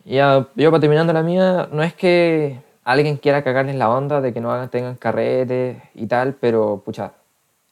Ya, 0.04 0.48
yo 0.54 0.70
para 0.70 0.80
terminando 0.80 1.12
la 1.12 1.22
mía, 1.22 1.68
no 1.72 1.82
es 1.82 1.92
que 1.94 2.58
alguien 2.84 3.16
quiera 3.16 3.42
cagarles 3.44 3.74
la 3.76 3.90
onda 3.90 4.20
de 4.20 4.32
que 4.32 4.40
no 4.40 4.52
hagan, 4.52 4.70
tengan 4.70 4.94
carretes 4.96 5.76
y 5.94 6.06
tal, 6.06 6.34
pero 6.34 6.80
pucha, 6.84 7.12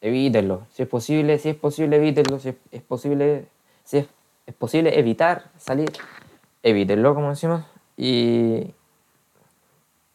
evítenlo. 0.00 0.66
Si 0.74 0.82
es 0.82 0.88
posible, 0.88 1.38
si 1.38 1.50
es 1.50 1.56
posible, 1.56 1.96
evítenlo. 1.96 2.38
Si 2.38 2.50
es, 2.50 2.54
es 2.72 2.82
posible, 2.82 3.46
si 3.84 3.98
es, 3.98 4.06
es 4.46 4.54
posible 4.54 4.98
evitar 4.98 5.44
salir, 5.58 5.90
evítenlo, 6.62 7.14
como 7.14 7.30
decimos. 7.30 7.62
Y 7.96 8.74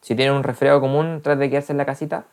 si 0.02 0.14
tienen 0.14 0.34
un 0.34 0.42
resfriado 0.42 0.80
común, 0.80 1.20
trate 1.22 1.40
de 1.40 1.50
quedarse 1.50 1.72
en 1.72 1.78
la 1.78 1.86
casita 1.86 2.26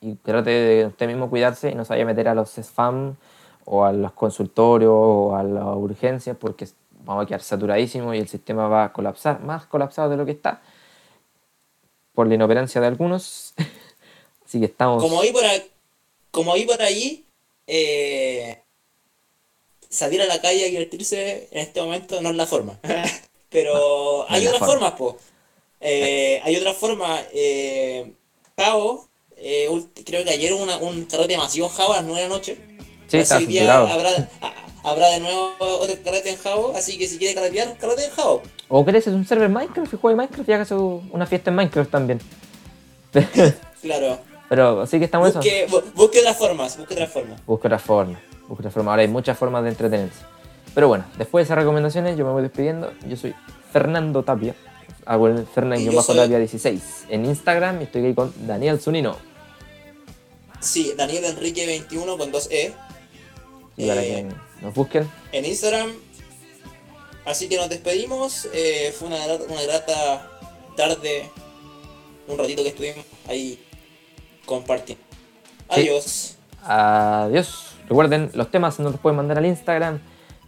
y 0.00 0.14
trate 0.14 0.50
de 0.50 0.86
usted 0.86 1.06
mismo 1.08 1.28
cuidarse 1.28 1.70
y 1.70 1.74
no 1.74 1.84
se 1.84 1.94
vaya 1.94 2.04
a 2.04 2.06
meter 2.06 2.28
a 2.28 2.34
los 2.34 2.56
spam 2.58 3.16
o 3.64 3.84
a 3.84 3.92
los 3.92 4.12
consultorios 4.12 4.92
o 4.94 5.34
a 5.34 5.42
las 5.42 5.64
urgencias 5.64 6.36
porque 6.38 6.68
vamos 7.04 7.24
a 7.24 7.26
quedar 7.26 7.42
saturadísimos 7.42 8.14
y 8.14 8.18
el 8.18 8.28
sistema 8.28 8.68
va 8.68 8.84
a 8.84 8.92
colapsar, 8.92 9.40
más 9.40 9.66
colapsado 9.66 10.10
de 10.10 10.16
lo 10.16 10.24
que 10.24 10.32
está 10.32 10.60
por 12.14 12.26
la 12.28 12.34
inoperancia 12.34 12.80
de 12.80 12.86
algunos. 12.86 13.54
Así 14.46 14.60
que 14.60 14.66
estamos... 14.66 15.02
Como 15.02 15.20
vi 15.22 15.32
por, 15.32 15.44
a- 15.44 15.62
como 16.30 16.54
vi 16.54 16.64
por 16.64 16.80
ahí, 16.82 17.24
eh, 17.66 18.62
salir 19.88 20.20
a 20.22 20.26
la 20.26 20.40
calle 20.40 20.64
a 20.66 20.68
divertirse 20.68 21.48
en 21.50 21.58
este 21.60 21.80
momento 21.80 22.20
no 22.20 22.30
es 22.30 22.36
la 22.36 22.46
forma. 22.46 22.78
Pero 23.50 24.26
hay 24.28 24.46
otras 24.46 24.58
forma. 24.60 24.90
formas, 24.90 24.92
po. 24.92 25.18
Eh, 25.88 26.40
hay 26.44 26.56
otras 26.56 26.76
formas. 26.76 27.20
Eh, 27.32 28.12
Jao, 28.58 29.06
eh, 29.36 29.68
creo 30.04 30.24
que 30.24 30.30
ayer 30.30 30.52
hubo 30.52 30.62
una, 30.64 30.78
un 30.78 31.04
carrete 31.04 31.36
masivo 31.36 31.66
en 31.68 31.72
Jao 31.72 31.92
a 31.92 31.96
las 31.98 32.04
9 32.04 32.22
de 32.22 32.28
la 32.28 32.34
noche. 32.34 32.58
Sí, 33.06 33.18
está 33.18 33.36
hoy 33.36 33.46
día 33.46 33.80
habrá, 34.82 35.08
de 35.10 35.20
nuevo 35.20 35.52
otro 35.60 35.94
carrete 36.04 36.30
en 36.30 36.36
Jao, 36.38 36.72
así 36.76 36.96
que 36.98 37.06
si 37.06 37.18
quiere 37.18 37.34
carretear, 37.34 37.76
carrete 37.78 38.04
en 38.06 38.10
Jao. 38.12 38.42
O 38.68 38.84
crees 38.84 39.06
es 39.06 39.14
un 39.14 39.24
server 39.26 39.48
Minecraft 39.48 39.92
y 39.94 39.96
juegue 39.96 40.16
Minecraft 40.16 40.48
y 40.48 40.52
haga 40.52 40.64
su- 40.64 41.02
una 41.12 41.24
fiesta 41.26 41.50
en 41.50 41.56
Minecraft 41.56 41.90
también. 41.90 42.20
Claro. 43.82 44.18
Pero 44.48 44.80
así 44.80 44.98
que 44.98 45.04
estamos 45.04 45.26
en 45.28 45.30
eso. 45.30 45.38
Busque, 45.38 45.66
bu- 45.68 45.92
busque 45.94 46.18
otras 46.20 46.36
formas, 46.36 46.76
busque 46.76 46.94
otras 46.94 47.10
formas. 47.12 47.46
Busca 47.46 47.68
otra 47.68 47.78
forma. 47.78 48.20
Busca 48.48 48.60
otra 48.62 48.70
forma. 48.70 48.90
Ahora 48.92 49.02
hay 49.02 49.08
muchas 49.08 49.38
formas 49.38 49.62
de 49.62 49.68
entretenerse. 49.70 50.24
Pero 50.74 50.88
bueno, 50.88 51.04
después 51.18 51.42
de 51.42 51.44
esas 51.52 51.58
recomendaciones, 51.58 52.16
yo 52.16 52.24
me 52.24 52.32
voy 52.32 52.42
despidiendo. 52.42 52.92
Yo 53.08 53.16
soy 53.16 53.34
Fernando 53.72 54.22
Tapia. 54.24 54.54
Hago 55.04 55.28
el 55.28 55.34
Y 55.34 55.38
yo 55.38 55.46
Fernando-Tapia 55.54 56.02
soy- 56.26 56.38
16 56.38 56.82
en 57.08 57.24
Instagram 57.26 57.80
y 57.80 57.84
estoy 57.84 58.14
con 58.14 58.32
Daniel 58.46 58.80
Zunino. 58.80 59.16
Sí, 60.60 60.92
Daniel 60.96 61.24
Enrique 61.26 61.66
21 61.66 62.16
con 62.18 62.32
2E. 62.32 62.72
Y 63.76 63.86
para 63.88 64.02
Eh, 64.02 64.26
que 64.28 64.64
nos 64.64 64.74
busquen. 64.74 65.08
en 65.32 65.44
Instagram. 65.44 65.90
Así 67.24 67.48
que 67.48 67.56
nos 67.56 67.68
despedimos. 67.68 68.48
Eh, 68.52 68.94
fue 68.98 69.08
una, 69.08 69.16
una 69.26 69.62
grata 69.62 70.30
tarde, 70.76 71.30
un 72.28 72.38
ratito 72.38 72.62
que 72.62 72.68
estuvimos 72.70 73.04
ahí 73.28 73.62
compartiendo. 74.44 75.04
Sí. 75.74 75.80
Adiós. 75.80 76.36
Adiós. 76.64 77.62
Recuerden, 77.88 78.30
los 78.34 78.50
temas 78.50 78.78
nos 78.80 78.92
los 78.92 79.00
pueden 79.00 79.16
mandar 79.16 79.38
al 79.38 79.46
Instagram, 79.46 80.00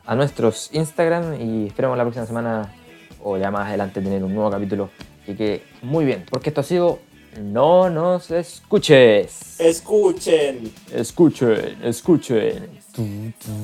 a 0.06 0.14
nuestros 0.14 0.70
Instagram 0.72 1.40
y 1.40 1.66
esperamos 1.68 1.96
la 1.98 2.04
próxima 2.04 2.26
semana 2.26 2.74
o 3.22 3.36
ya 3.36 3.50
más 3.50 3.68
adelante 3.68 4.00
tener 4.00 4.22
un 4.24 4.34
nuevo 4.34 4.50
capítulo 4.50 4.90
que 5.26 5.36
quede 5.36 5.62
muy 5.82 6.04
bien. 6.04 6.24
Porque 6.30 6.50
esto 6.50 6.60
ha 6.60 6.64
sido 6.64 6.98
No 7.40 7.88
nos 7.90 8.30
escuches. 8.30 9.60
Escuchen. 9.60 10.72
Escuchen, 10.92 11.78
escuchen. 11.84 12.68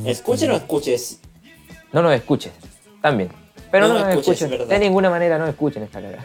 Escuchen 0.06 0.50
o 0.50 0.56
escuches. 0.56 1.20
No 1.92 2.02
nos 2.02 2.12
escuches, 2.14 2.52
también. 3.00 3.30
Pero 3.70 3.88
no, 3.88 3.94
No 3.94 4.00
nos 4.00 4.08
escuches, 4.10 4.42
escuchen. 4.42 4.50
¿verdad? 4.50 4.66
De 4.66 4.78
ninguna 4.78 5.10
manera 5.10 5.38
no 5.38 5.46
escuchen 5.46 5.82
esta 5.82 6.00
cagada. 6.00 6.24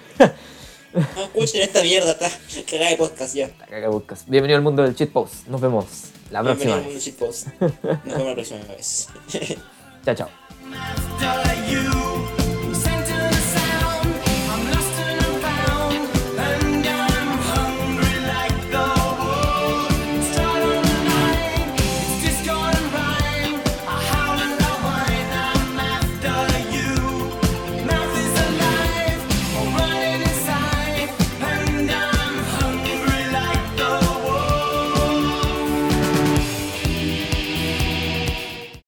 No 0.94 1.24
escuchen 1.24 1.62
esta 1.62 1.82
mierda, 1.84 2.12
está 2.12 2.30
cagada 2.70 2.90
de 2.92 2.98
podcast 2.98 3.36
ya. 3.36 3.46
Esta 3.46 3.66
cagada 3.68 3.92
podcast. 3.92 4.28
Bienvenido 4.28 4.58
al 4.58 4.64
mundo 4.64 4.84
del 4.84 4.96
shitpost. 4.96 5.48
Nos 5.48 5.62
vemos 5.62 5.86
la 6.32 6.42
próxima 6.44 6.76
Bienvenido 6.76 6.76
al 6.76 6.82
mundo 6.84 6.94
vez. 6.96 7.04
shitpost. 7.06 7.48
Nos 7.60 8.04
vemos 8.06 8.26
la 8.28 8.34
próxima 8.34 8.60
vez. 8.76 9.08
Chao, 10.06 10.16
chao. 10.16 10.30